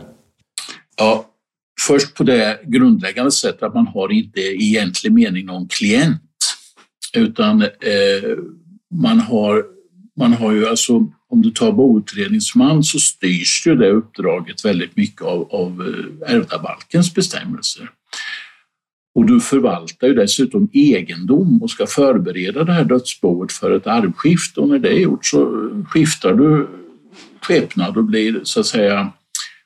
Ja, 0.97 1.25
först 1.87 2.15
på 2.15 2.25
det 2.25 2.61
grundläggande 2.67 3.31
sättet 3.31 3.63
att 3.63 3.75
man 3.75 3.87
har 3.87 4.13
inte 4.13 4.41
i 4.41 4.77
egentlig 4.77 5.13
mening 5.13 5.47
någon 5.47 5.69
klient 5.69 6.21
utan 7.17 7.63
eh, 7.63 7.69
man, 8.95 9.21
har, 9.21 9.65
man 10.19 10.33
har 10.33 10.53
ju 10.53 10.67
alltså, 10.67 11.07
om 11.29 11.43
du 11.43 11.51
tar 11.51 11.73
boutredningsman 11.73 12.85
så 12.85 13.01
styrs 13.01 13.67
ju 13.67 13.75
det 13.75 13.91
uppdraget 13.91 14.65
väldigt 14.65 14.97
mycket 14.97 15.23
av, 15.23 15.49
av 15.55 15.83
eh, 16.29 16.35
ärvdabalkens 16.35 17.15
bestämmelser. 17.15 17.91
Och 19.15 19.27
du 19.27 19.41
förvaltar 19.41 20.07
ju 20.07 20.15
dessutom 20.15 20.69
egendom 20.73 21.63
och 21.63 21.71
ska 21.71 21.87
förbereda 21.87 22.65
det 22.65 22.73
här 22.73 22.85
dödsboet 22.85 23.53
för 23.53 23.71
ett 23.71 23.87
arvskifte 23.87 24.61
och 24.61 24.69
när 24.69 24.79
det 24.79 24.89
är 24.89 25.01
gjort 25.01 25.27
så 25.27 25.71
skiftar 25.89 26.35
du 26.35 26.69
skepnad 27.41 27.97
och 27.97 28.05
blir 28.05 28.41
så 28.45 28.61
att 28.61 28.67
säga 28.67 29.13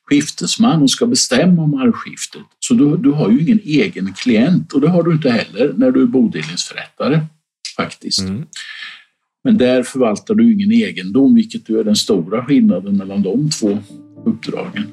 skiftesman 0.08 0.82
och 0.82 0.90
ska 0.90 1.06
bestämma 1.06 1.62
om 1.62 1.74
arvskiftet. 1.74 2.42
Så 2.58 2.74
du, 2.74 2.96
du 2.96 3.10
har 3.10 3.30
ju 3.30 3.40
ingen 3.40 3.60
egen 3.64 4.12
klient 4.12 4.72
och 4.72 4.80
det 4.80 4.88
har 4.88 5.02
du 5.02 5.12
inte 5.12 5.30
heller 5.30 5.74
när 5.76 5.90
du 5.90 6.02
är 6.02 6.06
bodelningsförrättare 6.06 7.20
faktiskt. 7.76 8.20
Mm. 8.20 8.46
Men 9.44 9.58
där 9.58 9.82
förvaltar 9.82 10.34
du 10.34 10.52
ingen 10.52 10.72
egendom, 10.72 11.34
vilket 11.34 11.68
ju 11.68 11.80
är 11.80 11.84
den 11.84 11.96
stora 11.96 12.44
skillnaden 12.44 12.96
mellan 12.96 13.22
de 13.22 13.50
två 13.50 13.78
uppdragen. 14.24 14.86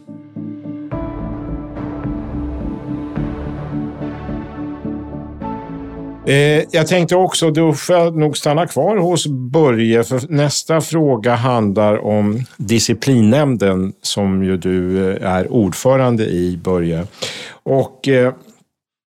Eh, 6.27 6.63
jag 6.71 6.87
tänkte 6.87 7.15
också, 7.15 7.51
då 7.51 7.73
får 7.73 7.95
jag 7.95 8.17
nog 8.17 8.37
stanna 8.37 8.67
kvar 8.67 8.97
hos 8.97 9.27
Börje, 9.27 10.03
för 10.03 10.21
nästa 10.29 10.81
fråga 10.81 11.35
handlar 11.35 12.05
om 12.05 12.43
disciplinnämnden 12.57 13.93
som 14.01 14.43
ju 14.43 14.57
du 14.57 15.09
eh, 15.09 15.31
är 15.31 15.51
ordförande 15.51 16.25
i, 16.25 16.57
Börje. 16.63 17.07
Och 17.63 18.07
eh, 18.07 18.33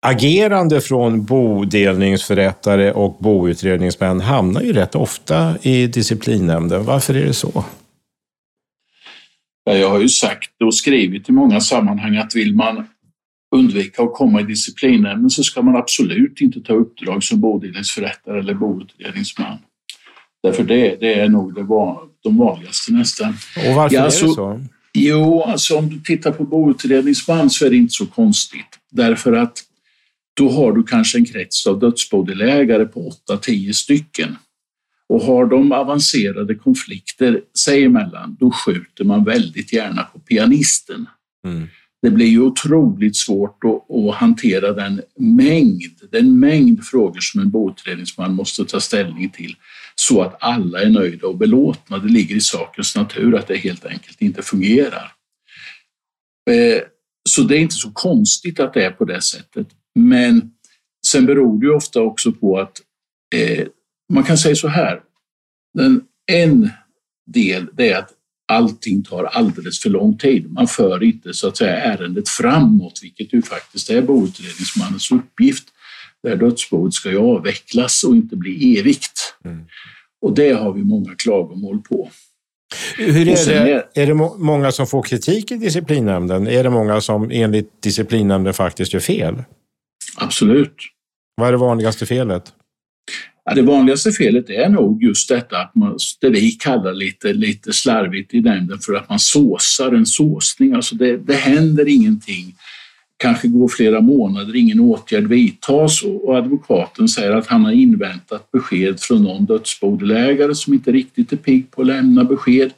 agerande 0.07 0.81
från 0.81 1.25
bodelningsförrättare 1.25 2.93
och 2.93 3.17
boutredningsmän 3.21 4.21
hamnar 4.21 4.61
ju 4.61 4.73
rätt 4.73 4.95
ofta 4.95 5.55
i 5.63 5.87
disciplinnämnden. 5.87 6.85
Varför 6.85 7.15
är 7.15 7.25
det 7.25 7.35
så? 7.35 7.65
Jag 9.65 9.91
har 9.91 10.01
ju 10.01 10.09
sagt 10.09 10.63
och 10.65 10.75
skrivit 10.75 11.29
i 11.29 11.33
många 11.33 11.61
sammanhang 11.61 12.17
att 12.17 12.35
vill 12.35 12.55
man 12.55 12.87
undvika 13.57 14.03
att 14.03 14.15
komma 14.15 14.41
i 14.41 14.45
disciplinnämnden 14.45 15.31
så 15.31 15.43
ska 15.45 15.63
man 15.63 15.77
absolut 15.77 16.41
inte 16.41 16.61
ta 16.61 16.73
uppdrag 16.73 17.25
som 17.25 17.41
bodelningsförrättare 17.41 18.39
eller 18.39 18.55
boutredningsman. 18.55 19.59
Därför 20.43 20.65
det, 20.65 20.97
det 21.01 21.15
är 21.15 21.29
nog 21.29 21.55
det 21.55 21.63
var, 21.63 22.01
de 22.23 22.37
vanligaste 22.39 22.93
nästan. 22.93 23.29
Och 23.69 23.75
varför 23.75 23.97
Ja, 23.97 24.07
är 24.07 24.11
så- 24.11 24.27
det 24.27 24.33
så? 24.33 24.61
Jo, 24.95 25.43
alltså 25.43 25.77
om 25.77 25.89
du 25.89 26.01
tittar 26.01 26.31
på 26.33 26.45
boutredningsman 26.45 27.51
så 27.51 27.67
är 27.67 27.71
det 27.71 27.77
inte 27.77 27.93
så 27.95 28.07
konstigt. 28.07 28.79
Därför 28.91 29.33
att 29.33 29.59
då 30.37 30.51
har 30.51 30.73
du 30.73 30.83
kanske 30.83 31.19
en 31.19 31.25
krets 31.25 31.67
av 31.67 31.79
dödsbodelägare 31.81 32.85
på 32.85 33.09
8-10 33.29 33.73
stycken. 33.73 34.37
Och 35.09 35.23
har 35.23 35.47
de 35.47 35.73
avancerade 35.73 36.55
konflikter 36.55 37.41
sig 37.59 37.85
emellan, 37.85 38.37
då 38.41 38.51
skjuter 38.51 39.05
man 39.05 39.25
väldigt 39.25 39.73
gärna 39.73 40.03
på 40.03 40.19
pianisten. 40.19 41.07
Mm. 41.45 41.69
Det 42.03 42.11
blir 42.11 42.27
ju 42.27 42.41
otroligt 42.41 43.17
svårt 43.17 43.65
att, 43.65 43.97
att 43.97 44.15
hantera 44.15 44.73
den 44.73 45.03
mängd, 45.17 46.11
den 46.11 46.39
mängd 46.39 46.85
frågor 46.85 47.21
som 47.21 47.41
en 47.41 47.51
boutredningsman 47.51 48.35
måste 48.35 48.65
ta 48.65 48.81
ställning 48.81 49.31
till 49.31 49.57
så 49.95 50.23
att 50.23 50.37
alla 50.41 50.83
är 50.83 50.91
nöjda 50.91 51.27
och 51.27 51.39
belåtna. 51.39 51.99
Det 51.99 52.09
ligger 52.09 52.37
i 52.37 52.41
sakens 52.41 52.97
natur 52.97 53.37
att 53.37 53.47
det 53.47 53.57
helt 53.57 53.85
enkelt 53.85 54.23
inte 54.23 54.43
fungerar. 54.43 55.13
Eh, 56.51 56.83
så 57.29 57.43
det 57.43 57.57
är 57.57 57.61
inte 57.61 57.75
så 57.75 57.91
konstigt 57.91 58.61
att 58.61 58.75
det 58.75 58.85
är 58.85 58.91
på 58.91 59.05
det 59.05 59.23
sättet. 59.23 59.67
Men 59.95 60.51
sen 61.07 61.27
beror 61.27 61.61
det 61.61 61.67
ju 61.67 61.73
ofta 61.73 62.01
också 62.01 62.33
på 62.33 62.59
att 62.59 62.81
eh, 63.35 63.67
man 64.13 64.25
kan 64.25 64.39
säga 64.39 64.57
så 64.57 64.69
här. 64.69 65.01
Den, 65.75 66.03
en 66.33 66.71
del 67.27 67.67
det 67.73 67.93
är 67.93 67.99
att 67.99 68.11
allting 68.49 69.03
tar 69.03 69.25
alldeles 69.25 69.81
för 69.83 69.91
lång 69.91 70.19
tid. 70.19 70.53
Man 70.53 70.67
för 70.67 71.03
inte 71.03 71.35
så 71.35 71.49
att 71.49 71.57
säga 71.57 71.77
ärendet 71.77 72.29
framåt, 72.29 73.01
vilket 73.03 73.33
ju 73.33 73.43
faktiskt 73.43 73.91
är 73.91 74.03
boutredningsmannens 74.03 75.11
uppgift. 75.11 75.65
Där 76.23 76.37
dödsboet 76.37 76.95
ska 76.95 77.11
ju 77.11 77.19
avvecklas 77.19 78.05
och 78.05 78.17
inte 78.17 78.37
bli 78.37 78.79
evigt. 78.79 79.35
Mm. 79.45 79.65
Och 80.23 80.35
det 80.35 80.51
har 80.53 80.73
vi 80.73 80.85
många 80.85 81.15
klagomål 81.15 81.79
på. 81.83 82.11
Hur 82.97 83.29
är 83.29 83.47
det, 83.47 83.85
är- 84.03 84.07
det 84.07 84.15
må- 84.15 84.37
många 84.39 84.73
som 84.73 84.87
får 84.87 85.03
kritik 85.03 85.51
i 85.51 85.57
disciplinnämnden? 85.57 86.47
Är 86.47 86.65
det 86.65 86.71
många 86.71 87.01
som 87.01 87.31
enligt 87.31 87.83
disciplinnämnden 87.83 88.55
faktiskt 88.55 88.93
gör 88.93 89.01
fel? 89.01 89.43
Absolut. 90.17 90.75
Vad 91.37 91.49
är 91.49 91.53
det 91.53 91.59
vanligaste 91.59 92.07
felet? 92.07 92.53
Ja, 93.49 93.55
det 93.55 93.63
vanligaste 93.63 94.13
felet 94.13 94.51
är 94.51 94.69
nog 94.69 95.03
just 95.03 95.29
detta 95.29 95.59
att 95.59 95.75
man, 95.75 95.99
det 96.21 96.31
vi 96.31 96.51
kallar 96.51 96.93
lite, 96.93 97.33
lite 97.33 97.73
slarvigt 97.73 98.35
i 98.35 98.41
nämnden 98.41 98.79
för 98.79 98.95
att 98.95 99.09
man 99.09 99.19
såsar 99.19 99.93
en 99.93 100.07
såsning. 100.07 100.75
Alltså 100.75 100.95
det, 100.95 101.17
det 101.17 101.35
händer 101.35 101.89
ingenting. 101.89 102.55
Kanske 103.17 103.49
går 103.49 103.69
flera 103.69 104.01
månader, 104.01 104.57
ingen 104.57 104.81
åtgärd 104.81 105.27
vidtas 105.27 106.03
och, 106.03 106.29
och 106.29 106.37
advokaten 106.37 107.09
säger 107.09 107.33
att 107.33 107.47
han 107.47 107.65
har 107.65 107.73
inväntat 107.73 108.51
besked 108.51 109.01
från 109.01 109.23
någon 109.23 109.45
dödsbodelägare 109.45 110.55
som 110.55 110.75
inte 110.75 110.93
riktigt 110.93 111.33
är 111.33 111.37
pigg 111.37 111.71
på 111.71 111.81
att 111.81 111.87
lämna 111.87 112.25
besked. 112.25 112.71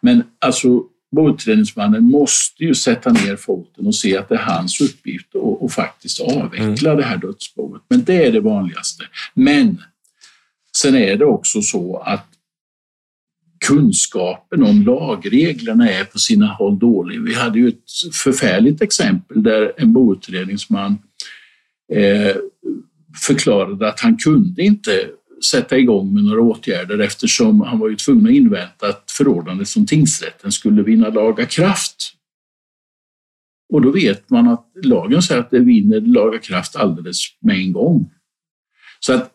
Men 0.00 0.22
alltså, 0.38 0.82
boutredningsmannen 1.16 2.04
måste 2.04 2.64
ju 2.64 2.74
sätta 2.74 3.12
ner 3.12 3.36
foten 3.36 3.86
och 3.86 3.94
se 3.94 4.16
att 4.16 4.28
det 4.28 4.34
är 4.34 4.38
hans 4.38 4.80
uppgift 4.80 5.28
att 5.34 5.42
och 5.42 5.72
faktiskt 5.72 6.20
avveckla 6.20 6.90
mm. 6.90 7.00
det 7.00 7.04
här 7.04 7.16
dödsboet. 7.16 7.82
Men 7.88 8.04
det 8.04 8.24
är 8.24 8.32
det 8.32 8.40
vanligaste. 8.40 9.04
Men 9.34 9.78
sen 10.82 10.94
är 10.94 11.16
det 11.16 11.24
också 11.24 11.62
så 11.62 11.96
att 11.96 12.26
kunskapen 13.66 14.62
om 14.62 14.82
lagreglerna 14.82 15.90
är 15.90 16.04
på 16.04 16.18
sina 16.18 16.46
håll 16.46 16.78
dålig. 16.78 17.22
Vi 17.22 17.34
hade 17.34 17.58
ju 17.58 17.68
ett 17.68 18.14
förfärligt 18.14 18.82
exempel 18.82 19.42
där 19.42 19.72
en 19.76 19.92
boutredningsman 19.92 20.98
eh, 21.92 22.36
förklarade 23.26 23.88
att 23.88 24.00
han 24.00 24.16
kunde 24.16 24.62
inte 24.62 25.08
sätta 25.50 25.78
igång 25.78 26.14
med 26.14 26.24
några 26.24 26.40
åtgärder 26.40 26.98
eftersom 26.98 27.60
han 27.60 27.78
var 27.78 27.88
ju 27.88 27.96
tvungen 27.96 28.26
att 28.26 28.32
invänta 28.32 28.88
att 28.88 29.10
förordnandet 29.10 29.68
från 29.68 29.86
tingsrätten 29.86 30.52
skulle 30.52 30.82
vinna 30.82 31.08
laga 31.08 31.46
kraft. 31.46 32.12
Och 33.72 33.82
då 33.82 33.90
vet 33.90 34.30
man 34.30 34.48
att 34.48 34.66
lagen 34.82 35.22
säger 35.22 35.40
att 35.40 35.50
det 35.50 35.58
vinner 35.58 36.00
laga 36.00 36.38
kraft 36.38 36.76
alldeles 36.76 37.18
med 37.40 37.56
en 37.56 37.72
gång. 37.72 38.10
Så 39.00 39.12
att 39.12 39.32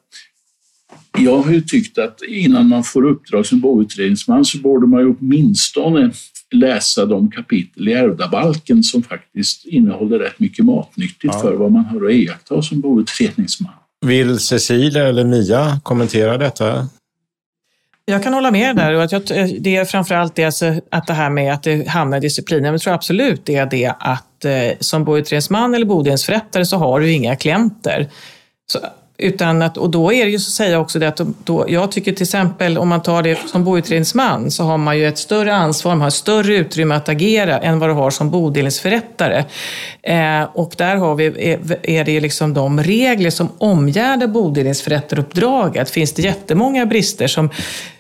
jag 1.18 1.38
har 1.38 1.52
ju 1.52 1.62
tyckt 1.62 1.98
att 1.98 2.22
innan 2.28 2.68
man 2.68 2.84
får 2.84 3.06
uppdrag 3.06 3.46
som 3.46 3.60
boutredningsman 3.60 4.46
så 4.46 4.58
borde 4.58 4.88
man 4.88 5.00
ju 5.00 5.16
åtminstone 5.20 6.12
läsa 6.52 7.06
de 7.06 7.32
kapitel 7.32 7.88
i 7.88 7.94
ärvdabalken 7.94 8.84
som 8.84 9.04
faktiskt 9.04 9.66
innehåller 9.66 10.20
rätt 10.20 10.40
mycket 10.40 10.66
matnyttigt 10.66 11.34
ja. 11.34 11.40
för 11.40 11.54
vad 11.54 11.72
man 11.72 11.86
har 11.86 12.06
att 12.06 12.12
iaktta 12.12 12.62
som 12.62 12.82
boutredningsman. 12.82 13.74
Vill 14.06 14.40
Cecilia 14.40 15.08
eller 15.08 15.24
Mia 15.24 15.80
kommentera 15.84 16.38
detta? 16.38 16.88
Jag 18.06 18.24
kan 18.24 18.34
hålla 18.34 18.52
med 18.52 18.76
där. 18.76 18.94
Och 18.94 19.04
att 19.04 19.12
jag, 19.12 19.22
det 19.60 19.76
är 19.76 19.86
framförallt 19.86 20.36
det, 20.36 20.44
alltså, 20.44 20.82
att 20.92 21.08
det 21.08 21.14
här 21.14 21.30
med 21.30 21.54
att 21.54 21.64
det 21.64 21.88
hamnar 21.88 22.18
i 22.18 22.20
disciplinen. 22.20 22.72
Jag 22.72 22.82
tror 22.82 22.94
absolut 22.94 23.46
det 23.46 23.56
är 23.56 23.66
det 23.66 23.94
att 24.00 24.46
eh, 24.46 24.78
som 24.80 25.04
boutredningsman 25.04 25.76
eller 25.76 25.86
bodelsförrättare 25.86 26.66
så 26.66 26.78
har 26.78 27.00
du 27.00 27.12
inga 27.12 27.36
klienter. 27.36 28.10
Så 28.72 28.80
utan 29.18 29.62
att, 29.62 29.78
och 29.78 29.90
då 29.90 30.14
är 30.14 30.26
det 30.26 30.32
ju 30.32 30.40
så 30.40 30.50
att 30.50 30.68
säga 30.68 30.80
också 30.80 31.00
det 31.00 31.08
att 31.08 31.22
då, 31.44 31.66
jag 31.68 31.92
tycker 31.92 32.12
till 32.12 32.24
exempel 32.24 32.78
om 32.78 32.88
man 32.88 33.02
tar 33.02 33.24
det 33.24 33.40
som 33.48 33.64
boutredningsman 33.64 34.52
så 34.52 34.64
har 34.64 34.78
man 34.78 34.98
ju 34.98 35.08
ett 35.08 35.18
större 35.18 35.56
ansvar, 35.56 35.92
man 35.92 36.02
har 36.02 36.10
större 36.10 36.56
utrymme 36.56 36.96
att 36.96 37.10
agera 37.10 37.60
än 37.60 37.80
vad 37.80 37.90
du 37.90 37.94
har 37.94 38.10
som 38.10 38.30
bodelningsförrättare. 38.30 39.44
Eh, 40.02 40.44
och 40.54 40.74
där 40.78 40.96
har 40.96 41.16
vi, 41.16 41.26
är, 41.26 41.78
är 41.84 42.06
det 42.06 42.20
liksom 42.20 42.54
de 42.54 42.84
regler 42.84 43.30
som 43.30 43.50
omgärdar 43.58 44.28
bodelningsförrättaruppdraget. 44.28 45.90
Finns 45.90 46.14
det 46.14 46.22
jättemånga 46.22 46.86
brister 46.86 47.28
som 47.28 47.50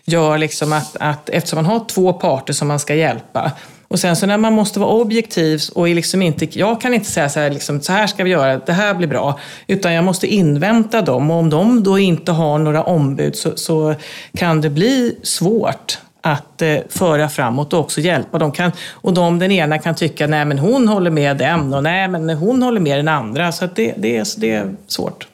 gör 0.05 0.37
liksom 0.37 0.73
att, 0.73 0.97
att 0.99 1.29
eftersom 1.29 1.57
man 1.57 1.65
har 1.65 1.85
två 1.85 2.13
parter 2.13 2.53
som 2.53 2.67
man 2.67 2.79
ska 2.79 2.95
hjälpa 2.95 3.51
och 3.87 3.99
sen 3.99 4.15
så 4.15 4.25
när 4.25 4.37
man 4.37 4.53
måste 4.53 4.79
vara 4.79 4.89
objektiv 4.89 5.61
och 5.75 5.87
liksom 5.87 6.21
inte, 6.21 6.59
jag 6.59 6.81
kan 6.81 6.93
inte 6.93 7.11
säga 7.11 7.29
så 7.29 7.39
här, 7.39 7.49
liksom, 7.49 7.81
så 7.81 7.91
här 7.93 8.07
ska 8.07 8.23
vi 8.23 8.29
göra, 8.29 8.57
det 8.57 8.73
här 8.73 8.93
blir 8.93 9.07
bra. 9.07 9.39
Utan 9.67 9.93
jag 9.93 10.03
måste 10.03 10.27
invänta 10.27 11.01
dem 11.01 11.31
och 11.31 11.37
om 11.37 11.49
de 11.49 11.83
då 11.83 11.99
inte 11.99 12.31
har 12.31 12.59
några 12.59 12.83
ombud 12.83 13.35
så, 13.35 13.55
så 13.55 13.95
kan 14.33 14.61
det 14.61 14.69
bli 14.69 15.15
svårt 15.23 15.97
att 16.21 16.61
eh, 16.61 16.77
föra 16.89 17.29
framåt 17.29 17.73
och 17.73 17.79
också 17.79 18.01
hjälpa. 18.01 18.37
De 18.37 18.51
kan, 18.51 18.71
och 18.91 19.13
de, 19.13 19.39
den 19.39 19.51
ena 19.51 19.77
kan 19.77 19.95
tycka, 19.95 20.27
nej 20.27 20.45
men 20.45 20.59
hon 20.59 20.87
håller 20.87 21.11
med 21.11 21.37
den 21.37 21.73
och 21.73 21.83
nej 21.83 22.07
men 22.07 22.29
hon 22.29 22.63
håller 22.63 22.79
med 22.79 22.99
den 22.99 23.07
andra. 23.07 23.51
Så 23.51 23.67
det, 23.75 23.93
det, 23.97 24.17
är, 24.17 24.39
det 24.39 24.51
är 24.51 24.75
svårt. 24.87 25.27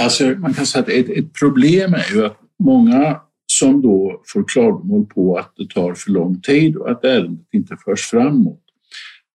Alltså, 0.00 0.24
man 0.24 0.54
kan 0.54 0.66
säga 0.66 0.82
att 0.82 0.88
ett, 0.88 1.10
ett 1.10 1.32
problem 1.32 1.94
är 1.94 2.14
ju 2.14 2.26
att 2.26 2.36
många 2.64 3.16
som 3.58 3.82
då 3.82 4.22
får 4.26 4.48
klagomål 4.48 5.06
på 5.06 5.36
att 5.36 5.52
det 5.56 5.70
tar 5.70 5.94
för 5.94 6.10
lång 6.10 6.40
tid 6.40 6.76
och 6.76 6.90
att 6.90 7.04
ärendet 7.04 7.46
inte 7.52 7.76
förs 7.84 8.00
framåt. 8.00 8.64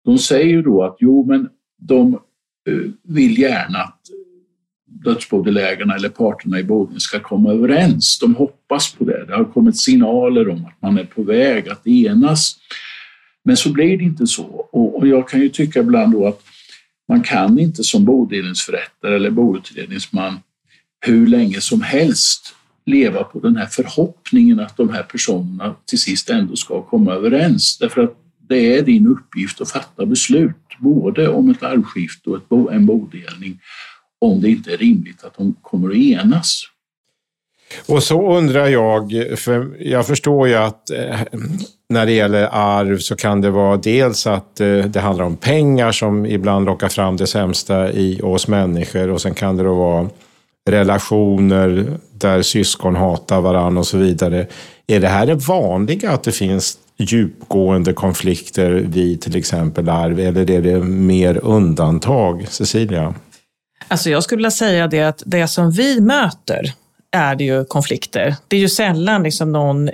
De 0.05 0.19
säger 0.19 0.47
ju 0.47 0.63
då 0.63 0.83
att 0.85 0.97
jo, 1.01 1.25
men 1.27 1.49
de 1.79 2.15
eh, 2.69 2.91
vill 3.03 3.39
gärna 3.39 3.79
att 3.79 4.01
dödsbodelägarna 4.87 5.95
eller 5.95 6.09
parterna 6.09 6.61
i 6.61 6.65
Boden 6.65 7.01
ska 7.01 7.21
komma 7.21 7.53
överens. 7.53 8.19
De 8.19 8.35
hoppas 8.35 8.95
på 8.95 9.05
det. 9.05 9.25
Det 9.27 9.35
har 9.35 9.45
kommit 9.45 9.81
signaler 9.81 10.49
om 10.49 10.65
att 10.67 10.83
man 10.83 10.99
är 10.99 11.05
på 11.05 11.23
väg 11.23 11.69
att 11.69 11.87
enas. 11.87 12.57
Men 13.45 13.57
så 13.57 13.73
blir 13.73 13.99
det 13.99 14.05
inte 14.05 14.27
så. 14.27 14.45
Och 14.73 15.09
jag 15.09 15.29
kan 15.29 15.41
ju 15.41 15.49
tycka 15.49 15.81
ibland 15.81 16.13
då 16.13 16.27
att 16.27 16.43
man 17.09 17.23
kan 17.23 17.59
inte 17.59 17.85
som 17.85 18.05
bodelningsförrättare 18.05 19.17
eller 19.17 19.31
boutredningsman 19.31 20.41
hur 21.07 21.27
länge 21.27 21.61
som 21.61 21.83
helst 21.83 22.55
leva 22.87 23.25
på 23.25 23.41
den 23.41 23.57
här 23.57 23.67
förhoppningen 23.67 24.61
att 24.61 24.77
de 24.77 24.89
här 24.91 25.03
personerna 25.03 25.75
till 25.87 26.01
sist 26.01 26.31
ändå 26.31 26.57
ska 26.57 26.83
komma 26.83 27.13
överens. 27.13 27.79
Därför 27.79 28.03
att 28.03 28.17
det 28.49 28.79
är 28.79 28.83
din 28.83 29.07
uppgift 29.07 29.61
att 29.61 29.71
fatta 29.71 30.07
beslut, 30.07 30.57
både 30.79 31.29
om 31.29 31.51
ett 31.51 31.63
arvskifte 31.63 32.31
och 32.31 32.37
ett, 32.37 32.73
en 32.75 32.87
bodelning, 32.87 33.61
om 34.19 34.41
det 34.41 34.51
inte 34.51 34.73
är 34.73 34.77
rimligt 34.77 35.25
att 35.25 35.37
de 35.37 35.55
kommer 35.63 35.91
att 35.91 35.97
enas. 35.97 36.65
Och 37.87 38.03
så 38.03 38.37
undrar 38.37 38.67
jag, 38.67 39.13
för 39.37 39.77
jag 39.81 40.07
förstår 40.07 40.49
ju 40.49 40.55
att 40.55 40.91
eh, 40.91 41.21
när 41.89 42.07
det 42.07 42.13
gäller 42.13 42.49
arv 42.53 42.99
så 42.99 43.17
kan 43.17 43.41
det 43.41 43.51
vara 43.51 43.77
dels 43.77 44.27
att 44.27 44.61
eh, 44.61 44.79
det 44.79 45.01
handlar 45.01 45.25
om 45.25 45.37
pengar 45.37 45.93
som 45.93 46.27
ibland 46.27 46.67
lockar 46.67 46.89
fram 46.89 47.17
det 47.17 47.27
sämsta 47.27 47.93
i 47.93 48.21
oss 48.23 48.49
människor 48.49 49.11
och 49.11 49.21
sen 49.21 49.35
kan 49.35 49.57
det 49.57 49.63
då 49.63 49.75
vara 49.75 50.09
relationer 50.71 51.99
där 52.13 52.43
syskon 52.43 52.97
hatar 52.97 53.41
varandra 53.41 53.81
och 53.81 53.87
så 53.87 53.99
vidare. 53.99 54.47
Är 54.87 55.01
det 55.01 55.09
här 55.09 55.27
det 55.27 55.35
vanliga 55.35 56.11
att 56.11 56.23
det 56.23 56.33
finns 56.33 56.79
djupgående 56.97 57.93
konflikter 57.93 58.71
vid 58.71 59.21
till 59.21 59.37
exempel 59.37 59.89
arv 59.89 60.21
eller 60.21 60.51
är 60.51 60.63
det 60.63 60.81
mer 60.85 61.41
undantag? 61.45 62.47
Cecilia? 62.49 63.15
Alltså 63.89 64.11
jag 64.11 64.23
skulle 64.23 64.37
vilja 64.37 64.51
säga 64.51 64.87
det 64.87 65.03
att 65.03 65.23
det 65.27 65.49
som 65.49 65.71
vi 65.71 66.01
möter 66.01 66.75
är 67.13 67.35
det 67.35 67.45
ju 67.45 67.65
konflikter. 67.65 68.37
Det 68.49 68.57
är 68.57 68.61
ju 68.61 68.69
sällan 68.69 69.23
liksom 69.23 69.53
någon 69.53 69.91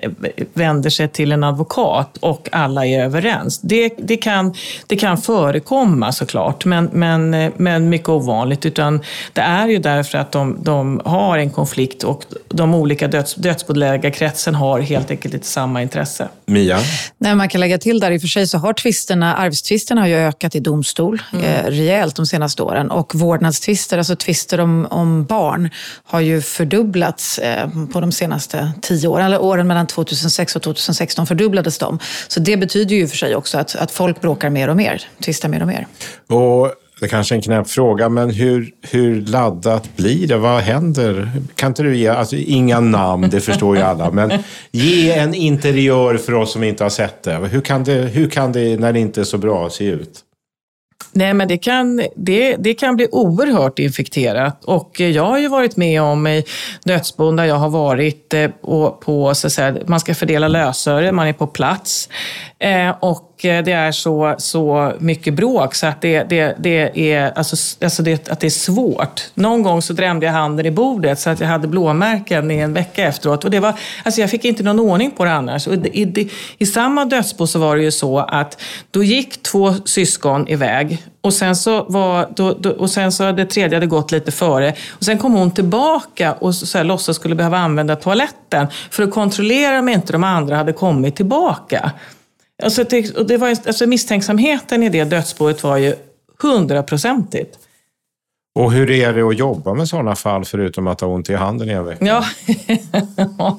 vänder 0.53 0.91
sig 0.91 1.09
till 1.09 1.33
en 1.33 1.45
advokat 1.45 2.17
och 2.21 2.49
alla 2.53 2.87
är 2.87 3.05
överens. 3.05 3.59
Det, 3.59 3.93
det, 3.99 4.17
kan, 4.17 4.55
det 4.87 4.97
kan 4.97 5.19
förekomma 5.19 6.13
såklart, 6.13 6.65
men, 6.65 6.91
men, 6.93 7.53
men 7.57 7.89
mycket 7.89 8.09
ovanligt. 8.09 8.67
Utan 8.67 9.01
det 9.33 9.41
är 9.41 9.69
ju 9.69 9.79
därför 9.79 10.19
att 10.19 10.33
de, 10.33 10.59
de 10.63 11.01
har 11.05 11.39
en 11.39 11.51
konflikt 11.51 12.03
och 12.05 12.25
de 12.49 12.75
olika 12.75 13.09
döds, 13.09 13.35
dödsbodelägarkretsen 13.35 14.55
har 14.55 14.81
helt 14.81 15.11
enkelt 15.11 15.35
inte 15.35 15.47
samma 15.47 15.83
intresse. 15.83 16.29
Mia? 16.47 16.79
Nej, 17.19 17.35
man 17.35 17.49
kan 17.49 17.61
lägga 17.61 17.79
till 17.79 18.01
där, 18.01 18.11
i 18.11 18.17
och 18.17 18.21
för 18.21 18.29
sig 18.29 18.47
så 18.47 18.59
har 18.59 18.73
tvisterna, 18.73 19.37
arvstvisterna 19.37 20.01
har 20.01 20.09
ju 20.09 20.17
ökat 20.17 20.55
i 20.55 20.61
domstol 20.61 21.23
mm. 21.33 21.45
eh, 21.45 21.65
rejält 21.71 22.17
de 22.17 22.27
senaste 22.27 22.63
åren 22.63 22.91
och 22.91 23.15
vårdnadstvister, 23.15 23.99
alltså 23.99 24.17
tvister 24.17 24.61
om, 24.61 24.87
om 24.91 25.25
barn, 25.25 25.71
har 26.05 26.21
ju 26.21 26.43
fördubblats 26.43 27.08
fördubblats 27.09 27.39
eh, 27.39 27.69
på 27.93 28.01
de 28.01 28.13
senaste 28.13 28.73
tio 28.83 29.09
åren. 29.09 29.27
Eller 29.27 29.43
åren 29.43 29.67
mellan 29.67 29.87
2006 29.87 30.57
och 30.57 30.63
2016 30.63 31.27
fördubblades 31.27 31.79
de. 31.79 31.99
Så 32.29 32.41
det 32.41 32.57
betyder 32.57 32.97
ju 32.97 33.09
för 33.09 33.17
sig 33.17 33.37
också 33.37 33.59
att, 33.59 33.77
att 33.77 33.91
folk 33.91 34.21
bråkar 34.21 34.51
mer 34.51 34.69
och 34.69 34.77
mer, 34.77 35.03
tvistar 35.25 35.49
mer 35.49 35.61
och 35.63 35.69
mer. 35.69 35.87
Och 36.29 36.73
det 37.01 37.09
kanske 37.09 37.35
är 37.35 37.37
en 37.37 37.43
knäpp 37.43 37.71
fråga, 37.71 38.09
men 38.09 38.31
hur, 38.31 38.71
hur 38.91 39.21
laddat 39.21 39.97
blir 39.97 40.27
det? 40.27 40.37
Vad 40.37 40.61
händer? 40.61 41.31
Kan 41.55 41.69
inte 41.69 41.83
du 41.83 41.97
ge, 41.97 42.09
alltså 42.09 42.37
inga 42.37 42.81
namn, 42.81 43.31
det 43.31 43.41
förstår 43.41 43.77
ju 43.77 43.83
alla, 43.83 44.11
men 44.11 44.33
ge 44.73 45.13
en 45.13 45.35
interiör 45.35 46.17
för 46.17 46.35
oss 46.35 46.53
som 46.53 46.63
inte 46.63 46.85
har 46.85 46.91
sett 46.91 47.23
det. 47.23 47.37
Hur 47.37 47.61
kan 47.61 47.85
det, 47.85 47.93
hur 47.93 48.31
kan 48.31 48.53
det 48.53 48.81
när 48.81 48.93
det 48.93 49.01
inte 49.01 49.21
är 49.21 49.25
så 49.25 49.39
bra, 49.39 49.71
se 49.71 49.85
ut? 49.85 50.25
Nej, 51.13 51.35
men 51.35 51.49
det 51.49 51.59
kan, 51.59 52.03
det, 52.17 52.57
det 52.57 52.75
kan 52.75 52.97
bli 52.97 53.09
oerhört 53.13 53.79
infekterat. 53.79 54.65
Och 54.65 55.01
eh, 55.01 55.11
jag 55.11 55.25
har 55.25 55.39
ju 55.39 55.49
varit 55.49 55.77
med 55.77 56.03
om 56.03 56.27
i 56.27 56.45
dödsbon 56.85 57.37
där 57.37 57.45
jag 57.45 57.55
har 57.55 57.69
varit 57.69 58.35
eh, 58.35 58.49
på, 58.49 58.91
på 58.91 59.35
så 59.35 59.47
att 59.47 59.53
säga, 59.53 59.77
man 59.87 60.01
ska 60.01 60.15
fördela 60.15 60.49
lösöre, 60.49 61.13
man 61.13 61.27
är 61.27 61.33
på 61.33 61.47
plats. 61.47 62.09
Eh, 62.59 62.91
och 63.01 63.28
Eh, 63.45 63.65
det 63.65 63.73
är 63.73 63.93
så, 63.93 64.35
så 64.39 64.93
mycket 64.99 65.35
bråk 65.35 65.75
så 65.75 65.87
att 65.87 66.01
det, 66.01 66.23
det, 66.23 66.57
det 66.59 67.13
är, 67.13 67.33
alltså, 67.39 67.85
alltså 67.85 68.03
det, 68.03 68.29
att 68.29 68.41
det 68.41 68.47
är 68.47 68.51
svårt. 68.51 69.23
Någon 69.35 69.63
gång 69.63 69.83
så 69.83 69.93
drämde 69.93 70.27
jag 70.27 70.33
handen 70.33 70.67
i 70.67 70.71
bordet 70.71 71.21
så 71.21 71.31
att 71.31 71.41
jag 71.41 71.49
hade 71.49 71.69
blåmärken 71.69 72.51
i 72.51 72.59
en 72.59 72.73
vecka 72.73 73.05
efteråt. 73.05 73.45
Och 73.45 73.51
det 73.51 73.61
var, 73.61 73.75
alltså 74.05 74.21
jag 74.21 74.31
fick 74.31 74.45
inte 74.45 74.63
någon 74.63 74.81
ordning 74.81 75.11
på 75.11 75.25
det 75.25 75.33
annars. 75.33 75.67
Och 75.67 75.75
i, 75.75 76.03
i, 76.03 76.31
I 76.59 76.67
samma 76.67 77.05
dödsbo 77.05 77.47
så 77.47 77.59
var 77.59 77.77
det 77.77 77.83
ju 77.83 77.91
så 77.91 78.19
att 78.19 78.63
då 78.91 79.03
gick 79.03 79.43
två 79.43 79.75
syskon 79.85 80.49
iväg 80.49 81.03
och 81.21 81.35
sen 81.35 81.57
så, 81.57 81.85
var, 81.85 82.29
då, 82.37 82.53
då, 82.53 82.71
och 82.71 82.91
sen 82.91 83.13
så 83.13 83.25
hade 83.25 83.47
tredje 83.47 83.77
hade 83.77 83.87
gått 83.87 84.13
lite 84.13 84.31
före. 84.33 84.75
Och 84.91 85.05
sen 85.05 85.19
kom 85.19 85.33
hon 85.33 85.51
tillbaka 85.51 86.33
och 86.33 86.55
så, 86.55 86.67
så 86.67 86.79
här, 86.79 86.85
låtsas 86.85 87.17
skulle 87.17 87.35
behöva 87.35 87.59
använda 87.59 87.97
toaletten 87.97 88.67
för 88.91 89.03
att 89.03 89.11
kontrollera 89.11 89.79
om 89.79 89.89
inte 89.89 90.13
de 90.13 90.25
andra 90.25 90.57
hade 90.57 90.73
kommit 90.73 91.17
tillbaka. 91.17 91.93
Alltså 92.63 92.85
det, 92.85 93.17
och 93.17 93.27
det 93.27 93.37
var, 93.37 93.49
alltså 93.49 93.87
misstänksamheten 93.87 94.83
i 94.83 94.89
det 94.89 95.05
dödsboet 95.05 95.63
var 95.63 95.77
ju 95.77 95.95
hundraprocentigt. 96.43 97.59
Och 98.59 98.73
hur 98.73 98.91
är 98.91 99.13
det 99.13 99.23
att 99.23 99.39
jobba 99.39 99.75
med 99.75 99.89
sådana 99.89 100.15
fall 100.15 100.45
förutom 100.45 100.87
att 100.87 101.01
ha 101.01 101.09
ont 101.09 101.31
i 101.31 101.35
handen 101.35 101.71
i 101.71 101.73
en 101.73 101.85
vecka? 101.85 102.05
Ja. 102.05 102.25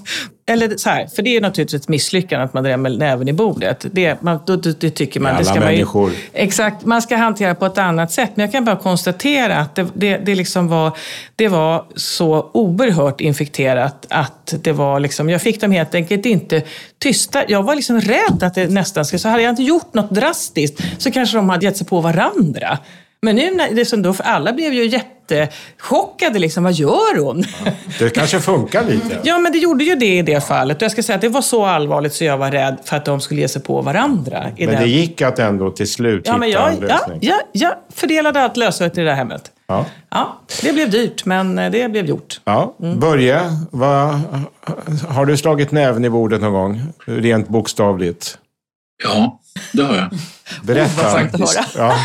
eller 0.50 0.78
så 0.78 0.90
här, 0.90 1.08
för 1.08 1.22
det 1.22 1.38
är 1.38 1.42
naturligtvis 1.42 1.82
ett 1.82 1.88
misslyckande 1.88 2.46
att 2.46 2.54
man 2.54 2.64
drämmer 2.64 2.90
näven 2.90 3.28
i 3.28 3.34
bordet. 3.34 3.86
Det, 3.92 4.22
man, 4.22 4.40
då, 4.46 4.56
det, 4.56 4.82
det 4.82 4.90
tycker 4.90 5.20
man. 5.20 5.30
Alla 5.30 5.40
det 5.40 5.46
ska 5.46 5.60
människor. 5.60 6.02
Man 6.02 6.12
ju, 6.12 6.18
exakt, 6.34 6.86
man 6.86 7.02
ska 7.02 7.16
hantera 7.16 7.56
på 7.56 7.66
ett 7.66 7.78
annat 7.78 8.12
sätt. 8.12 8.32
Men 8.36 8.44
jag 8.44 8.52
kan 8.52 8.66
bara 8.66 8.76
konstatera 8.76 9.58
att 9.58 9.76
det, 9.76 9.88
det, 9.94 10.18
det, 10.18 10.36
liksom 10.36 10.68
var, 10.68 10.98
det 11.36 11.48
var 11.48 11.86
så 11.96 12.50
oerhört 12.54 13.22
infekterat 13.22 14.06
att 14.10 14.54
det 14.62 14.72
var 14.72 15.00
liksom, 15.00 15.30
jag 15.30 15.42
fick 15.42 15.62
dem 15.62 15.72
helt 15.72 15.96
enkelt 15.96 16.26
inte 16.26 16.64
tysta. 16.98 17.44
Jag 17.48 17.64
var 17.64 17.76
liksom 17.76 18.02
rädd 18.02 18.44
att 18.44 18.56
det 18.56 18.72
nästan 18.72 19.06
skulle, 19.06 19.20
så 19.20 19.30
hade 19.30 19.44
jag 19.44 19.50
inte 19.50 19.64
gjort 19.64 19.94
något 19.94 20.12
drastiskt 20.12 20.84
så 20.98 21.12
kanske 21.12 21.38
de 21.38 21.50
hade 21.50 21.66
gett 21.66 21.78
sig 21.78 21.88
på 21.88 22.02
varandra. 22.02 22.80
Men 23.22 23.36
nu, 23.36 23.52
när 23.56 23.72
det 23.72 23.86
som 23.86 24.02
då, 24.02 24.14
för 24.14 24.24
alla 24.24 24.54
blev 24.54 24.74
ju 24.74 24.86
jättechockade. 24.86 26.40
Liksom, 26.40 26.64
vad 26.64 26.74
gör 26.74 27.20
hon? 27.20 27.44
Det 28.00 28.10
kanske 28.10 28.40
funkar 28.40 28.84
lite. 28.84 29.20
ja, 29.24 29.38
men 29.38 29.52
det 29.52 29.58
gjorde 29.58 29.84
ju 29.84 29.96
det 29.96 30.18
i 30.18 30.22
det 30.22 30.42
fallet. 30.48 30.78
Och 30.78 30.84
jag 30.84 30.92
ska 30.92 31.04
säga 31.04 31.16
att 31.16 31.22
det 31.22 31.30
var 31.30 31.42
så 31.42 31.66
allvarligt 31.66 32.14
så 32.14 32.24
jag 32.24 32.38
var 32.38 32.52
rädd 32.52 32.78
för 32.86 32.98
att 32.98 33.06
de 33.06 33.22
skulle 33.22 33.42
ge 33.42 33.48
sig 33.48 33.62
på 33.62 33.82
varandra. 33.82 34.46
men 34.58 34.68
den. 34.68 34.82
det 34.82 34.88
gick 34.90 35.22
att 35.22 35.40
ändå 35.40 35.72
till 35.72 35.92
slut 35.92 36.22
ja, 36.26 36.32
hitta 36.32 36.40
men 36.40 36.50
jag, 36.50 36.74
en 36.74 36.80
lösning? 36.80 37.20
Ja, 37.22 37.42
ja, 37.52 37.68
jag 37.68 37.74
fördelade 37.94 38.42
allt 38.42 38.58
lösöret 38.58 38.98
i 38.98 39.02
det 39.02 39.08
där 39.08 39.16
hemmet. 39.16 39.52
Ja. 39.68 39.86
Ja, 40.10 40.40
det 40.62 40.74
blev 40.74 40.90
dyrt, 40.90 41.26
men 41.26 41.56
det 41.56 41.92
blev 41.92 42.06
gjort. 42.06 42.42
Ja. 42.44 42.76
Börje, 42.98 43.42
vad, 43.72 44.22
har 45.10 45.26
du 45.26 45.38
slagit 45.38 45.72
näven 45.72 46.06
i 46.06 46.10
bordet 46.10 46.42
någon 46.42 46.54
gång? 46.54 46.82
Rent 47.06 47.48
bokstavligt. 47.48 48.38
Ja, 49.04 49.40
det 49.74 49.84
har 49.84 49.96
jag. 49.96 50.10
Berätta. 50.64 51.04
Vad 51.04 51.14
skönt 51.14 51.34
att 51.34 51.56
höra. 51.56 51.66
Ja. 51.78 51.96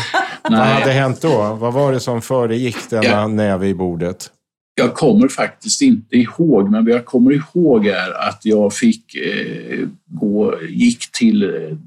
Vad 0.49 0.59
hade 0.59 0.91
hänt 0.91 1.21
då? 1.21 1.57
Vad 1.59 1.73
var 1.73 1.91
det 1.91 1.99
som 1.99 2.21
föregick 2.21 2.89
denna 2.89 3.05
Ja. 3.05 3.27
näve 3.27 3.67
i 3.67 3.73
bordet? 3.73 4.31
Jag 4.75 4.93
kommer 4.93 5.27
faktiskt 5.27 5.81
inte 5.81 6.17
ihåg, 6.17 6.71
men 6.71 6.85
vad 6.85 6.93
jag 6.93 7.05
kommer 7.05 7.31
ihåg 7.31 7.87
är 7.87 8.27
att 8.29 8.39
jag 8.43 8.73
fick 8.73 9.15
eh, 9.15 9.87
gå, 10.05 10.61
gick 10.69 11.11
till 11.11 11.43
eh, 11.43 11.77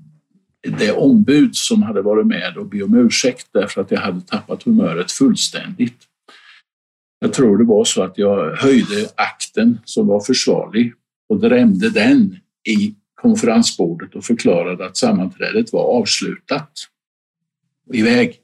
det 0.78 0.92
ombud 0.92 1.56
som 1.56 1.82
hade 1.82 2.02
varit 2.02 2.26
med 2.26 2.56
och 2.56 2.66
be 2.66 2.82
om 2.82 2.94
ursäkt 2.94 3.46
därför 3.52 3.80
att 3.80 3.90
jag 3.90 4.00
hade 4.00 4.20
tappat 4.20 4.62
humöret 4.62 5.12
fullständigt. 5.12 5.98
Jag 7.20 7.32
tror 7.32 7.58
det 7.58 7.64
var 7.64 7.84
så 7.84 8.02
att 8.02 8.18
jag 8.18 8.56
höjde 8.56 9.08
akten 9.14 9.78
som 9.84 10.06
var 10.06 10.20
försvarlig 10.20 10.92
och 11.28 11.40
drämde 11.40 11.90
den 11.90 12.36
i 12.68 12.94
konferensbordet 13.22 14.14
och 14.14 14.24
förklarade 14.24 14.86
att 14.86 14.96
sammanträdet 14.96 15.72
var 15.72 15.82
avslutat. 15.82 16.70
Iväg. 17.92 18.40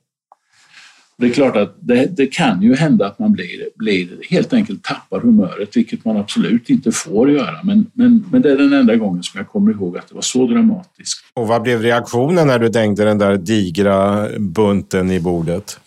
Det 1.16 1.27
är 1.27 1.31
klart 1.31 1.57
att 1.57 1.77
det, 1.81 2.16
det 2.16 2.27
kan 2.27 2.62
ju 2.62 2.74
hända 2.74 3.07
att 3.07 3.18
man 3.18 3.33
blir, 3.33 3.68
blir 3.77 4.09
helt 4.31 4.53
enkelt 4.53 4.83
tappar 4.85 5.20
humöret, 5.20 5.77
vilket 5.77 6.05
man 6.05 6.16
absolut 6.16 6.70
inte 6.70 6.92
får 6.92 7.31
göra. 7.31 7.62
Men, 7.64 7.87
men, 7.92 8.24
men 8.31 8.42
det 8.42 8.53
är 8.53 8.57
den 8.57 8.72
enda 8.72 8.96
gången 8.96 9.22
som 9.22 9.38
jag 9.38 9.48
kommer 9.48 9.70
ihåg 9.72 9.98
att 9.98 10.09
det 10.09 10.14
var 10.14 10.22
så 10.22 10.46
dramatiskt. 10.46 11.24
Och 11.35 11.48
vad 11.48 11.62
blev 11.62 11.83
reaktionen 11.83 12.46
när 12.46 12.59
du 12.59 12.68
dängde 12.68 13.05
den 13.05 13.18
där 13.18 13.37
digra 13.37 14.29
bunten 14.38 15.11
i 15.11 15.20
bordet? 15.20 15.81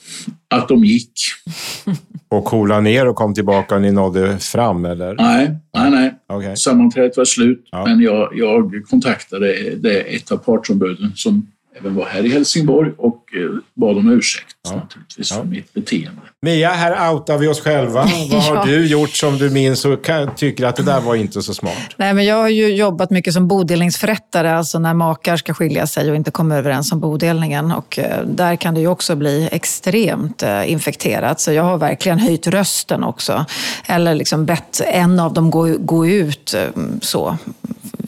Att 0.50 0.68
de 0.68 0.86
gick. 0.86 1.12
Och 2.30 2.46
coolade 2.46 2.82
ner 2.82 3.08
och 3.08 3.16
kom 3.16 3.34
tillbaka 3.34 3.76
och 3.76 3.82
ni 3.82 3.92
nådde 3.92 4.40
fram, 4.40 4.86
eller? 4.86 5.16
Nej, 5.16 5.56
nej, 5.74 5.92
nej. 5.92 6.14
Okej. 6.30 6.58
Sammanträdet 6.58 7.18
var 7.18 7.26
slut, 7.26 7.68
Ja. 7.72 7.86
men 7.86 8.00
jag, 8.02 8.30
jag 8.34 8.72
kontaktade 8.90 9.76
det 9.76 10.00
ett 10.16 10.32
av 10.32 10.38
partsombuden 10.38 11.12
som 11.16 11.48
även 11.80 11.96
var 11.96 12.06
här 12.06 12.26
i 12.26 12.30
Helsingborg 12.30 12.92
och 12.98 13.24
eh, 13.36 13.60
bad 13.74 13.98
om 13.98 14.12
ursäkt 14.12 14.56
Ja. 14.70 14.76
naturligtvis 14.76 15.32
Ja. 15.32 15.38
för 15.38 15.44
mitt 15.44 15.74
beteende. 15.74 16.22
Mia, 16.42 16.70
här 16.70 17.14
outar 17.14 17.38
vi 17.38 17.48
oss 17.48 17.62
själva. 17.62 18.02
Vad 18.32 18.44
har 18.44 18.56
Ja. 18.56 18.66
du 18.66 18.86
gjort 18.88 19.10
som 19.10 19.38
du 19.38 19.50
minns 19.50 19.86
och 19.86 20.04
kan- 20.06 20.36
tycker 20.36 20.66
att 20.66 20.76
det 20.76 20.84
där 20.84 21.02
var 21.02 21.16
inte 21.16 21.42
så 21.42 21.54
smart? 21.54 21.74
Nej, 21.98 22.14
men 22.14 22.26
jag 22.26 22.36
har 22.36 22.50
ju 22.50 22.76
jobbat 22.76 23.10
mycket 23.12 23.34
som 23.34 23.48
bodelningsförrättare, 23.48 24.52
alltså 24.52 24.80
när 24.80 24.94
makar 24.94 25.38
ska 25.38 25.54
skilja 25.54 25.88
sig 25.88 26.10
och 26.10 26.16
inte 26.16 26.32
komma 26.32 26.56
överens 26.56 26.92
om 26.92 27.00
bodelningen. 27.00 27.72
Och 27.72 28.00
eh, 28.00 28.26
där 28.26 28.56
kan 28.56 28.74
det 28.74 28.80
ju 28.80 28.88
också 28.88 29.16
bli 29.16 29.50
extremt 29.52 30.44
eh, 30.44 30.72
infekterat. 30.72 31.40
Så 31.40 31.52
jag 31.52 31.64
har 31.64 31.78
verkligen 31.78 32.20
höjt 32.20 32.48
rösten 32.48 33.04
också. 33.04 33.46
Eller 33.88 34.16
liksom 34.16 34.46
bett 34.46 34.82
en 34.86 35.20
av 35.20 35.34
dem 35.34 35.52
gå, 35.52 35.76
gå 35.80 36.08
ut 36.08 36.56
så. 37.02 37.38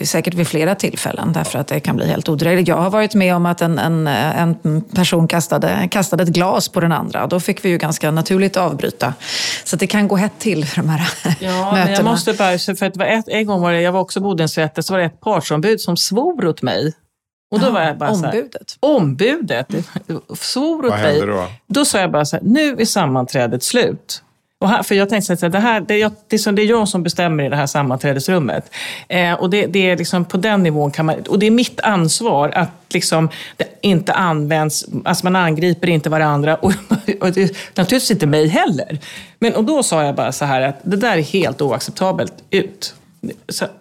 Säkert 0.06 0.34
vid 0.34 0.48
flera 0.48 0.76
tillfällen, 0.76 1.34
därför 1.34 1.60
att 1.60 1.68
det 1.68 1.80
kan 1.80 1.96
bli 1.96 2.08
helt 2.08 2.30
odrägligt. 2.30 2.68
Jag 2.68 2.76
har 2.78 2.90
varit 2.90 3.14
med 3.16 3.36
om 3.36 3.46
att 3.46 3.62
en, 3.62 3.80
en, 3.80 4.08
en 4.08 4.82
person 4.82 5.28
kastade, 5.28 5.88
kastade 5.92 6.24
ett 6.24 6.30
glas 6.30 6.70
på 6.70 6.80
den 6.80 6.92
andra. 6.92 7.28
Då 7.28 7.40
fick 7.40 7.66
vi 7.66 7.70
ju 7.70 7.78
ganska 7.78 8.12
naturligt 8.12 8.58
avbryta. 8.58 9.14
Så 9.64 9.76
att 9.76 9.80
det 9.80 9.88
kan 9.88 10.08
gå 10.08 10.16
hett 10.16 10.40
till 10.40 10.66
för 10.66 10.76
de 10.82 10.90
här 10.90 11.10
Ja, 11.40 11.50
mötena. 11.50 11.86
men 11.86 11.94
jag 11.94 12.06
måste 12.06 12.34
bara, 12.34 12.58
för 12.58 12.86
att 12.86 12.94
det 12.94 13.00
var 13.00 13.06
ett, 13.06 13.28
en 13.28 13.46
gång 13.46 13.62
var 13.62 13.72
det, 13.72 13.82
jag 13.82 13.92
var 13.92 14.00
också 14.00 14.20
bodelningsförrättare, 14.20 14.84
så 14.84 14.94
var 14.94 15.00
det 15.00 15.06
ett 15.06 15.22
partsombud 15.22 15.82
som 15.82 15.98
svor 15.98 16.46
åt 16.46 16.62
mig. 16.62 16.94
Och 17.52 17.60
då 17.60 17.72
var 17.72 17.82
jag 17.82 17.98
bara 17.98 18.16
så 18.16 18.26
här, 18.26 18.28
Ombudet. 18.32 18.78
ombudet 18.80 19.68
svor 20.40 20.86
åt 20.86 20.92
Vad 20.92 21.00
mig. 21.00 21.20
hände 21.20 21.34
då? 21.34 21.48
Då 21.68 21.86
sa 21.86 22.00
jag 22.00 22.12
bara 22.12 22.26
så 22.26 22.36
här, 22.36 22.44
nu 22.46 22.76
är 22.80 22.86
sammanträdet 22.86 23.64
slut. 23.64 24.24
Och 24.62 24.70
här, 24.70 24.84
för 24.84 24.96
jag 24.96 25.10
tänkte 25.10 25.34
att 25.34 25.52
det, 25.52 25.60
här, 25.60 25.82
det, 25.82 25.94
är 25.94 25.98
jag, 25.98 26.12
det, 26.28 26.36
är 26.36 26.38
som, 26.38 26.56
det 26.56 26.62
är 26.62 26.66
jag 26.66 26.88
som 26.88 27.04
bestämmer 27.04 27.44
i 27.44 27.50
det 27.50 27.56
här 27.56 27.66
sammanträdesrummet. 27.66 28.72
Eh, 29.08 29.34
och 29.34 29.50
det, 29.50 29.66
det 29.66 29.90
är 29.90 29.98
liksom 29.98 30.26
på 30.26 30.38
den 30.38 30.64
nivån 30.64 30.92
kan 30.92 31.06
man, 31.06 31.16
och 31.30 31.40
det 31.40 31.48
är 31.48 31.52
mitt 31.52 31.80
ansvar 31.80 32.50
att 32.50 32.70
liksom, 32.90 33.30
det 33.58 33.66
inte 33.82 34.14
används, 34.14 34.86
alltså 35.06 35.26
man 35.26 35.36
angriper 35.36 35.90
inte 35.90 36.10
varandra 36.10 36.56
och, 36.56 36.74
och 37.20 37.32
det, 37.32 37.58
naturligtvis 37.76 38.12
inte 38.12 38.28
mig 38.28 38.48
heller. 38.48 39.00
Men, 39.40 39.56
och 39.56 39.64
då 39.64 39.84
sa 39.84 40.04
jag 40.04 40.16
bara 40.16 40.32
så 40.32 40.46
här 40.46 40.62
att 40.62 40.80
det 40.84 40.98
där 40.98 41.18
är 41.18 41.22
helt 41.22 41.62
oacceptabelt, 41.62 42.34
ut. 42.50 42.96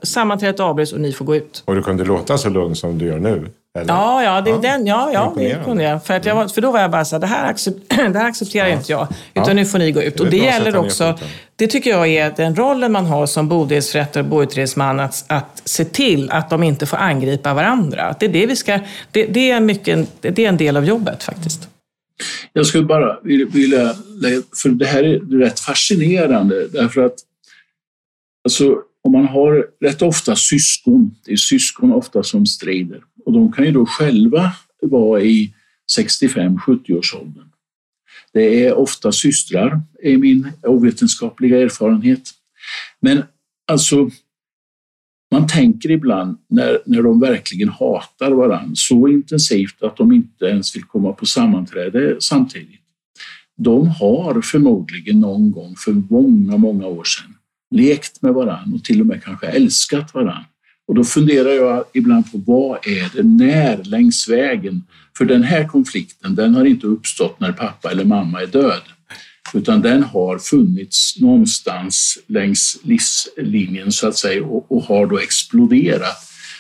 Sammanträdet 0.03 0.61
avbryts 0.61 0.93
och 0.93 1.01
ni 1.01 1.13
får 1.13 1.25
gå 1.25 1.37
ut. 1.37 1.63
Och 1.65 1.75
du 1.75 1.83
kunde 1.83 2.05
låta 2.05 2.39
så 2.39 2.49
lugn 2.49 2.77
som 2.77 2.99
du 2.99 3.07
gör 3.07 3.19
nu? 3.19 3.49
Eller? 3.81 3.95
Ja, 3.95 4.23
ja, 4.25 4.41
det, 4.41 4.51
är 4.51 4.63
Den, 4.63 4.87
ja, 4.87 5.11
ja 5.13 5.35
det 5.37 5.65
kunde 5.65 5.83
jag. 5.83 6.05
För, 6.05 6.15
att 6.15 6.25
jag 6.25 6.35
var, 6.35 6.49
för 6.49 6.61
då 6.61 6.71
var 6.73 6.81
jag 6.81 6.91
bara 6.91 7.05
så 7.05 7.15
här, 7.15 7.21
det 7.21 7.27
här, 7.27 7.51
accept, 7.51 7.77
det 7.89 8.19
här 8.19 8.29
accepterar 8.29 8.69
inte 8.69 8.93
jag. 8.93 9.09
Utan 9.35 9.49
Ja. 9.49 9.55
nu 9.55 9.65
får 9.65 9.79
ni 9.79 9.93
gå 9.93 10.03
ut. 10.03 10.21
Och 10.21 10.27
det 10.27 10.37
gäller 10.37 10.77
också, 10.77 11.19
det 11.57 11.67
tycker 11.67 11.91
jag 11.91 12.09
är 12.09 12.35
den 12.37 12.57
rollen 12.57 12.93
man 12.93 13.07
har 13.07 13.27
som 13.27 13.49
bodelningsförrättare 13.49 14.23
och 14.23 14.29
boutredningsman, 14.29 15.01
att, 15.01 15.25
att 15.27 15.63
se 15.65 15.85
till 15.85 16.31
att 16.31 16.51
de 16.51 16.63
inte 16.63 16.87
får 16.87 16.97
angripa 16.97 17.55
varandra. 17.55 18.15
Det 18.21 18.27
är, 18.27 18.31
det 18.31 18.47
vi 18.47 18.57
ska, 18.57 18.81
det, 19.11 19.27
det 19.27 19.51
är, 19.51 19.61
mycket, 19.61 20.09
det 20.21 20.39
är 20.39 20.49
en 20.49 20.57
del 20.57 20.77
av 20.77 20.85
jobbet 20.85 21.23
faktiskt. 21.23 21.69
Jag 22.53 22.67
skulle 22.67 22.85
bara 22.85 23.19
vilja, 23.23 23.95
för 24.63 24.69
det 24.69 24.87
här 24.87 25.03
är 25.05 25.39
rätt 25.39 25.61
fascinerande 25.61 26.69
därför 26.69 27.05
att 27.07 27.15
alltså, 28.45 28.77
om 29.05 29.13
man 29.13 29.29
har 29.29 29.67
rätt 29.85 30.03
ofta 30.03 30.37
syskon, 30.37 31.15
det 31.25 31.33
är 31.33 31.37
syskon 31.37 31.93
ofta 31.93 32.23
som 32.23 32.47
strider 32.47 33.01
och 33.29 33.35
de 33.35 33.53
kan 33.53 33.65
ju 33.65 33.73
då 33.73 33.87
själva 33.87 34.53
vara 34.83 35.21
i 35.21 35.55
65-70-årsåldern. 35.99 37.49
Det 38.33 38.67
är 38.67 38.75
ofta 38.75 39.13
systrar, 39.13 39.81
är 40.03 40.17
min 40.17 40.53
ovetenskapliga 40.63 41.61
erfarenhet. 41.61 42.31
Men 43.01 43.23
alltså, 43.67 44.11
man 45.31 45.47
tänker 45.47 45.91
ibland 45.91 46.39
när, 46.49 46.79
när 46.87 47.03
de 47.03 47.21
verkligen 47.21 47.69
hatar 47.69 48.31
varandra 48.31 48.75
så 48.75 49.09
intensivt 49.09 49.83
att 49.83 49.97
de 49.97 50.13
inte 50.13 50.45
ens 50.45 50.77
vill 50.77 50.85
komma 50.85 51.13
på 51.13 51.27
sammanträde 51.27 52.17
samtidigt. 52.21 52.81
De 53.57 53.89
har 53.89 54.41
förmodligen 54.41 55.21
någon 55.21 55.51
gång 55.51 55.75
för 55.77 55.93
många, 55.93 56.57
många 56.57 56.87
år 56.87 57.05
sedan 57.05 57.35
lekt 57.71 58.23
med 58.23 58.35
varandra 58.35 58.77
och 58.77 58.85
till 58.85 59.01
och 59.01 59.07
med 59.07 59.25
kanske 59.25 59.47
älskat 59.47 60.15
varandra. 60.15 60.45
Och 60.89 60.95
då 60.95 61.05
funderar 61.05 61.51
jag 61.51 61.85
ibland 61.95 62.33
på 62.33 62.39
vad 62.47 62.87
är 62.87 63.11
det 63.15 63.23
när 63.23 63.85
längs 63.85 64.29
vägen? 64.29 64.85
För 65.19 65.25
den 65.25 65.43
här 65.43 65.69
konflikten, 65.69 66.35
den 66.35 66.55
har 66.55 66.65
inte 66.65 66.87
uppstått 66.87 67.41
när 67.41 67.53
pappa 67.53 67.91
eller 67.91 68.05
mamma 68.05 68.43
är 68.43 68.47
död, 68.47 68.83
utan 69.55 69.83
den 69.83 70.03
har 70.03 70.39
funnits 70.39 71.21
någonstans 71.21 72.19
längs 72.27 72.79
livslinjen 72.83 73.93
så 73.93 74.09
att 74.09 74.17
säga 74.17 74.45
och, 74.45 74.73
och 74.73 74.83
har 74.83 75.07
då 75.07 75.19
exploderat. 75.19 76.17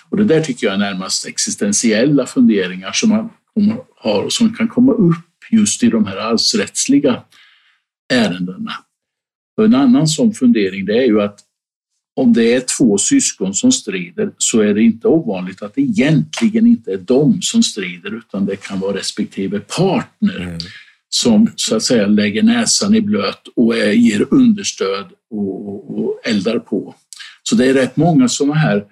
Och 0.08 0.16
det 0.16 0.24
där 0.24 0.40
tycker 0.40 0.66
jag 0.66 0.74
är 0.74 0.78
närmast 0.78 1.26
existentiella 1.26 2.26
funderingar 2.26 2.92
som 2.92 3.08
man 3.08 3.30
har 3.96 4.22
och 4.22 4.32
som 4.32 4.54
kan 4.54 4.68
komma 4.68 4.92
upp 4.92 5.24
just 5.50 5.82
i 5.82 5.88
de 5.88 6.06
här 6.06 6.16
arvsrättsliga 6.16 7.22
ärendena. 8.12 8.72
Och 9.56 9.64
en 9.64 9.74
annan 9.74 10.08
sån 10.08 10.34
fundering 10.34 10.84
det 10.84 10.98
är 10.98 11.06
ju 11.06 11.22
att 11.22 11.40
om 12.18 12.32
det 12.32 12.54
är 12.54 12.60
två 12.78 12.98
syskon 12.98 13.54
som 13.54 13.72
strider 13.72 14.30
så 14.38 14.60
är 14.60 14.74
det 14.74 14.82
inte 14.82 15.08
ovanligt 15.08 15.62
att 15.62 15.74
det 15.74 15.80
egentligen 15.80 16.66
inte 16.66 16.92
är 16.92 16.96
de 16.96 17.42
som 17.42 17.62
strider 17.62 18.18
utan 18.18 18.46
det 18.46 18.56
kan 18.56 18.80
vara 18.80 18.96
respektive 18.96 19.60
partner 19.60 20.58
som 21.08 21.50
så 21.56 21.76
att 21.76 21.82
säga 21.82 22.06
lägger 22.06 22.42
näsan 22.42 22.94
i 22.94 23.00
blöt 23.00 23.48
och 23.56 23.76
är, 23.76 23.92
ger 23.92 24.26
understöd 24.30 25.06
och, 25.30 25.68
och, 25.68 25.98
och 25.98 26.20
eldar 26.24 26.58
på. 26.58 26.94
Så 27.42 27.54
det 27.54 27.66
är 27.66 27.74
rätt 27.74 27.96
många 27.96 28.28
sådana 28.28 28.54
här 28.54 28.84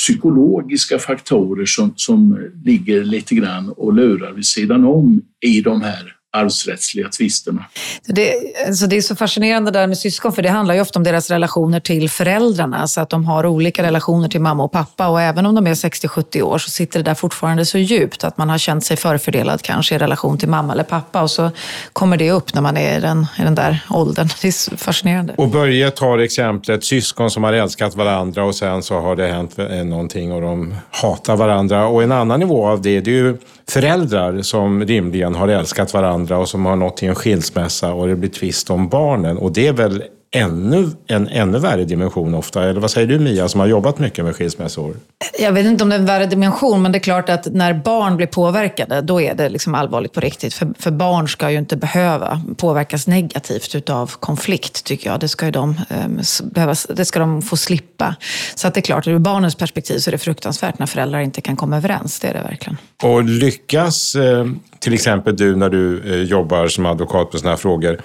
psykologiska 0.00 0.98
faktorer 0.98 1.66
som, 1.66 1.92
som 1.96 2.50
ligger 2.64 3.04
lite 3.04 3.34
grann 3.34 3.68
och 3.68 3.94
lurar 3.94 4.32
vid 4.32 4.46
sidan 4.46 4.84
om 4.84 5.22
i 5.40 5.60
de 5.60 5.82
här 5.82 6.16
arvsrättsliga 6.32 7.08
tvisterna. 7.08 7.64
Det, 8.06 8.34
alltså 8.66 8.86
det 8.86 8.96
är 8.96 9.00
så 9.00 9.16
fascinerande 9.16 9.70
där 9.70 9.86
med 9.86 9.98
syskon, 9.98 10.32
för 10.32 10.42
det 10.42 10.48
handlar 10.48 10.74
ju 10.74 10.80
ofta 10.80 10.98
om 10.98 11.04
deras 11.04 11.30
relationer 11.30 11.80
till 11.80 12.10
föräldrarna, 12.10 12.88
så 12.88 13.00
att 13.00 13.10
de 13.10 13.24
har 13.24 13.46
olika 13.46 13.82
relationer 13.82 14.28
till 14.28 14.40
mamma 14.40 14.64
och 14.64 14.72
pappa. 14.72 15.08
Och 15.08 15.20
även 15.20 15.46
om 15.46 15.54
de 15.54 15.66
är 15.66 15.74
60-70 15.74 16.42
år 16.42 16.58
så 16.58 16.70
sitter 16.70 16.98
det 16.98 17.02
där 17.02 17.14
fortfarande 17.14 17.66
så 17.66 17.78
djupt 17.78 18.24
att 18.24 18.38
man 18.38 18.48
har 18.48 18.58
känt 18.58 18.84
sig 18.84 18.96
förfördelad 18.96 19.62
kanske 19.62 19.94
i 19.94 19.98
relation 19.98 20.38
till 20.38 20.48
mamma 20.48 20.72
eller 20.72 20.84
pappa. 20.84 21.22
Och 21.22 21.30
så 21.30 21.50
kommer 21.92 22.16
det 22.16 22.30
upp 22.30 22.54
när 22.54 22.62
man 22.62 22.76
är 22.76 22.98
i 22.98 23.00
den, 23.00 23.26
i 23.38 23.42
den 23.42 23.54
där 23.54 23.78
åldern. 23.90 24.28
Det 24.42 24.48
är 24.48 24.76
fascinerande. 24.76 25.34
Och 25.36 25.48
Börje 25.48 25.90
tar 25.90 26.18
exemplet 26.18 26.84
syskon 26.84 27.30
som 27.30 27.44
har 27.44 27.52
älskat 27.52 27.94
varandra 27.94 28.44
och 28.44 28.54
sen 28.54 28.82
så 28.82 29.00
har 29.00 29.16
det 29.16 29.26
hänt 29.26 29.56
någonting 29.84 30.32
och 30.32 30.40
de 30.42 30.74
hatar 30.90 31.36
varandra. 31.36 31.86
Och 31.86 32.02
en 32.02 32.12
annan 32.12 32.40
nivå 32.40 32.66
av 32.66 32.82
det, 32.82 33.00
det 33.00 33.10
är 33.10 33.14
ju 33.14 33.36
föräldrar 33.68 34.42
som 34.42 34.84
rimligen 34.84 35.34
har 35.34 35.48
älskat 35.48 35.94
varandra 35.94 36.21
och 36.30 36.48
som 36.48 36.66
har 36.66 36.76
nått 36.76 36.96
till 36.96 37.08
en 37.08 37.14
skilsmässa 37.14 37.92
och 37.92 38.08
det 38.08 38.16
blir 38.16 38.30
tvist 38.30 38.70
om 38.70 38.88
barnen. 38.88 39.38
Och 39.38 39.52
det 39.52 39.66
är 39.66 39.72
väl 39.72 40.04
ännu, 40.32 40.90
en 41.06 41.28
ännu 41.28 41.58
värre 41.58 41.84
dimension 41.84 42.34
ofta. 42.34 42.64
Eller 42.64 42.80
vad 42.80 42.90
säger 42.90 43.06
du 43.06 43.18
Mia 43.18 43.48
som 43.48 43.60
har 43.60 43.66
jobbat 43.66 43.98
mycket 43.98 44.24
med 44.24 44.36
skilsmässor? 44.36 44.96
Jag 45.38 45.52
vet 45.52 45.66
inte 45.66 45.84
om 45.84 45.90
det 45.90 45.96
är 45.96 46.00
en 46.00 46.06
värre 46.06 46.26
dimension, 46.26 46.82
men 46.82 46.92
det 46.92 46.98
är 46.98 47.00
klart 47.00 47.28
att 47.28 47.46
när 47.46 47.74
barn 47.74 48.16
blir 48.16 48.26
påverkade, 48.26 49.00
då 49.00 49.20
är 49.20 49.34
det 49.34 49.48
liksom 49.48 49.74
allvarligt 49.74 50.12
på 50.12 50.20
riktigt. 50.20 50.54
För, 50.54 50.68
för 50.78 50.90
barn 50.90 51.28
ska 51.28 51.50
ju 51.50 51.58
inte 51.58 51.76
behöva 51.76 52.42
påverkas 52.56 53.06
negativt 53.06 53.74
utav 53.74 54.10
konflikt, 54.20 54.84
tycker 54.84 55.10
jag. 55.10 55.20
Det 55.20 55.28
ska, 55.28 55.50
de, 55.50 55.70
eh, 55.88 56.66
det 56.88 57.04
ska 57.04 57.18
de 57.18 57.42
få 57.42 57.56
slippa. 57.56 58.16
Så 58.54 58.68
att 58.68 58.74
det 58.74 58.80
är 58.80 58.82
klart, 58.82 59.06
ur 59.06 59.18
barnens 59.18 59.54
perspektiv 59.54 59.98
så 59.98 60.10
är 60.10 60.12
det 60.12 60.18
fruktansvärt 60.18 60.78
när 60.78 60.86
föräldrar 60.86 61.20
inte 61.20 61.40
kan 61.40 61.56
komma 61.56 61.76
överens. 61.76 62.20
Det 62.20 62.28
är 62.28 62.34
det 62.34 62.42
verkligen. 62.42 62.76
Och 63.02 63.24
lyckas 63.24 64.14
eh, 64.14 64.46
till 64.78 64.94
exempel 64.94 65.36
du 65.36 65.56
när 65.56 65.68
du 65.68 66.14
eh, 66.14 66.22
jobbar 66.22 66.68
som 66.68 66.86
advokat 66.86 67.30
på 67.30 67.38
sådana 67.38 67.50
här 67.50 67.56
frågor, 67.60 68.00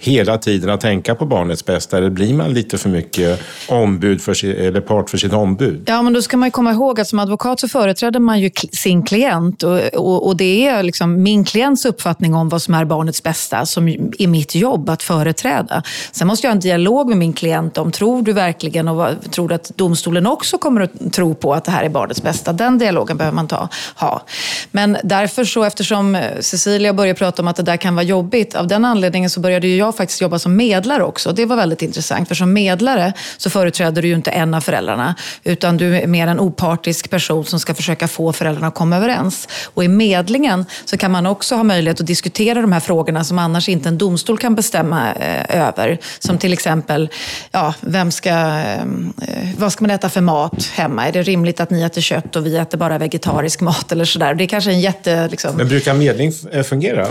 hela 0.00 0.38
tiden 0.38 0.70
att 0.70 0.80
tänka 0.80 1.14
på 1.14 1.26
barnets 1.26 1.64
bästa? 1.64 1.98
Eller 1.98 2.10
blir 2.10 2.34
man 2.34 2.52
lite 2.52 2.78
för 2.78 2.88
mycket 2.88 3.42
ombud 3.68 4.22
för 4.22 4.34
sin, 4.34 4.56
eller 4.56 4.80
part 4.80 5.10
för 5.10 5.18
sitt 5.18 5.32
ombud? 5.32 5.82
Ja, 5.86 6.02
men 6.02 6.12
då 6.12 6.22
ska 6.22 6.36
man 6.36 6.50
komma 6.50 6.72
ihåg 6.72 7.00
att 7.00 7.08
som 7.08 7.18
advokat 7.18 7.60
så 7.60 7.68
företräder 7.68 8.20
man 8.20 8.40
ju 8.40 8.50
sin 8.72 9.02
klient 9.02 9.62
och, 9.62 9.78
och, 9.94 10.26
och, 10.26 10.36
det 10.36 10.66
är 10.66 10.82
liksom 10.82 11.22
min 11.22 11.44
klients 11.44 11.84
uppfattning 11.84 12.34
om 12.34 12.48
vad 12.48 12.62
som 12.62 12.74
är 12.74 12.84
barnets 12.84 13.22
bästa 13.22 13.66
som 13.66 13.88
är 14.18 14.26
mitt 14.26 14.54
jobb 14.54 14.90
att 14.90 15.02
företräda. 15.02 15.82
Sen 16.12 16.26
måste 16.26 16.46
jag 16.46 16.50
ha 16.50 16.54
en 16.54 16.60
dialog 16.60 17.08
med 17.08 17.18
min 17.18 17.32
klient 17.32 17.78
om, 17.78 17.92
tror 17.92 18.22
du 18.22 18.32
verkligen 18.32 18.88
och 18.88 18.96
vad, 18.96 19.32
tror 19.32 19.48
du 19.48 19.54
att 19.54 19.72
domstolen 19.76 20.26
också 20.26 20.58
kommer 20.58 20.80
att 20.80 21.12
tro 21.12 21.34
på 21.34 21.54
att 21.54 21.64
det 21.64 21.70
här 21.70 21.84
är 21.84 21.88
barnets 21.88 22.22
bästa? 22.22 22.52
Den 22.52 22.78
dialogen 22.78 23.16
behöver 23.16 23.34
man 23.34 23.48
ta, 23.48 23.68
ha. 23.96 24.22
Men 24.70 24.96
därför 25.04 25.44
så, 25.44 25.64
eftersom 25.64 26.14
eh, 26.14 26.40
Cecilia 26.40 26.92
började 26.92 27.18
prata 27.18 27.42
om 27.42 27.48
att 27.48 27.56
det 27.56 27.62
där 27.62 27.76
kan 27.76 27.94
vara 27.94 28.04
jobbigt, 28.04 28.54
av 28.54 28.66
den 28.66 28.84
anledningen 28.84 29.30
så 29.30 29.40
började 29.40 29.66
ju 29.68 29.76
jag 29.76 29.89
jag 29.90 29.96
faktiskt 29.96 30.20
jobbat 30.20 30.42
som 30.42 30.56
medlare 30.56 31.02
också. 31.02 31.32
Det 31.32 31.46
var 31.46 31.56
väldigt 31.56 31.82
intressant, 31.82 32.28
för 32.28 32.34
som 32.34 32.52
medlare 32.52 33.12
så 33.36 33.50
företräder 33.50 34.02
du 34.02 34.08
ju 34.08 34.14
inte 34.14 34.30
en 34.30 34.54
av 34.54 34.60
föräldrarna, 34.60 35.14
utan 35.44 35.76
du 35.76 35.96
är 35.96 36.06
mer 36.06 36.26
en 36.26 36.40
opartisk 36.40 37.10
person 37.10 37.44
som 37.44 37.60
ska 37.60 37.74
försöka 37.74 38.08
få 38.08 38.32
föräldrarna 38.32 38.66
att 38.66 38.74
komma 38.74 38.96
överens. 38.96 39.48
Och 39.74 39.84
i 39.84 39.88
medlingen 39.88 40.64
så 40.84 40.96
kan 40.96 41.10
man 41.10 41.26
också 41.26 41.54
ha 41.54 41.62
möjlighet 41.62 42.00
att 42.00 42.06
diskutera 42.06 42.60
de 42.60 42.72
här 42.72 42.80
frågorna 42.80 43.24
som 43.24 43.38
annars 43.38 43.68
inte 43.68 43.88
en 43.88 43.98
domstol 43.98 44.38
kan 44.38 44.54
bestämma 44.54 45.12
eh, 45.12 45.68
över. 45.68 45.98
Som 46.18 46.38
till 46.38 46.52
exempel, 46.52 47.08
ja, 47.50 47.74
vem 47.80 48.10
ska, 48.10 48.30
eh, 48.30 48.84
vad 49.58 49.72
ska 49.72 49.84
man 49.84 49.90
äta 49.90 50.08
för 50.08 50.20
mat 50.20 50.66
hemma? 50.74 51.08
Är 51.08 51.12
det 51.12 51.22
rimligt 51.22 51.60
att 51.60 51.70
ni 51.70 51.82
äter 51.82 52.00
kött 52.00 52.36
och 52.36 52.46
vi 52.46 52.56
äter 52.56 52.78
bara 52.78 52.98
vegetarisk 52.98 53.60
mat 53.60 53.92
eller 53.92 54.04
sådär? 54.04 54.34
Det 54.34 54.44
är 54.44 54.48
kanske 54.48 54.70
en 54.70 54.80
jätte... 54.80 55.28
Liksom... 55.28 55.56
Men 55.56 55.68
brukar 55.68 55.94
medling 55.94 56.32
eh, 56.52 56.62
fungera? 56.62 57.06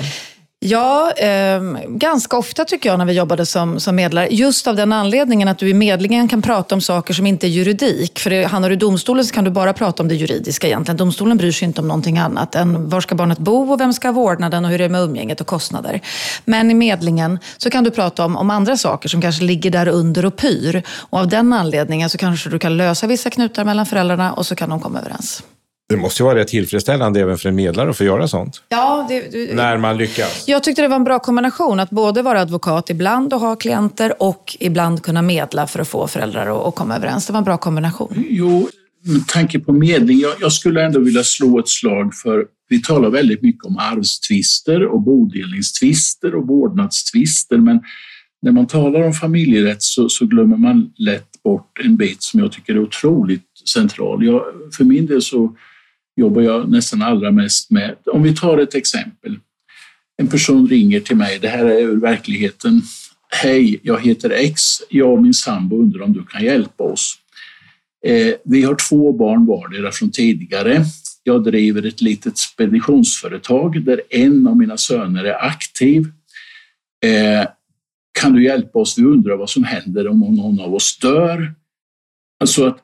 Ja, 0.61 1.11
eh, 1.11 1.61
ganska 1.87 2.37
ofta 2.37 2.65
tycker 2.65 2.89
jag 2.89 2.97
när 2.97 3.05
vi 3.05 3.13
jobbade 3.13 3.45
som, 3.45 3.79
som 3.79 3.95
medlare. 3.95 4.27
Just 4.31 4.67
av 4.67 4.75
den 4.75 4.93
anledningen 4.93 5.47
att 5.47 5.57
du 5.57 5.69
i 5.69 5.73
medlingen 5.73 6.27
kan 6.27 6.41
prata 6.41 6.75
om 6.75 6.81
saker 6.81 7.13
som 7.13 7.25
inte 7.25 7.47
är 7.47 7.49
juridik. 7.49 8.19
För 8.19 8.29
det, 8.29 8.43
handlar 8.43 8.69
du 8.69 8.75
i 8.75 8.77
domstolen 8.77 9.25
så 9.25 9.33
kan 9.33 9.43
du 9.43 9.51
bara 9.51 9.73
prata 9.73 10.03
om 10.03 10.09
det 10.09 10.15
juridiska 10.15 10.67
egentligen. 10.67 10.97
Domstolen 10.97 11.37
bryr 11.37 11.51
sig 11.51 11.67
inte 11.67 11.81
om 11.81 11.87
någonting 11.87 12.17
annat 12.17 12.55
än 12.55 12.89
var 12.89 13.01
ska 13.01 13.15
barnet 13.15 13.37
bo 13.37 13.71
och 13.71 13.79
vem 13.79 13.93
ska 13.93 14.07
ha 14.07 14.13
vårdnaden 14.13 14.65
och 14.65 14.71
hur 14.71 14.77
det 14.77 14.85
är 14.85 14.89
med 14.89 15.01
umgänget 15.01 15.41
och 15.41 15.47
kostnader. 15.47 16.01
Men 16.45 16.71
i 16.71 16.73
medlingen 16.73 17.39
så 17.57 17.69
kan 17.69 17.83
du 17.83 17.91
prata 17.91 18.25
om, 18.25 18.37
om 18.37 18.49
andra 18.49 18.77
saker 18.77 19.09
som 19.09 19.21
kanske 19.21 19.43
ligger 19.43 19.71
där 19.71 19.87
under 19.87 20.25
och 20.25 20.35
pyr. 20.35 20.83
Och 20.87 21.19
av 21.19 21.27
den 21.27 21.53
anledningen 21.53 22.09
så 22.09 22.17
kanske 22.17 22.49
du 22.49 22.59
kan 22.59 22.77
lösa 22.77 23.07
vissa 23.07 23.29
knutar 23.29 23.65
mellan 23.65 23.85
föräldrarna 23.85 24.33
och 24.33 24.45
så 24.45 24.55
kan 24.55 24.69
de 24.69 24.79
komma 24.79 24.99
överens. 24.99 25.43
Det 25.89 25.97
måste 25.97 26.23
ju 26.23 26.25
vara 26.25 26.39
rätt 26.39 26.47
tillfredsställande 26.47 27.19
även 27.19 27.38
för 27.38 27.49
en 27.49 27.56
medlare 27.56 27.89
att 27.89 27.97
få 27.97 28.04
göra 28.04 28.28
sånt. 28.28 28.63
Ja, 28.69 29.06
det, 29.10 29.32
det, 29.32 29.56
när 29.56 29.78
man 29.78 29.97
lyckas. 29.97 30.43
Jag 30.47 30.63
tyckte 30.63 30.82
det 30.82 30.88
var 30.88 30.95
en 30.95 31.04
bra 31.04 31.19
kombination 31.19 31.80
att 31.80 31.89
både 31.89 32.21
vara 32.21 32.41
advokat 32.41 32.89
ibland 32.89 33.34
och 33.34 33.39
ha 33.39 33.56
klienter 33.56 34.23
och 34.23 34.58
ibland 34.60 35.04
kunna 35.04 35.21
medla 35.21 35.67
för 35.67 35.80
att 35.80 35.88
få 35.88 36.08
föräldrar 36.08 36.67
att 36.67 36.75
komma 36.75 36.95
överens. 36.95 37.28
Det 37.28 37.34
var 37.34 37.38
en 37.38 37.43
bra 37.43 37.58
kombination. 37.58 38.25
Jo, 38.30 38.69
med 39.02 39.28
tanke 39.28 39.60
på 39.60 39.73
medling, 39.73 40.19
jag, 40.19 40.34
jag 40.39 40.54
skulle 40.54 40.86
ändå 40.86 40.99
vilja 40.99 41.23
slå 41.23 41.60
ett 41.60 41.69
slag 41.69 42.15
för 42.15 42.45
vi 42.69 42.82
talar 42.82 43.10
väldigt 43.10 43.41
mycket 43.41 43.65
om 43.65 43.78
arvstvister 43.78 44.86
och 44.86 45.02
bodelningstvister 45.02 46.36
och 46.36 46.47
vårdnadstvister, 46.47 47.58
men 47.58 47.82
när 48.41 48.52
man 48.52 48.67
talar 48.67 49.02
om 49.02 49.13
familjerätt 49.13 49.84
så, 49.84 50.10
så, 50.10 50.25
glömmer 50.25 50.58
man 50.58 50.91
lätt 50.97 51.43
bort 51.43 51.80
en 51.84 51.95
bit 51.95 52.23
som 52.23 52.39
jag 52.39 52.52
tycker 52.52 52.73
är 52.73 52.80
otroligt 52.80 53.45
central. 53.73 54.25
Jag, 54.25 54.43
för 54.78 54.84
min 54.84 55.06
del 55.06 55.21
så 55.21 55.56
jobbar 56.19 56.41
jag 56.41 56.69
nästan 56.69 57.01
allra 57.01 57.32
mest 57.32 57.71
med. 57.71 57.95
Om 58.05 58.23
vi 58.23 58.36
tar 58.36 58.58
ett 58.58 58.75
exempel. 58.75 59.39
En 60.17 60.27
person 60.27 60.67
ringer 60.67 60.99
till 60.99 61.15
mig, 61.15 61.39
det 61.39 61.47
här 61.47 61.65
är 61.65 61.82
ur 61.82 62.01
verkligheten. 62.01 62.82
Hej, 63.29 63.79
jag 63.84 64.01
heter 64.01 64.29
X. 64.29 64.62
Jag 64.89 65.13
och 65.13 65.21
min 65.21 65.34
sambo 65.34 65.75
undrar 65.75 66.01
om 66.01 66.13
du 66.13 66.25
kan 66.25 66.43
hjälpa 66.43 66.84
oss. 66.84 67.15
Eh, 68.05 68.34
vi 68.45 68.63
har 68.63 68.75
två 68.89 69.13
barn 69.13 69.45
vardera 69.45 69.91
från 69.91 70.12
tidigare. 70.12 70.86
Jag 71.23 71.43
driver 71.43 71.86
ett 71.86 72.01
litet 72.01 72.38
speditionsföretag 72.38 73.84
där 73.86 74.01
en 74.10 74.47
av 74.47 74.58
mina 74.58 74.77
söner 74.77 75.23
är 75.23 75.45
aktiv. 75.45 76.08
Eh, 77.05 77.47
kan 78.21 78.34
du 78.34 78.43
hjälpa 78.43 78.79
oss? 78.79 78.97
Vi 78.97 79.03
undrar 79.03 79.38
vad 79.38 79.49
som 79.49 79.63
händer 79.63 80.08
om 80.08 80.19
någon 80.19 80.60
av 80.60 80.75
oss 80.75 80.99
dör. 81.01 81.53
Alltså 82.39 82.65
att, 82.65 82.80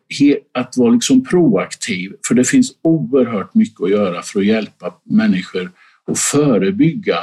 att 0.54 0.78
vara 0.78 0.90
liksom 0.90 1.24
proaktiv, 1.24 2.12
för 2.28 2.36
det 2.36 2.44
finns 2.44 2.72
oerhört 2.82 3.56
mycket 3.56 3.82
att 3.82 3.90
göra 3.90 4.22
för 4.22 4.40
att 4.40 4.46
hjälpa 4.46 4.94
människor 5.04 5.72
och 6.08 6.18
förebygga 6.18 7.18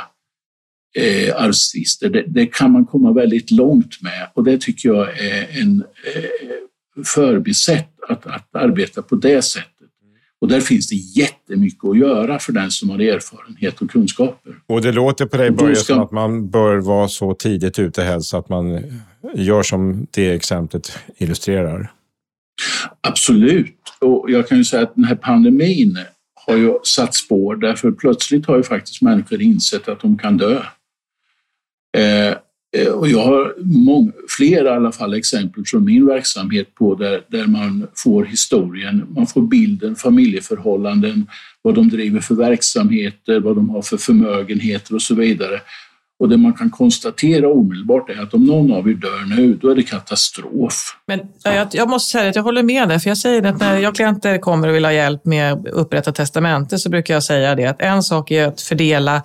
eh, 0.98 1.36
arvstvister. 1.36 2.08
Det, 2.08 2.24
det, 2.26 2.46
kan 2.46 2.72
man 2.72 2.86
komma 2.86 3.12
väldigt 3.12 3.50
långt 3.50 4.02
med 4.02 4.28
och 4.34 4.44
det 4.44 4.60
tycker 4.60 4.88
jag 4.88 5.18
är 5.18 5.60
en 5.60 5.84
eh, 6.14 7.04
förbisett 7.04 7.88
att, 8.08 8.26
att 8.26 8.56
arbeta 8.56 9.02
på 9.02 9.16
det 9.16 9.42
sättet. 9.42 9.68
Och 10.40 10.48
där 10.48 10.60
finns 10.60 10.88
det 10.88 10.96
jättemycket 10.96 11.84
att 11.84 11.98
göra 11.98 12.38
för 12.38 12.52
den 12.52 12.70
som 12.70 12.90
har 12.90 12.98
erfarenhet 12.98 13.82
och 13.82 13.90
kunskaper. 13.90 14.54
Och 14.66 14.82
det 14.82 14.92
låter 14.92 15.26
på 15.26 15.36
dig 15.36 15.50
Börje 15.50 15.76
ska... 15.76 15.94
som 15.94 16.02
att 16.02 16.10
man 16.10 16.50
bör 16.50 16.76
vara 16.76 17.08
så 17.08 17.34
tidigt 17.34 17.78
ute 17.78 18.02
helst 18.02 18.34
att 18.34 18.48
man 18.48 18.82
gör 19.34 19.62
som 19.62 20.06
det 20.10 20.30
exemplet 20.30 20.98
illustrerar. 21.16 21.92
Absolut. 23.00 23.76
Och 24.00 24.30
jag 24.30 24.48
kan 24.48 24.58
ju 24.58 24.64
säga 24.64 24.82
att 24.82 24.94
den 24.94 25.04
här 25.04 25.14
pandemin 25.14 25.98
har 26.46 26.56
ju 26.56 26.74
satt 26.84 27.14
spår 27.14 27.56
därför 27.56 27.92
plötsligt 27.92 28.46
har 28.46 28.56
ju 28.56 28.62
faktiskt 28.62 29.02
människor 29.02 29.42
insett 29.42 29.88
att 29.88 30.00
de 30.00 30.18
kan 30.18 30.36
dö. 30.36 30.62
Eh, 31.96 32.28
eh 32.76 32.92
och 32.92 33.08
jag 33.08 33.24
har 33.24 33.54
många, 33.58 34.12
flera 34.28 34.72
i 34.72 34.76
alla 34.76 34.92
fall 34.92 35.14
exempel 35.14 35.64
från 35.66 35.84
min 35.84 36.06
verksamhet 36.06 36.74
på 36.74 36.94
där, 36.94 37.24
där 37.28 37.46
man 37.46 37.86
får 37.96 38.24
historien, 38.24 39.06
man 39.16 39.26
får 39.26 39.42
bilden, 39.42 39.96
familjeförhållanden, 39.96 41.26
vad 41.62 41.74
de 41.74 41.88
driver 41.88 42.20
för 42.20 42.34
verksamheter, 42.34 43.40
vad 43.40 43.56
de 43.56 43.70
har 43.70 43.82
för 43.82 43.96
förmögenheter 43.96 44.94
och 44.94 45.02
så 45.02 45.14
vidare. 45.14 45.60
Och 46.22 46.28
det 46.28 46.36
man 46.36 46.52
kan 46.52 46.70
konstatera 46.70 47.48
omedelbart 47.48 48.10
är 48.10 48.22
att 48.22 48.34
om 48.34 48.44
någon 48.44 48.72
av 48.72 48.88
er 48.88 48.94
dör 48.94 49.36
nu, 49.36 49.54
då 49.54 49.70
är 49.70 49.74
det 49.74 49.82
katastrof. 49.82 50.96
Men 51.06 51.20
jag, 51.44 51.68
jag 51.72 51.88
måste 51.88 52.10
säga 52.10 52.30
att 52.30 52.36
jag 52.36 52.42
håller 52.42 52.62
med 52.62 52.88
dig, 52.88 53.00
för 53.00 53.10
jag 53.10 53.18
säger 53.18 53.46
att 53.46 53.60
när 53.60 53.78
jag 53.78 53.94
klienter 53.94 54.38
kommer 54.38 54.68
och 54.68 54.74
vill 54.74 54.84
ha 54.84 54.92
hjälp 54.92 55.24
med 55.24 55.52
att 55.52 55.66
upprätta 55.66 56.12
testamente 56.12 56.78
så 56.78 56.90
brukar 56.90 57.14
jag 57.14 57.22
säga 57.22 57.54
det 57.54 57.66
att 57.66 57.80
en 57.80 58.02
sak 58.02 58.30
är 58.30 58.48
att 58.48 58.60
fördela 58.60 59.22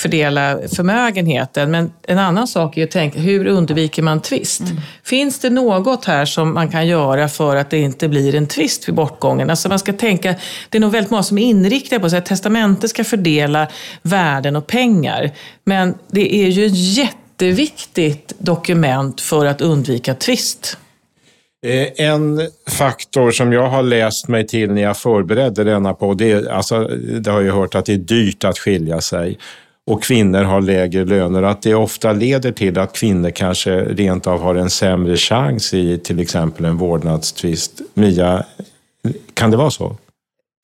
fördela 0.00 0.58
förmögenheten. 0.76 1.70
Men 1.70 1.92
en 2.02 2.18
annan 2.18 2.46
sak 2.46 2.76
är 2.76 2.84
att 2.84 2.90
tänka, 2.90 3.18
hur 3.18 3.46
undviker 3.46 4.02
man 4.02 4.20
tvist? 4.20 4.60
Mm. 4.60 4.76
Finns 5.04 5.38
det 5.38 5.50
något 5.50 6.04
här 6.04 6.24
som 6.24 6.54
man 6.54 6.68
kan 6.68 6.86
göra 6.86 7.28
för 7.28 7.56
att 7.56 7.70
det 7.70 7.78
inte 7.78 8.08
blir 8.08 8.34
en 8.34 8.46
tvist 8.46 8.88
vid 8.88 8.94
bortgången? 8.94 9.50
Alltså 9.50 9.68
man 9.68 9.78
ska 9.78 9.92
tänka, 9.92 10.34
det 10.68 10.78
är 10.78 10.80
nog 10.80 10.92
väldigt 10.92 11.10
många 11.10 11.22
som 11.22 11.38
är 11.38 11.42
inriktade 11.42 12.00
på 12.00 12.16
att 12.16 12.26
testamentet 12.26 12.90
ska 12.90 13.04
fördela 13.04 13.68
värden 14.02 14.56
och 14.56 14.66
pengar. 14.66 15.30
Men 15.64 15.94
det 16.10 16.34
är 16.34 16.48
ju 16.48 16.66
ett 16.66 16.96
jätteviktigt 16.96 18.32
dokument 18.38 19.20
för 19.20 19.46
att 19.46 19.60
undvika 19.60 20.14
tvist. 20.14 20.76
Eh, 21.66 22.06
en 22.06 22.40
faktor 22.70 23.30
som 23.30 23.52
jag 23.52 23.68
har 23.68 23.82
läst 23.82 24.28
mig 24.28 24.46
till 24.46 24.70
när 24.70 24.82
jag 24.82 24.96
förberedde 24.96 25.64
denna 25.64 25.94
på, 25.94 26.14
det, 26.14 26.32
är, 26.32 26.48
alltså, 26.48 26.84
det 27.20 27.30
har 27.30 27.40
jag 27.40 27.54
hört 27.54 27.74
att 27.74 27.86
det 27.86 27.92
är 27.92 27.96
dyrt 27.96 28.44
att 28.44 28.58
skilja 28.58 29.00
sig 29.00 29.38
och 29.88 30.02
kvinnor 30.02 30.42
har 30.42 30.60
lägre 30.60 31.04
löner, 31.04 31.42
att 31.42 31.62
det 31.62 31.74
ofta 31.74 32.12
leder 32.12 32.52
till 32.52 32.78
att 32.78 32.92
kvinnor 32.92 33.30
kanske 33.30 33.84
rent 33.84 34.26
av 34.26 34.40
har 34.40 34.54
en 34.54 34.70
sämre 34.70 35.16
chans 35.16 35.74
i 35.74 35.98
till 35.98 36.20
exempel 36.20 36.64
en 36.64 36.76
vårdnadstvist. 36.76 37.80
Mia, 37.94 38.44
kan 39.34 39.50
det 39.50 39.56
vara 39.56 39.70
så? 39.70 39.96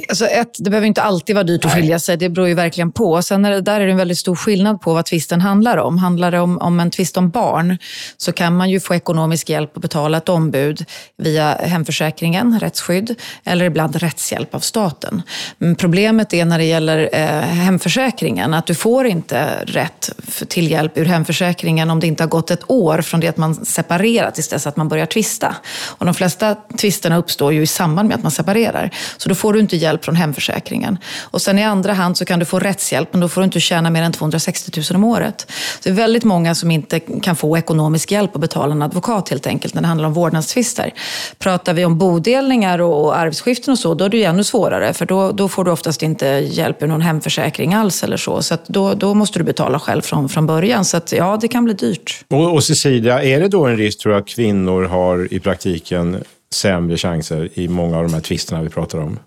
Alltså 0.08 0.26
ett, 0.26 0.56
det 0.58 0.70
behöver 0.70 0.86
inte 0.86 1.02
alltid 1.02 1.36
vara 1.36 1.44
dyrt 1.44 1.64
att 1.64 1.72
skilja 1.72 1.98
sig, 1.98 2.16
det 2.16 2.28
beror 2.28 2.48
ju 2.48 2.54
verkligen 2.54 2.92
på. 2.92 3.22
Sen 3.22 3.44
är 3.44 3.50
det, 3.50 3.60
där 3.60 3.80
är 3.80 3.86
det 3.86 3.92
en 3.92 3.96
väldigt 3.96 4.18
stor 4.18 4.36
skillnad 4.36 4.80
på 4.80 4.94
vad 4.94 5.04
tvisten 5.04 5.40
handlar 5.40 5.76
om. 5.76 5.98
Handlar 5.98 6.30
det 6.30 6.40
om, 6.40 6.58
om 6.58 6.80
en 6.80 6.90
tvist 6.90 7.16
om 7.16 7.30
barn 7.30 7.78
så 8.16 8.32
kan 8.32 8.56
man 8.56 8.70
ju 8.70 8.80
få 8.80 8.94
ekonomisk 8.94 9.50
hjälp 9.50 9.76
att 9.76 9.82
betala 9.82 10.18
ett 10.18 10.28
ombud 10.28 10.84
via 11.16 11.54
hemförsäkringen, 11.54 12.60
rättsskydd, 12.60 13.14
eller 13.44 13.64
ibland 13.64 13.96
rättshjälp 13.96 14.54
av 14.54 14.60
staten. 14.60 15.22
Men 15.58 15.76
problemet 15.76 16.34
är 16.34 16.44
när 16.44 16.58
det 16.58 16.64
gäller 16.64 17.08
eh, 17.12 17.28
hemförsäkringen, 17.40 18.54
att 18.54 18.66
du 18.66 18.74
får 18.74 19.06
inte 19.06 19.64
rätt 19.64 20.10
till 20.48 20.70
hjälp 20.70 20.98
ur 20.98 21.04
hemförsäkringen 21.04 21.90
om 21.90 22.00
det 22.00 22.06
inte 22.06 22.22
har 22.22 22.28
gått 22.28 22.50
ett 22.50 22.70
år 22.70 23.00
från 23.00 23.20
det 23.20 23.28
att 23.28 23.36
man 23.36 23.54
separerat 23.54 24.34
tills 24.34 24.48
dess 24.48 24.66
att 24.66 24.76
man 24.76 24.88
börjar 24.88 25.06
tvista. 25.06 25.56
Och 25.86 26.04
de 26.04 26.14
flesta 26.14 26.56
tvisterna 26.78 27.16
uppstår 27.16 27.52
ju 27.52 27.62
i 27.62 27.66
samband 27.66 28.08
med 28.08 28.14
att 28.16 28.22
man 28.22 28.32
separerar. 28.32 28.90
Så 29.16 29.28
då 29.28 29.34
får 29.34 29.52
du 29.52 29.60
inte 29.60 29.83
hjälp 29.84 30.04
från 30.04 30.16
hemförsäkringen. 30.16 30.98
Och 31.20 31.42
sen 31.42 31.58
i 31.58 31.64
andra 31.64 31.92
hand 31.92 32.16
så 32.16 32.24
kan 32.24 32.38
du 32.38 32.44
få 32.44 32.58
rättshjälp, 32.58 33.08
men 33.12 33.20
då 33.20 33.28
får 33.28 33.40
du 33.40 33.44
inte 33.44 33.60
tjäna 33.60 33.90
mer 33.90 34.02
än 34.02 34.12
260 34.12 34.82
000 34.90 34.96
om 34.96 35.04
året. 35.04 35.46
Så 35.50 35.80
det 35.82 35.90
är 35.90 35.94
väldigt 35.94 36.24
många 36.24 36.54
som 36.54 36.70
inte 36.70 37.00
kan 37.00 37.36
få 37.36 37.58
ekonomisk 37.58 38.10
hjälp 38.12 38.34
att 38.34 38.40
betala 38.40 38.72
en 38.72 38.82
advokat 38.82 39.28
helt 39.28 39.46
enkelt 39.46 39.74
när 39.74 39.82
det 39.82 39.88
handlar 39.88 40.06
om 40.06 40.14
vårdnadstvister. 40.14 40.94
Pratar 41.38 41.74
vi 41.74 41.84
om 41.84 41.98
bodelningar 41.98 42.78
och 42.78 43.18
arvsskiften 43.18 43.72
och 43.72 43.78
så, 43.78 43.94
då 43.94 44.04
är 44.04 44.08
det 44.08 44.16
ju 44.16 44.24
ännu 44.24 44.44
svårare. 44.44 44.92
För 44.92 45.06
då, 45.06 45.32
då 45.32 45.48
får 45.48 45.64
du 45.64 45.70
oftast 45.70 46.02
inte 46.02 46.26
hjälp 46.26 46.82
ur 46.82 46.86
någon 46.86 47.00
hemförsäkring 47.00 47.74
alls 47.74 48.04
eller 48.04 48.16
så. 48.16 48.42
Så 48.42 48.56
då, 48.66 48.94
då 48.94 49.14
måste 49.14 49.38
du 49.38 49.44
betala 49.44 49.78
själv 49.78 50.02
från, 50.02 50.28
från 50.28 50.46
början. 50.46 50.84
Så 50.84 50.96
att, 50.96 51.12
ja, 51.12 51.38
det 51.40 51.48
kan 51.48 51.64
bli 51.64 51.74
dyrt. 51.74 52.24
Och, 52.30 52.54
och 52.54 52.64
Cecilia, 52.64 53.22
är 53.22 53.40
det 53.40 53.48
då 53.48 53.66
en 53.66 53.76
risk 53.76 53.98
tror 53.98 54.14
jag 54.14 54.22
att 54.22 54.28
kvinnor 54.28 54.84
har 54.84 55.32
i 55.34 55.40
praktiken 55.40 56.24
sämre 56.54 56.96
chanser 56.96 57.48
i 57.54 57.68
många 57.68 57.98
av 57.98 58.02
de 58.02 58.14
här 58.14 58.20
tvisterna 58.20 58.62
vi 58.62 58.68
pratar 58.68 58.98
om? 58.98 59.18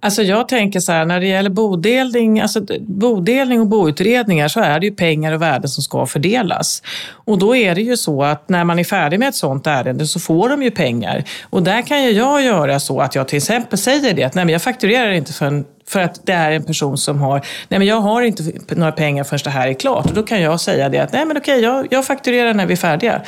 Alltså 0.00 0.22
jag 0.22 0.48
tänker 0.48 0.80
så 0.80 0.92
här, 0.92 1.04
när 1.04 1.20
det 1.20 1.26
gäller 1.26 1.50
bodelning, 1.50 2.40
alltså 2.40 2.60
bodelning 2.80 3.60
och 3.60 3.66
boutredningar 3.66 4.48
så 4.48 4.60
är 4.60 4.80
det 4.80 4.86
ju 4.86 4.94
pengar 4.94 5.32
och 5.32 5.42
värden 5.42 5.68
som 5.68 5.82
ska 5.82 6.06
fördelas. 6.06 6.82
Och 7.10 7.38
då 7.38 7.56
är 7.56 7.74
det 7.74 7.82
ju 7.82 7.96
så 7.96 8.22
att 8.22 8.48
när 8.48 8.64
man 8.64 8.78
är 8.78 8.84
färdig 8.84 9.18
med 9.18 9.28
ett 9.28 9.34
sådant 9.34 9.66
ärende 9.66 10.06
så 10.06 10.20
får 10.20 10.48
de 10.48 10.62
ju 10.62 10.70
pengar. 10.70 11.24
Och 11.50 11.62
där 11.62 11.82
kan 11.82 12.04
ju 12.04 12.10
jag 12.10 12.42
göra 12.42 12.80
så 12.80 13.00
att 13.00 13.14
jag 13.14 13.28
till 13.28 13.36
exempel 13.36 13.78
säger 13.78 14.14
det 14.14 14.24
att 14.24 14.34
nej 14.34 14.44
men 14.44 14.52
jag 14.52 14.62
fakturerar 14.62 15.10
inte 15.10 15.32
för 15.32 15.46
en 15.46 15.64
för 15.88 16.00
att 16.00 16.26
det 16.26 16.32
är 16.32 16.52
en 16.52 16.64
person 16.64 16.98
som 16.98 17.20
har, 17.20 17.40
nej 17.68 17.78
men 17.78 17.88
jag 17.88 18.00
har 18.00 18.22
inte 18.22 18.74
några 18.74 18.92
pengar 18.92 19.24
förrän 19.24 19.40
det 19.44 19.50
här 19.50 19.68
är 19.68 19.74
klart. 19.74 20.06
Och 20.06 20.14
då 20.14 20.22
kan 20.22 20.40
jag 20.40 20.60
säga 20.60 20.88
det 20.88 20.98
att 20.98 21.12
nej 21.12 21.24
men 21.24 21.36
okej, 21.36 21.60
jag, 21.60 21.86
jag 21.90 22.06
fakturerar 22.06 22.54
när 22.54 22.66
vi 22.66 22.72
är 22.72 22.76
färdiga. 22.76 23.22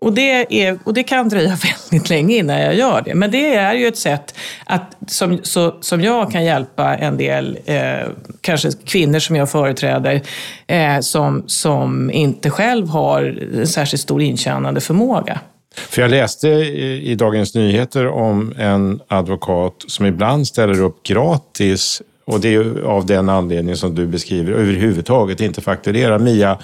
Och 0.00 0.12
det, 0.12 0.62
är, 0.62 0.78
och 0.84 0.94
det 0.94 1.02
kan 1.02 1.28
dröja 1.28 1.58
väldigt 1.90 2.10
länge 2.10 2.36
innan 2.36 2.60
jag 2.60 2.74
gör 2.74 3.02
det. 3.04 3.14
Men 3.14 3.30
det 3.30 3.54
är 3.54 3.74
ju 3.74 3.86
ett 3.86 3.98
sätt 3.98 4.34
att, 4.66 4.96
som, 5.06 5.38
så, 5.42 5.76
som 5.80 6.00
jag 6.00 6.32
kan 6.32 6.44
hjälpa 6.44 6.96
en 6.96 7.16
del, 7.16 7.58
eh, 7.64 8.08
kanske 8.40 8.70
kvinnor 8.84 9.18
som 9.18 9.36
jag 9.36 9.50
företräder, 9.50 10.22
eh, 10.66 11.00
som, 11.00 11.42
som 11.46 12.10
inte 12.10 12.50
själv 12.50 12.88
har 12.88 13.38
särskilt 13.64 14.02
stor 14.02 14.22
intjänande 14.22 14.80
förmåga. 14.80 15.40
För 15.74 16.02
jag 16.02 16.10
läste 16.10 16.48
i 16.48 17.14
Dagens 17.14 17.54
Nyheter 17.54 18.08
om 18.08 18.54
en 18.58 19.00
advokat 19.08 19.84
som 19.86 20.06
ibland 20.06 20.46
ställer 20.46 20.80
upp 20.82 21.02
gratis 21.02 22.02
och 22.28 22.40
det 22.40 22.54
är 22.54 22.82
av 22.82 23.06
den 23.06 23.28
anledningen 23.28 23.76
som 23.76 23.94
du 23.94 24.06
beskriver, 24.06 24.52
överhuvudtaget 24.52 25.40
inte 25.40 25.60
fakturera. 25.60 26.18
Mia, 26.18 26.58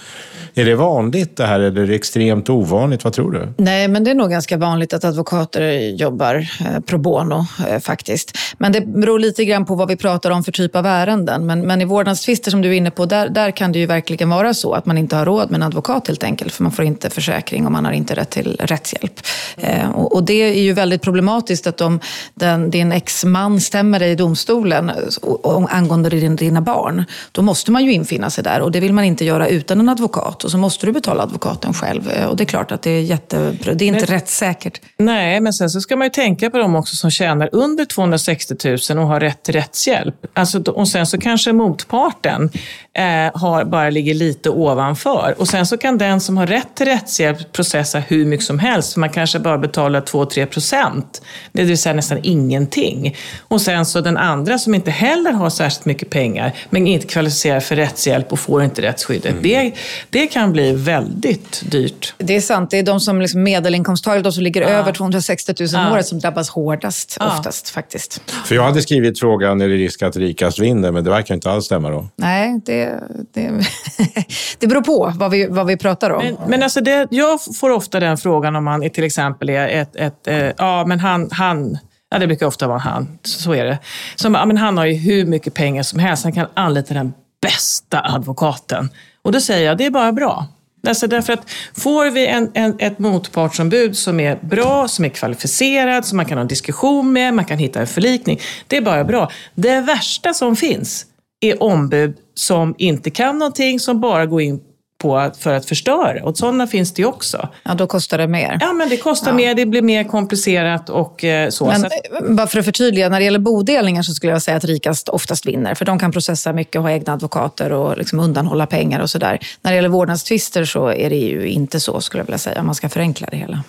är 0.54 0.64
det 0.64 0.74
vanligt 0.74 1.36
det 1.36 1.46
här 1.46 1.60
eller 1.60 1.82
är 1.82 1.86
det 1.86 1.94
extremt 1.94 2.50
ovanligt? 2.50 3.04
Vad 3.04 3.12
tror 3.12 3.32
du? 3.32 3.48
Nej, 3.56 3.88
men 3.88 4.04
det 4.04 4.10
är 4.10 4.14
nog 4.14 4.30
ganska 4.30 4.56
vanligt 4.56 4.92
att 4.92 5.04
advokater 5.04 5.78
jobbar 5.78 6.34
eh, 6.34 6.80
pro 6.80 6.98
bono 6.98 7.46
eh, 7.68 7.80
faktiskt. 7.80 8.38
Men 8.58 8.72
det 8.72 8.80
beror 8.80 9.18
lite 9.18 9.44
grann 9.44 9.64
på 9.64 9.74
vad 9.74 9.88
vi 9.88 9.96
pratar 9.96 10.30
om 10.30 10.44
för 10.44 10.52
typ 10.52 10.76
av 10.76 10.86
ärenden. 10.86 11.46
Men, 11.46 11.60
men 11.60 11.80
i 11.80 11.84
vårdnadstvister 11.84 12.50
som 12.50 12.62
du 12.62 12.68
är 12.68 12.72
inne 12.72 12.90
på, 12.90 13.06
där, 13.06 13.28
där 13.28 13.50
kan 13.50 13.72
det 13.72 13.78
ju 13.78 13.86
verkligen 13.86 14.30
vara 14.30 14.54
så 14.54 14.72
att 14.72 14.86
man 14.86 14.98
inte 14.98 15.16
har 15.16 15.24
råd 15.24 15.50
med 15.50 15.58
en 15.58 15.62
advokat 15.62 16.06
helt 16.08 16.24
enkelt. 16.24 16.52
För 16.52 16.62
man 16.62 16.72
får 16.72 16.84
inte 16.84 17.10
försäkring 17.10 17.66
och 17.66 17.72
man 17.72 17.84
har 17.84 17.92
inte 17.92 18.14
rätt 18.14 18.30
till 18.30 18.56
rättshjälp. 18.60 19.20
Eh, 19.56 19.90
och, 19.90 20.14
och, 20.14 20.24
det 20.24 20.42
är 20.42 20.62
ju 20.62 20.72
väldigt 20.72 21.02
problematiskt 21.02 21.66
att 21.66 21.80
om 21.80 22.00
den, 22.34 22.70
din 22.70 22.92
exman 22.92 23.60
stämmer 23.60 23.98
dig 23.98 24.10
i 24.10 24.14
domstolen 24.14 24.92
och, 25.22 25.53
angående 25.56 26.10
din, 26.10 26.36
dina 26.36 26.60
barn, 26.60 27.04
då 27.32 27.42
måste 27.42 27.72
man 27.72 27.84
ju 27.84 27.92
infinna 27.92 28.30
sig 28.30 28.44
där. 28.44 28.60
Och 28.60 28.72
det 28.72 28.80
vill 28.80 28.92
man 28.92 29.04
inte 29.04 29.24
göra 29.24 29.48
utan 29.48 29.80
en 29.80 29.88
advokat 29.88 30.44
och 30.44 30.50
så 30.50 30.58
måste 30.58 30.86
du 30.86 30.92
betala 30.92 31.22
advokaten 31.22 31.74
själv. 31.74 32.10
Eh, 32.10 32.26
och 32.26 32.36
det 32.36 32.44
är 32.44 32.46
klart 32.46 32.72
att 32.72 32.82
det 32.82 32.90
är 32.90 33.00
jättebra. 33.00 33.74
Det 33.74 33.84
är 33.84 33.88
inte 33.88 34.00
men, 34.00 34.06
rättssäkert. 34.06 34.80
Nej, 34.98 35.40
men 35.40 35.52
sen 35.52 35.70
så 35.70 35.80
ska 35.80 35.96
man 35.96 36.06
ju 36.06 36.10
tänka 36.10 36.50
på 36.50 36.58
dem 36.58 36.76
också 36.76 36.96
som 36.96 37.10
tjänar 37.10 37.48
under 37.52 37.84
260 37.84 38.54
000 38.90 38.98
och 38.98 39.08
har 39.08 39.20
rätt 39.20 39.42
till 39.42 39.54
rättshjälp. 39.54 40.14
Alltså, 40.34 40.62
och 40.62 40.88
sen 40.88 41.06
så 41.06 41.18
kanske 41.18 41.52
motparten 41.52 42.50
eh, 42.92 43.40
har, 43.40 43.64
bara 43.64 43.90
ligger 43.90 44.14
lite 44.14 44.50
ovanför. 44.50 45.34
Och 45.38 45.48
sen 45.48 45.66
så 45.66 45.76
kan 45.76 45.98
den 45.98 46.20
som 46.20 46.36
har 46.36 46.46
rätt 46.46 46.74
till 46.74 46.86
rättshjälp 46.86 47.52
processa 47.52 47.98
hur 47.98 48.24
mycket 48.26 48.46
som 48.46 48.58
helst. 48.58 48.96
Man 48.96 49.10
kanske 49.10 49.38
bara 49.38 49.58
betalar 49.58 50.00
2-3 50.00 50.46
procent, 50.46 51.22
det 51.52 51.64
vill 51.64 51.78
säga 51.78 51.92
nästan 51.92 52.18
ingenting. 52.22 53.16
Och 53.48 53.60
sen 53.60 53.86
så 53.86 54.00
den 54.00 54.16
andra 54.16 54.58
som 54.58 54.74
inte 54.74 54.90
heller 54.90 55.32
har 55.32 55.43
särskilt 55.50 55.84
mycket 55.84 56.10
pengar, 56.10 56.52
men 56.70 56.86
inte 56.86 57.06
kvalificerar 57.06 57.60
för 57.60 57.76
rättshjälp 57.76 58.32
och 58.32 58.38
får 58.38 58.62
inte 58.64 58.82
rättsskyddet. 58.82 59.30
Mm. 59.30 59.42
Det, 59.42 59.72
det 60.10 60.26
kan 60.26 60.52
bli 60.52 60.72
väldigt 60.72 61.62
dyrt. 61.70 62.14
Det 62.18 62.36
är 62.36 62.40
sant. 62.40 62.70
Det 62.70 62.78
är 62.78 62.82
de 62.82 63.00
som 63.00 63.20
liksom 63.20 63.42
medelinkomsttagare, 63.42 64.22
de 64.22 64.32
som 64.32 64.42
ligger 64.42 64.60
ja. 64.62 64.68
över 64.68 64.92
260 64.92 65.54
000 65.60 65.86
om 65.86 65.92
året, 65.92 66.06
som 66.06 66.18
drabbas 66.18 66.50
hårdast 66.50 67.16
ja. 67.20 67.38
oftast 67.38 67.70
faktiskt. 67.70 68.22
För 68.44 68.54
jag 68.54 68.62
hade 68.62 68.82
skrivit 68.82 69.20
frågan, 69.20 69.60
är 69.60 69.68
det 69.68 69.74
risk 69.74 70.02
att 70.02 70.16
rikast 70.16 70.58
vinner? 70.58 70.92
Men 70.92 71.04
det 71.04 71.10
verkar 71.10 71.34
inte 71.34 71.50
alls 71.50 71.64
stämma 71.64 71.90
då. 71.90 72.08
Nej, 72.16 72.60
det, 72.64 73.00
det, 73.32 73.50
det 74.58 74.66
beror 74.66 74.82
på 74.82 75.12
vad 75.16 75.30
vi, 75.30 75.46
vad 75.46 75.66
vi 75.66 75.76
pratar 75.76 76.10
om. 76.10 76.24
Men, 76.24 76.36
men 76.48 76.62
alltså 76.62 76.80
det, 76.80 77.06
jag 77.10 77.40
får 77.60 77.70
ofta 77.70 78.00
den 78.00 78.16
frågan 78.16 78.56
om 78.56 78.64
man 78.64 78.90
till 78.90 79.04
exempel 79.04 79.48
är 79.48 79.68
ett, 79.68 79.96
ett, 79.96 80.26
ett 80.26 80.42
eh, 80.42 80.52
ja 80.58 80.84
men 80.86 81.00
han, 81.00 81.28
han 81.30 81.78
Ja, 82.10 82.18
det 82.18 82.26
brukar 82.26 82.46
ofta 82.46 82.66
vara 82.66 82.78
han. 82.78 83.18
Så 83.22 83.54
är 83.54 83.64
det. 83.64 83.78
Så, 84.14 84.28
ja, 84.28 84.46
men 84.46 84.56
han 84.56 84.76
har 84.78 84.86
ju 84.86 84.94
hur 84.94 85.26
mycket 85.26 85.54
pengar 85.54 85.82
som 85.82 85.98
helst. 85.98 86.24
Han 86.24 86.32
kan 86.32 86.46
anlita 86.54 86.94
den 86.94 87.12
bästa 87.42 88.00
advokaten. 88.00 88.90
Och 89.22 89.32
då 89.32 89.40
säger 89.40 89.66
jag, 89.66 89.78
det 89.78 89.86
är 89.86 89.90
bara 89.90 90.12
bra. 90.12 90.46
Alltså 90.86 91.06
därför 91.06 91.32
att 91.32 91.50
får 91.74 92.10
vi 92.10 92.26
en, 92.26 92.50
en, 92.54 92.76
ett 92.78 92.98
motpartsombud 92.98 93.96
som 93.96 94.20
är 94.20 94.38
bra, 94.42 94.88
som 94.88 95.04
är 95.04 95.08
kvalificerad, 95.08 96.04
som 96.04 96.16
man 96.16 96.26
kan 96.26 96.38
ha 96.38 96.42
en 96.42 96.48
diskussion 96.48 97.12
med, 97.12 97.34
man 97.34 97.44
kan 97.44 97.58
hitta 97.58 97.80
en 97.80 97.86
förlikning. 97.86 98.40
Det 98.66 98.76
är 98.76 98.80
bara 98.80 99.04
bra. 99.04 99.30
Det 99.54 99.80
värsta 99.80 100.34
som 100.34 100.56
finns 100.56 101.06
är 101.40 101.62
ombud 101.62 102.16
som 102.34 102.74
inte 102.78 103.10
kan 103.10 103.38
någonting, 103.38 103.80
som 103.80 104.00
bara 104.00 104.26
går 104.26 104.40
in 104.40 104.60
på 105.04 105.30
för 105.38 105.54
att 105.54 105.66
förstöra. 105.66 106.24
Och 106.24 106.36
sådana 106.36 106.66
finns 106.66 106.94
det 106.94 107.02
ju 107.02 107.08
också. 107.08 107.48
Ja, 107.62 107.74
då 107.74 107.86
kostar 107.86 108.18
det 108.18 108.26
mer. 108.26 108.58
Ja, 108.60 108.72
men 108.72 108.88
det 108.88 108.96
kostar 108.96 109.30
ja. 109.30 109.36
mer, 109.36 109.54
det 109.54 109.66
blir 109.66 109.82
mer 109.82 110.04
komplicerat 110.04 110.90
och 110.90 111.24
eh, 111.24 111.50
så. 111.50 111.66
Men, 111.66 111.80
så. 111.80 111.86
Eh, 111.86 112.34
bara 112.34 112.46
för 112.46 112.58
att 112.58 112.64
förtydliga, 112.64 113.08
när 113.08 113.18
det 113.18 113.24
gäller 113.24 113.38
bodelningar 113.38 114.02
så 114.02 114.12
skulle 114.12 114.32
jag 114.32 114.42
säga 114.42 114.56
att 114.56 114.64
rikast 114.64 115.08
oftast 115.08 115.46
vinner. 115.46 115.74
För 115.74 115.84
de 115.84 115.98
kan 115.98 116.12
processa 116.12 116.52
mycket 116.52 116.76
och 116.76 116.82
ha 116.82 116.90
egna 116.90 117.12
advokater 117.12 117.72
och 117.72 117.98
liksom 117.98 118.20
undanhålla 118.20 118.66
pengar 118.66 119.00
och 119.00 119.10
sådär. 119.10 119.38
När 119.62 119.70
det 119.70 119.76
gäller 119.76 119.88
vårdnadstvister 119.88 120.64
så 120.64 120.88
är 120.92 121.10
det 121.10 121.16
ju 121.16 121.48
inte 121.48 121.80
så, 121.80 122.00
skulle 122.00 122.20
jag 122.20 122.26
vilja 122.26 122.38
säga, 122.38 122.60
om 122.60 122.66
man 122.66 122.74
ska 122.74 122.88
förenkla 122.88 123.28
det 123.30 123.36
hela. 123.36 123.62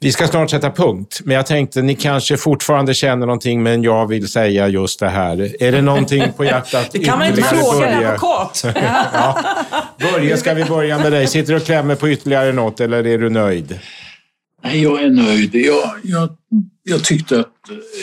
Vi 0.00 0.12
ska 0.12 0.26
snart 0.26 0.50
sätta 0.50 0.70
punkt, 0.70 1.20
men 1.24 1.36
jag 1.36 1.46
tänkte 1.46 1.82
ni 1.82 1.94
kanske 1.94 2.36
fortfarande 2.36 2.94
känner 2.94 3.26
någonting, 3.26 3.62
men 3.62 3.82
jag 3.82 4.06
vill 4.06 4.28
säga 4.28 4.68
just 4.68 5.00
det 5.00 5.08
här. 5.08 5.62
Är 5.62 5.72
det 5.72 5.82
någonting 5.82 6.32
på 6.36 6.44
hjärtat? 6.44 6.88
Det 6.92 6.98
kan 6.98 7.18
man 7.18 7.28
inte 7.28 7.42
fråga 7.42 7.88
en 7.88 8.06
advokat. 8.06 8.64
ja. 9.12 9.38
Börje, 9.98 10.36
ska 10.36 10.54
vi 10.54 10.64
börja 10.64 10.98
med 10.98 11.12
dig? 11.12 11.26
Sitter 11.26 11.52
du 11.52 11.56
och 11.56 11.64
klämmer 11.64 11.94
på 11.94 12.08
ytterligare 12.08 12.52
något 12.52 12.80
eller 12.80 13.06
är 13.06 13.18
du 13.18 13.30
nöjd? 13.30 13.78
Nej, 14.64 14.82
jag 14.82 15.02
är 15.02 15.10
nöjd. 15.10 15.54
Jag, 15.54 15.90
jag, 16.02 16.28
jag, 16.82 17.04
tyckte 17.04 17.40
att, 17.40 17.52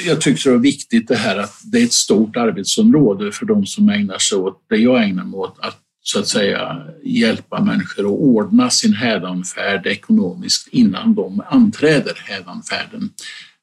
jag 0.05 0.21
tyckte 0.21 0.49
det 0.49 0.55
var 0.55 0.61
viktigt 0.61 1.07
det 1.07 1.15
här 1.15 1.37
att 1.37 1.53
det 1.63 1.79
är 1.79 1.83
ett 1.83 1.93
stort 1.93 2.37
arbetsområde 2.37 3.31
för 3.31 3.45
de 3.45 3.65
som 3.65 3.89
ägnar 3.89 4.17
sig 4.17 4.37
åt 4.37 4.65
det 4.69 4.77
jag 4.77 5.03
ägnar 5.03 5.23
mig 5.23 5.37
åt, 5.37 5.59
att 5.59 5.77
så 6.07 6.19
att 6.19 6.27
säga 6.27 6.81
hjälpa 7.03 7.61
människor 7.61 8.05
att 8.05 8.19
ordna 8.19 8.69
sin 8.69 8.93
hädanfärd 8.93 9.87
ekonomiskt 9.87 10.67
innan 10.71 11.15
de 11.15 11.43
anträder 11.49 12.23
hädanfärden. 12.25 13.09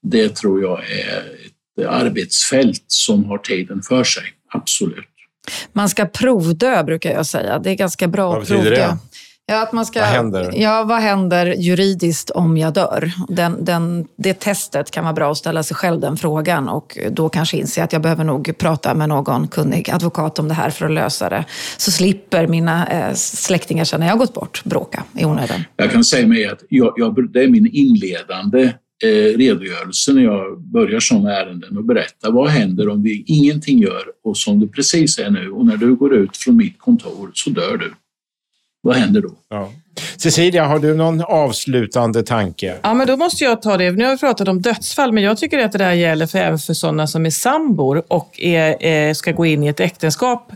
Det 0.03 0.37
tror 0.37 0.63
jag 0.63 0.91
är 0.91 1.23
ett 1.77 1.87
arbetsfält 1.87 2.85
som 2.87 3.25
har 3.25 3.39
tiden 3.39 3.83
för 3.83 4.05
sig, 4.05 4.25
absolut. 4.49 5.05
Man 5.73 5.89
ska 5.89 6.07
provdö 6.07 6.83
brukar 6.83 7.13
jag 7.13 7.27
säga. 7.27 7.59
Det 7.59 7.71
är 7.71 7.75
ganska 7.75 8.09
bra 8.09 8.37
att 8.37 8.49
provdö. 8.49 8.71
Det? 8.71 8.99
Ja, 9.47 9.63
att 9.63 9.73
man 9.73 9.87
ska, 9.87 10.01
vad 10.01 10.09
händer? 10.09 10.51
Ja, 10.55 10.85
vad 10.85 11.01
händer 11.01 11.47
juridiskt 11.47 12.31
om 12.31 12.57
jag 12.57 12.75
dör? 12.75 13.13
Den, 13.29 13.65
den, 13.65 14.07
det 14.17 14.35
testet 14.35 14.91
kan 14.91 15.05
vara 15.05 15.15
bra 15.15 15.31
att 15.31 15.37
ställa 15.37 15.63
sig 15.63 15.77
själv 15.77 16.01
den 16.01 16.17
frågan 16.17 16.69
och 16.69 16.99
då 17.11 17.29
kanske 17.29 17.57
inse 17.57 17.85
att 17.85 17.93
jag 17.93 18.03
behöver 18.03 18.25
nog 18.25 18.59
prata 18.59 18.95
med 18.95 19.09
någon 19.09 19.49
kunnig 19.49 19.91
advokat 19.91 20.39
om 20.39 20.49
det 20.49 20.55
här 20.55 20.71
för 20.71 20.87
att 20.87 20.93
lösa 20.93 21.29
det. 21.29 21.45
Så 21.77 21.91
slipper 21.91 22.47
mina 22.47 22.87
eh, 22.87 23.15
släktingar 23.15 23.85
sen 23.85 24.01
när 24.01 24.07
jag 24.07 24.19
gått 24.19 24.35
bort 24.35 24.65
bråka 24.65 25.05
i 25.19 25.25
onödan. 25.25 25.65
Jag 25.77 25.91
kan 25.91 26.05
säga 26.05 26.27
mig 26.27 26.47
att 26.47 26.61
jag, 26.69 26.95
jag, 26.97 27.33
det 27.33 27.45
är 27.45 27.49
min 27.49 27.67
inledande 27.73 28.63
eh, 29.05 29.39
redogörelse 29.39 30.13
när 30.13 30.23
jag 30.23 30.61
börjar 30.61 31.01
sådana 31.01 31.37
ärenden 31.37 31.79
och 31.79 31.85
berätta 31.85 32.31
vad 32.31 32.49
händer 32.49 32.89
om 32.89 33.03
vi 33.03 33.25
ingenting 33.27 33.79
gör 33.79 34.05
och 34.25 34.37
som 34.37 34.61
det 34.61 34.67
precis 34.67 35.19
är 35.19 35.31
nu 35.31 35.51
och 35.51 35.67
när 35.67 35.77
du 35.77 35.95
går 35.95 36.15
ut 36.15 36.37
från 36.37 36.57
mitt 36.57 36.79
kontor 36.79 37.31
så 37.35 37.51
dör 37.51 37.77
du. 37.77 37.93
Vad 38.83 38.97
händer 38.97 39.21
då? 39.21 39.31
Ja. 39.49 39.71
Cecilia, 40.17 40.65
har 40.65 40.79
du 40.79 40.95
någon 40.95 41.21
avslutande 41.21 42.23
tanke? 42.23 42.77
Ja, 42.83 42.95
men 42.95 43.07
då 43.07 43.17
måste 43.17 43.45
jag 43.45 43.63
ta 43.63 43.77
det. 43.77 43.91
Nu 43.91 44.05
har 44.05 44.11
vi 44.11 44.19
pratat 44.19 44.49
om 44.49 44.63
dödsfall, 44.63 45.13
men 45.13 45.23
jag 45.23 45.39
tycker 45.39 45.59
att 45.59 45.73
det 45.73 45.79
där 45.79 45.93
gäller 45.93 46.27
för 46.27 46.39
även 46.39 46.59
för 46.59 46.75
sådana 46.75 47.07
som 47.07 47.27
är 47.27 47.31
sambor 47.31 48.03
och 48.09 48.41
är, 48.41 48.83
är, 48.83 49.15
ska 49.15 49.33
gå 49.33 49.47
in 49.47 49.63
i 49.63 49.69
ett 49.69 49.81
äktenskap. 49.81 50.53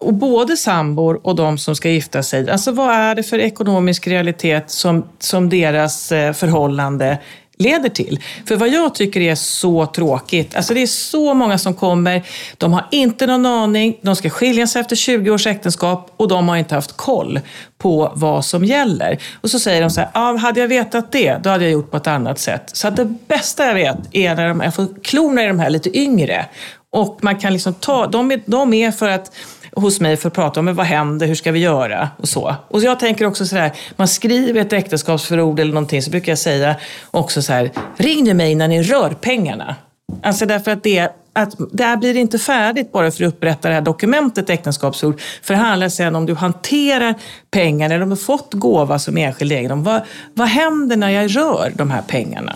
Och 0.00 0.14
både 0.14 0.56
sambor 0.56 1.20
och 1.26 1.36
de 1.36 1.58
som 1.58 1.76
ska 1.76 1.90
gifta 1.90 2.22
sig. 2.22 2.50
Alltså 2.50 2.72
vad 2.72 2.90
är 2.90 3.14
det 3.14 3.22
för 3.22 3.38
ekonomisk 3.38 4.06
realitet 4.06 4.70
som, 4.70 5.08
som 5.18 5.48
deras 5.48 6.12
eh, 6.12 6.32
förhållande 6.32 7.18
leder 7.60 7.88
till. 7.88 8.18
För 8.46 8.56
vad 8.56 8.68
jag 8.68 8.94
tycker 8.94 9.20
är 9.20 9.34
så 9.34 9.86
tråkigt, 9.86 10.56
alltså 10.56 10.74
det 10.74 10.82
är 10.82 10.86
så 10.86 11.34
många 11.34 11.58
som 11.58 11.74
kommer, 11.74 12.22
de 12.58 12.72
har 12.72 12.86
inte 12.90 13.26
någon 13.26 13.46
aning, 13.46 13.98
de 14.02 14.16
ska 14.16 14.30
skilja 14.30 14.66
sig 14.66 14.80
efter 14.80 14.96
20 14.96 15.30
års 15.30 15.46
äktenskap 15.46 16.12
och 16.16 16.28
de 16.28 16.48
har 16.48 16.56
inte 16.56 16.74
haft 16.74 16.96
koll 16.96 17.40
på 17.78 18.12
vad 18.14 18.44
som 18.44 18.64
gäller. 18.64 19.18
Och 19.40 19.50
så 19.50 19.58
säger 19.58 19.80
de 19.80 19.90
så 19.90 20.00
här, 20.00 20.10
ah, 20.14 20.36
hade 20.36 20.60
jag 20.60 20.68
vetat 20.68 21.12
det, 21.12 21.36
då 21.42 21.50
hade 21.50 21.64
jag 21.64 21.72
gjort 21.72 21.90
på 21.90 21.96
ett 21.96 22.06
annat 22.06 22.38
sätt. 22.38 22.62
Så 22.72 22.88
att 22.88 22.96
det 22.96 23.04
bästa 23.04 23.66
jag 23.66 23.74
vet 23.74 23.98
är 24.12 24.34
när 24.34 24.48
de, 24.48 24.60
jag 24.60 24.74
får 24.74 24.86
klorna 25.02 25.44
i 25.44 25.46
de 25.46 25.60
här 25.60 25.70
lite 25.70 25.98
yngre. 25.98 26.46
Och 26.92 27.18
man 27.22 27.38
kan 27.38 27.52
liksom 27.52 27.74
ta, 27.74 28.06
de 28.06 28.30
är, 28.30 28.40
de 28.46 28.74
är 28.74 28.90
för 28.90 29.08
att 29.08 29.32
hos 29.72 30.00
mig 30.00 30.16
för 30.16 30.28
att 30.28 30.34
prata 30.34 30.60
om 30.60 30.74
vad 30.74 30.86
händer, 30.86 31.26
hur 31.26 31.34
ska 31.34 31.52
vi 31.52 31.58
göra 31.58 32.08
och 32.16 32.28
så. 32.28 32.54
Och 32.68 32.82
jag 32.82 33.00
tänker 33.00 33.26
också 33.26 33.46
så 33.46 33.56
här, 33.56 33.72
man 33.96 34.08
skriver 34.08 34.60
ett 34.60 34.72
äktenskapsförord 34.72 35.60
eller 35.60 35.72
någonting 35.72 36.02
så 36.02 36.10
brukar 36.10 36.32
jag 36.32 36.38
säga 36.38 36.76
också 37.10 37.42
så 37.42 37.52
här, 37.52 37.70
ring 37.96 38.24
nu 38.24 38.34
mig 38.34 38.54
när 38.54 38.68
ni 38.68 38.82
rör 38.82 39.10
pengarna. 39.10 39.76
Alltså 40.22 40.46
därför 40.46 40.70
att 40.70 40.82
det, 40.82 41.08
att 41.32 41.54
det 41.72 41.84
här 41.84 41.96
blir 41.96 42.16
inte 42.16 42.38
färdigt 42.38 42.92
bara 42.92 43.10
för 43.10 43.24
att 43.24 43.34
upprätta 43.34 43.68
det 43.68 43.74
här 43.74 43.80
dokumentet 43.80 44.50
äktenskapsord. 44.50 45.20
För 45.42 45.54
det 45.54 45.60
handlar 45.60 45.88
sen 45.88 46.16
om 46.16 46.26
du 46.26 46.34
hanterar 46.34 47.14
pengarna 47.50 47.94
eller 47.94 48.02
om 48.02 48.10
du 48.10 48.16
fått 48.16 48.54
gåva 48.54 48.98
som 48.98 49.16
enskild 49.16 49.52
egendom. 49.52 49.84
Vad, 49.84 50.02
vad 50.34 50.48
händer 50.48 50.96
när 50.96 51.10
jag 51.10 51.36
rör 51.36 51.72
de 51.74 51.90
här 51.90 52.02
pengarna? 52.02 52.54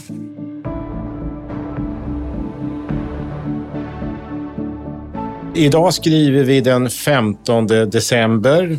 Idag 5.57 5.95
skriver 5.95 6.45
vi 6.45 6.61
den 6.61 6.91
15 6.91 7.67
december. 7.67 8.79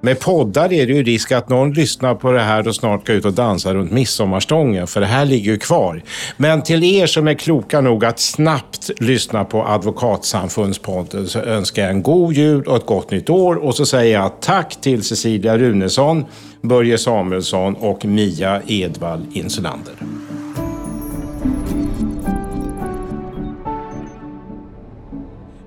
Med 0.00 0.20
poddar 0.20 0.72
är 0.72 0.86
det 0.86 0.92
ju 0.92 1.02
risk 1.02 1.32
att 1.32 1.48
någon 1.48 1.72
lyssnar 1.72 2.14
på 2.14 2.32
det 2.32 2.40
här 2.40 2.68
och 2.68 2.74
snart 2.74 3.06
går 3.06 3.16
ut 3.16 3.24
och 3.24 3.32
dansar 3.32 3.74
runt 3.74 3.92
midsommarstången, 3.92 4.86
för 4.86 5.00
det 5.00 5.06
här 5.06 5.24
ligger 5.24 5.52
ju 5.52 5.58
kvar. 5.58 6.02
Men 6.36 6.62
till 6.62 6.84
er 6.84 7.06
som 7.06 7.28
är 7.28 7.34
kloka 7.34 7.80
nog 7.80 8.04
att 8.04 8.18
snabbt 8.18 8.90
lyssna 9.00 9.44
på 9.44 9.64
Advokatsamfundspodden 9.66 11.28
så 11.28 11.38
önskar 11.38 11.82
jag 11.82 11.90
en 11.90 12.02
god 12.02 12.32
jul 12.32 12.64
och 12.64 12.76
ett 12.76 12.86
gott 12.86 13.10
nytt 13.10 13.30
år. 13.30 13.54
Och 13.54 13.74
så 13.74 13.86
säger 13.86 14.20
jag 14.20 14.40
tack 14.40 14.80
till 14.80 15.02
Cecilia 15.02 15.58
Runesson, 15.58 16.24
Börje 16.62 16.98
Samuelsson 16.98 17.74
och 17.74 18.04
Mia 18.04 18.62
Edvall 18.66 19.26
Insulander. 19.32 19.94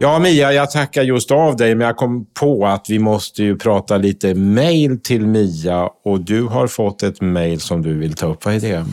Ja, 0.01 0.19
Mia, 0.19 0.53
jag 0.53 0.71
tackar 0.71 1.01
just 1.01 1.31
av 1.31 1.55
dig, 1.55 1.75
men 1.75 1.87
jag 1.87 1.97
kom 1.97 2.25
på 2.39 2.65
att 2.65 2.85
vi 2.89 2.99
måste 2.99 3.43
ju 3.43 3.57
prata 3.57 3.97
lite 3.97 4.33
mail 4.35 4.99
till 4.99 5.27
Mia 5.27 5.89
och 6.05 6.19
du 6.19 6.43
har 6.43 6.67
fått 6.67 7.03
ett 7.03 7.21
mail 7.21 7.59
som 7.59 7.81
du 7.81 7.93
vill 7.93 8.13
ta 8.13 8.25
upp. 8.25 8.45
Vad 8.45 8.55
är 8.55 8.59
det? 8.59 8.85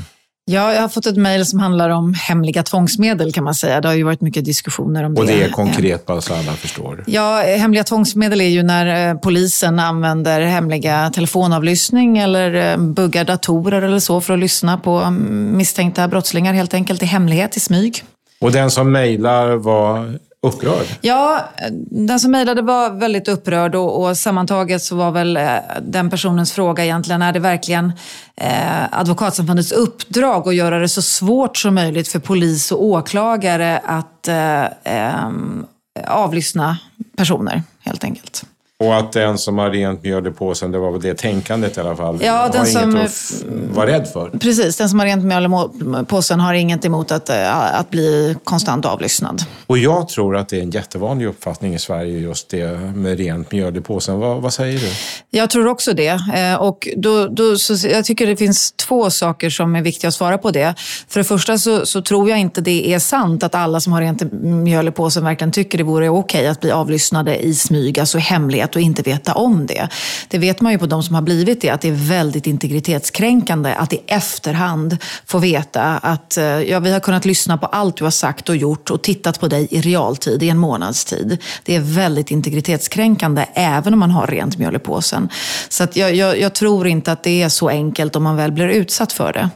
Ja, 0.44 0.74
jag 0.74 0.80
har 0.80 0.88
fått 0.88 1.06
ett 1.06 1.16
mejl 1.16 1.46
som 1.46 1.59
handlar 1.59 1.90
om 1.90 2.14
hemliga 2.14 2.62
tvångsmedel 2.62 3.32
kan 3.32 3.44
man 3.44 3.54
säga. 3.54 3.80
Det 3.80 3.88
har 3.88 3.94
ju 3.94 4.02
varit 4.02 4.20
mycket 4.20 4.44
diskussioner 4.44 5.04
om 5.04 5.14
det. 5.14 5.20
Och 5.20 5.26
det 5.26 5.42
är 5.42 5.50
konkret 5.50 6.06
bara 6.06 6.20
så 6.20 6.34
alla 6.34 6.52
förstår? 6.52 7.04
Ja, 7.06 7.42
hemliga 7.42 7.84
tvångsmedel 7.84 8.40
är 8.40 8.48
ju 8.48 8.62
när 8.62 9.11
eh, 9.11 9.18
polisen 9.18 9.78
använder 9.78 10.40
hemliga 10.40 11.11
telefonavlyssning 11.11 12.18
eller 12.18 12.72
eh, 12.72 12.78
buggar 12.78 13.24
datorer 13.24 13.82
eller 13.82 13.98
så 13.98 14.20
för 14.20 14.34
att 14.34 14.40
lyssna 14.40 14.78
på 14.78 14.96
mm, 14.96 15.56
misstänkta 15.56 16.09
brottslingar 16.09 16.52
helt 16.52 16.74
enkelt 16.74 17.02
i 17.02 17.06
hemlighet, 17.06 17.56
i 17.56 17.61
smyg. 17.61 18.04
Och 18.40 18.52
den 18.52 18.70
som 18.70 18.92
mejlar 18.92 19.56
var 19.56 20.18
upprörd? 20.43 20.86
Ja, 21.01 21.49
den 21.91 22.20
som 22.20 22.30
mejlade 22.30 22.62
var 22.62 22.91
väldigt 22.91 23.28
upprörd 23.28 23.74
och, 23.74 24.03
och, 24.03 24.16
sammantaget 24.16 24.82
så 24.82 24.97
var 24.97 25.11
väl 25.11 25.36
eh, 25.36 25.57
den 25.82 26.11
personens 26.11 26.53
fråga 26.53 26.84
egentligen, 26.84 27.22
är 27.22 27.32
det 27.32 27.41
verkligen 27.41 27.93
eh, 28.36 28.99
Advokatsamfundets 28.99 29.72
uppdrag 29.72 30.49
att 30.49 30.55
göra 30.55 30.78
det 30.78 30.89
så 30.89 31.03
svårt 31.03 31.57
som 31.57 31.74
möjligt 31.74 32.09
för 32.09 32.18
polis 32.18 32.72
och 32.72 32.82
åklagare 32.82 33.78
att 33.78 34.28
eh, 34.28 34.64
eh, 34.64 35.28
avlyssna 36.07 36.78
personer 37.16 37.62
helt 37.80 38.05
enkelt? 38.05 38.45
Och 38.85 38.97
att 38.97 39.12
den 39.12 39.39
som 39.39 39.59
har 39.59 39.70
rent 39.70 40.03
mjöl 40.03 40.26
i 40.26 40.31
påsen, 40.31 40.72
det 40.72 40.79
var 40.79 40.93
väl 40.93 41.01
det 41.01 41.14
tänkandet 41.14 41.76
i 41.76 41.81
alla 41.81 41.97
fall, 41.97 42.18
ja, 42.22 42.33
har 42.33 42.53
den 42.53 42.66
som, 42.66 42.91
inget 42.91 43.07
att 43.07 43.45
vara 43.76 43.87
rädd 43.87 44.09
för. 44.12 44.31
Precis, 44.31 44.76
den 44.76 44.89
som 44.89 44.99
har 44.99 45.07
rent 45.07 45.24
mjöl 45.24 45.47
i 45.47 46.05
påsen 46.05 46.41
har 46.41 46.55
inget 46.55 46.85
emot 46.85 47.12
att, 47.12 47.29
eh, 47.29 47.79
att 47.81 47.91
bli 47.91 48.37
konstant 48.45 48.85
avlyssnad. 48.85 49.43
Och 49.66 49.79
jag 49.79 50.09
tror 50.09 50.37
att 50.37 50.49
det 50.49 50.59
är 50.59 50.62
en 50.62 50.70
jättevanlig 50.70 51.26
uppfattning 51.26 51.74
i 51.74 51.79
Sverige, 51.79 52.18
just 52.18 52.49
det 52.49 52.79
med 52.95 53.18
rent 53.18 53.53
mjöl 53.53 53.76
i 53.76 53.81
påsen. 53.81 54.18
Vad, 54.18 54.43
vad 54.43 54.53
säger 54.53 54.79
du? 54.79 54.89
Jag 55.31 55.51
tror 55.51 55.66
också 55.66 55.93
det. 55.93 56.20
Eh, 56.35 56.55
och 56.55 56.89
då, 56.97 57.26
då, 57.26 57.57
så, 57.57 57.89
jag 57.89 58.05
tycker 58.05 58.26
det 58.26 58.37
finns 58.37 58.72
två 58.72 59.11
saker 59.11 59.51
som 59.51 59.76
är 59.76 59.83
viktiga 59.83 60.09
att 60.09 60.14
svara 60.14 60.39
på 60.39 60.51
det. 60.51 60.74
För 61.09 61.20
det 61.20 61.24
första 61.24 61.59
så, 61.59 61.87
så 61.87 62.03
tror 62.03 62.31
jag 62.31 62.39
inte 62.39 62.61
det 62.61 62.95
är 62.95 62.99
sant 62.99 63.43
att 63.43 63.55
alla 63.55 63.81
som 63.81 63.93
har 63.93 64.01
rent 64.01 64.33
mjöl 64.43 64.89
i 64.89 64.91
påsen 64.91 65.24
verkligen 65.24 65.53
tycker 65.53 65.79
det 65.79 65.85
vore 65.85 66.09
okej 66.09 66.47
att 66.49 66.61
bli 66.61 66.70
avlyssnade 66.70 67.37
i 67.37 67.55
smyg, 67.55 68.01
alltså 68.01 68.18
i 68.18 68.20
hemlighet 68.68 68.76
och 68.76 68.82
inte 68.82 69.02
veta 69.02 69.34
om 69.34 69.66
det. 69.66 69.88
Det 70.28 70.38
vet 70.38 70.60
man 70.60 70.72
ju 70.72 70.78
på 70.78 70.86
de 70.86 71.02
som 71.02 71.14
har 71.14 71.22
blivit 71.22 71.60
det, 71.60 71.70
att 71.70 71.80
det 71.80 71.88
är 71.88 72.08
väldigt 72.08 72.46
integritetskränkande 72.46 73.74
att 73.74 73.92
i 73.92 74.00
efterhand 74.06 74.96
få 75.26 75.38
veta 75.38 75.98
att 76.02 76.36
eh, 76.36 76.44
ja, 76.44 76.80
vi 76.80 76.92
har 76.92 77.00
kunnat 77.00 77.24
lyssna 77.24 77.58
på 77.58 77.66
allt 77.66 77.96
du 77.96 78.04
har 78.04 78.10
sagt 78.10 78.48
och 78.48 78.56
gjort 78.56 78.90
och 78.90 79.02
tittat 79.02 79.40
på 79.40 79.48
dig 79.48 79.68
i 79.70 79.80
realtid 79.80 80.42
i 80.42 80.48
en 80.48 80.58
månads 80.58 81.04
tid. 81.04 81.38
Det 81.64 81.76
är 81.76 81.80
väldigt 81.80 82.30
integritetskränkande 82.30 83.46
även 83.54 83.92
om 83.92 83.98
man 83.98 84.10
har 84.10 84.26
rent 84.26 84.58
mjöl 84.58 84.76
i 84.76 84.78
påsen. 84.78 85.28
Så 85.68 85.84
att 85.84 85.96
jag, 85.96 86.14
jag, 86.14 86.40
jag 86.40 86.52
tror 86.52 86.86
inte 86.86 87.12
att 87.12 87.22
det 87.22 87.42
är 87.42 87.48
så 87.48 87.68
enkelt 87.68 88.16
om 88.16 88.22
man 88.22 88.36
väl 88.36 88.52
blir 88.52 88.68
utsatt 88.68 89.12
för 89.12 89.32
det. 89.32 89.50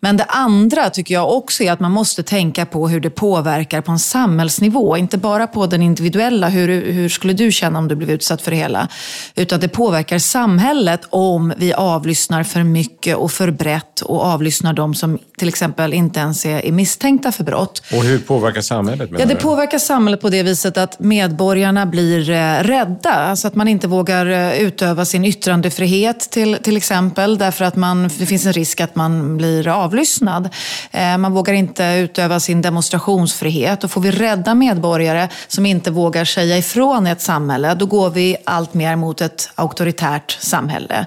Men 0.00 0.16
det 0.16 0.24
andra 0.24 0.90
tycker 0.90 1.14
jag 1.14 1.32
också 1.36 1.62
är 1.62 1.72
att 1.72 1.80
man 1.80 1.92
måste 1.92 2.22
tänka 2.22 2.66
på 2.66 2.88
hur 2.88 3.00
det 3.00 3.10
påverkar 3.10 3.80
på 3.80 3.92
en 3.92 3.98
samhällsnivå. 3.98 4.96
Inte 4.96 5.18
bara 5.18 5.46
på 5.46 5.66
den 5.66 5.82
individuella, 5.82 6.48
hur, 6.48 6.92
hur 6.92 7.08
skulle 7.08 7.32
du 7.32 7.52
känna 7.52 7.78
om 7.78 7.88
du 7.88 7.96
blev 7.96 8.10
utsatt 8.10 8.42
för 8.42 8.50
det 8.50 8.56
hela? 8.56 8.88
Utan 9.34 9.60
det 9.60 9.68
påverkar 9.68 10.18
samhället 10.18 11.00
om 11.10 11.52
vi 11.56 11.72
avlyssnar 11.72 12.42
för 12.42 12.62
mycket 12.62 13.16
och 13.16 13.30
för 13.30 13.50
brett 13.50 14.00
och 14.00 14.22
avlyssnar 14.24 14.72
de 14.72 14.94
som 14.94 15.18
till 15.38 15.48
exempel 15.48 15.94
inte 15.94 16.20
ens 16.20 16.46
är, 16.46 16.66
är 16.66 16.72
misstänkta 16.72 17.32
för 17.32 17.44
brott. 17.44 17.82
Och 17.92 18.02
hur 18.02 18.18
påverkar 18.18 18.60
samhället? 18.60 19.10
Ja, 19.18 19.26
det 19.26 19.36
påverkar 19.36 19.78
samhället 19.78 20.20
på 20.20 20.30
det 20.30 20.42
viset 20.42 20.76
att 20.76 21.00
medborgarna 21.00 21.86
blir 21.86 22.30
eh, 22.30 22.62
rädda. 22.62 23.10
Alltså 23.10 23.48
att 23.48 23.54
man 23.54 23.68
inte 23.68 23.88
vågar 23.88 24.26
eh, 24.26 24.60
utöva 24.60 25.04
sin 25.04 25.24
yttrandefrihet 25.24 26.20
till, 26.20 26.56
till 26.62 26.76
exempel. 26.76 27.38
Därför 27.38 27.64
att 27.64 27.76
man, 27.76 28.10
det 28.18 28.26
finns 28.26 28.46
en 28.46 28.52
risk 28.52 28.80
att 28.80 28.94
man 28.94 29.36
blir 29.36 29.68
av 29.68 29.87
avlyssnad. 29.88 30.48
Eh, 30.90 31.18
man 31.18 31.32
vågar 31.32 31.54
inte 31.54 31.84
utöva 31.84 32.40
sin 32.40 32.62
demonstrationsfrihet. 32.62 33.84
Och 33.84 33.90
får 33.90 34.00
vi 34.00 34.10
rädda 34.10 34.54
medborgare 34.54 35.28
som 35.48 35.66
inte 35.66 35.90
vågar 35.90 36.24
säga 36.24 36.58
ifrån 36.58 37.06
i 37.06 37.10
ett 37.10 37.22
samhälle, 37.22 37.74
då 37.74 37.86
går 37.86 38.10
vi 38.10 38.36
allt 38.44 38.74
mer 38.74 38.96
mot 38.96 39.20
ett 39.20 39.50
auktoritärt 39.54 40.38
samhälle. 40.40 41.06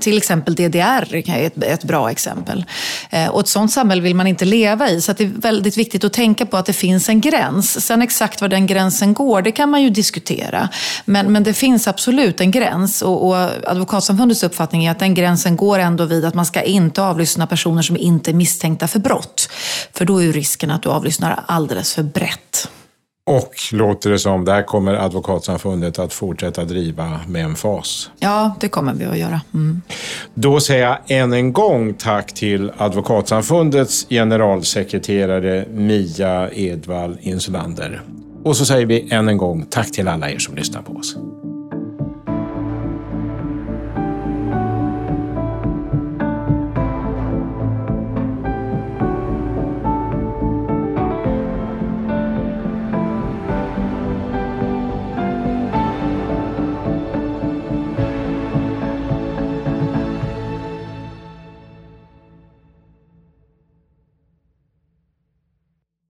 Till 0.00 0.16
exempel 0.16 0.54
DDR 0.54 1.14
är 1.14 1.46
ett, 1.46 1.62
ett 1.62 1.84
bra 1.84 2.10
exempel. 2.10 2.64
Eh, 3.10 3.28
och 3.28 3.40
ett 3.40 3.48
sånt 3.48 3.72
samhälle 3.72 4.02
vill 4.02 4.14
man 4.14 4.26
inte 4.26 4.44
leva 4.44 4.90
i. 4.90 5.00
Så 5.00 5.12
det 5.12 5.24
är 5.24 5.28
väldigt 5.28 5.76
viktigt 5.76 6.04
att 6.04 6.12
tänka 6.12 6.46
på 6.46 6.56
att 6.56 6.66
det 6.66 6.72
finns 6.72 7.08
en 7.08 7.20
gräns. 7.20 7.86
Sen 7.86 8.02
exakt 8.02 8.40
var 8.40 8.48
den 8.48 8.66
gränsen 8.66 9.14
går, 9.14 9.42
det 9.42 9.52
kan 9.52 9.70
man 9.70 9.82
ju 9.82 9.90
diskutera. 9.90 10.68
Men, 11.04 11.32
men 11.32 11.42
det 11.42 11.54
finns 11.54 11.88
absolut 11.88 12.40
en 12.40 12.50
gräns. 12.50 13.02
Och, 13.02 13.26
och 13.26 13.36
Advokatsamfundets 13.66 14.42
uppfattning 14.42 14.84
är 14.84 14.90
att 14.90 14.98
den 14.98 15.14
gränsen 15.14 15.56
går 15.56 15.78
ändå 15.78 16.04
vid 16.04 16.24
att 16.24 16.34
man 16.34 16.46
ska 16.46 16.62
inte 16.62 17.02
avlyssna 17.02 17.46
personer 17.46 17.82
som 17.82 17.96
inte 17.96 18.19
inte 18.20 18.32
misstänkta 18.32 18.88
för 18.88 18.98
brott. 18.98 19.48
För 19.92 20.04
då 20.04 20.22
är 20.22 20.32
risken 20.32 20.70
att 20.70 20.82
du 20.82 20.88
avlyssnar 20.88 21.44
alldeles 21.46 21.94
för 21.94 22.02
brett. 22.02 22.68
Och 23.26 23.54
låter 23.72 24.10
det 24.10 24.18
som, 24.18 24.44
det 24.44 24.52
här 24.52 24.62
kommer 24.62 24.94
Advokatsamfundet 24.94 25.98
att 25.98 26.12
fortsätta 26.12 26.64
driva 26.64 27.20
med 27.28 27.44
en 27.44 27.54
fas. 27.54 28.10
Ja, 28.18 28.56
det 28.60 28.68
kommer 28.68 28.94
vi 28.94 29.04
att 29.04 29.18
göra. 29.18 29.40
Mm. 29.54 29.82
Då 30.34 30.60
säger 30.60 30.84
jag 30.84 30.98
än 31.08 31.32
en 31.32 31.52
gång 31.52 31.94
tack 31.94 32.34
till 32.34 32.72
Advokatsamfundets 32.76 34.06
generalsekreterare 34.08 35.64
Mia 35.70 36.50
Edvall 36.52 37.18
Insulander. 37.20 38.02
Och 38.44 38.56
så 38.56 38.66
säger 38.66 38.86
vi 38.86 39.08
än 39.12 39.28
en 39.28 39.38
gång 39.38 39.66
tack 39.70 39.92
till 39.92 40.08
alla 40.08 40.30
er 40.30 40.38
som 40.38 40.54
lyssnar 40.54 40.82
på 40.82 40.92
oss. 40.92 41.16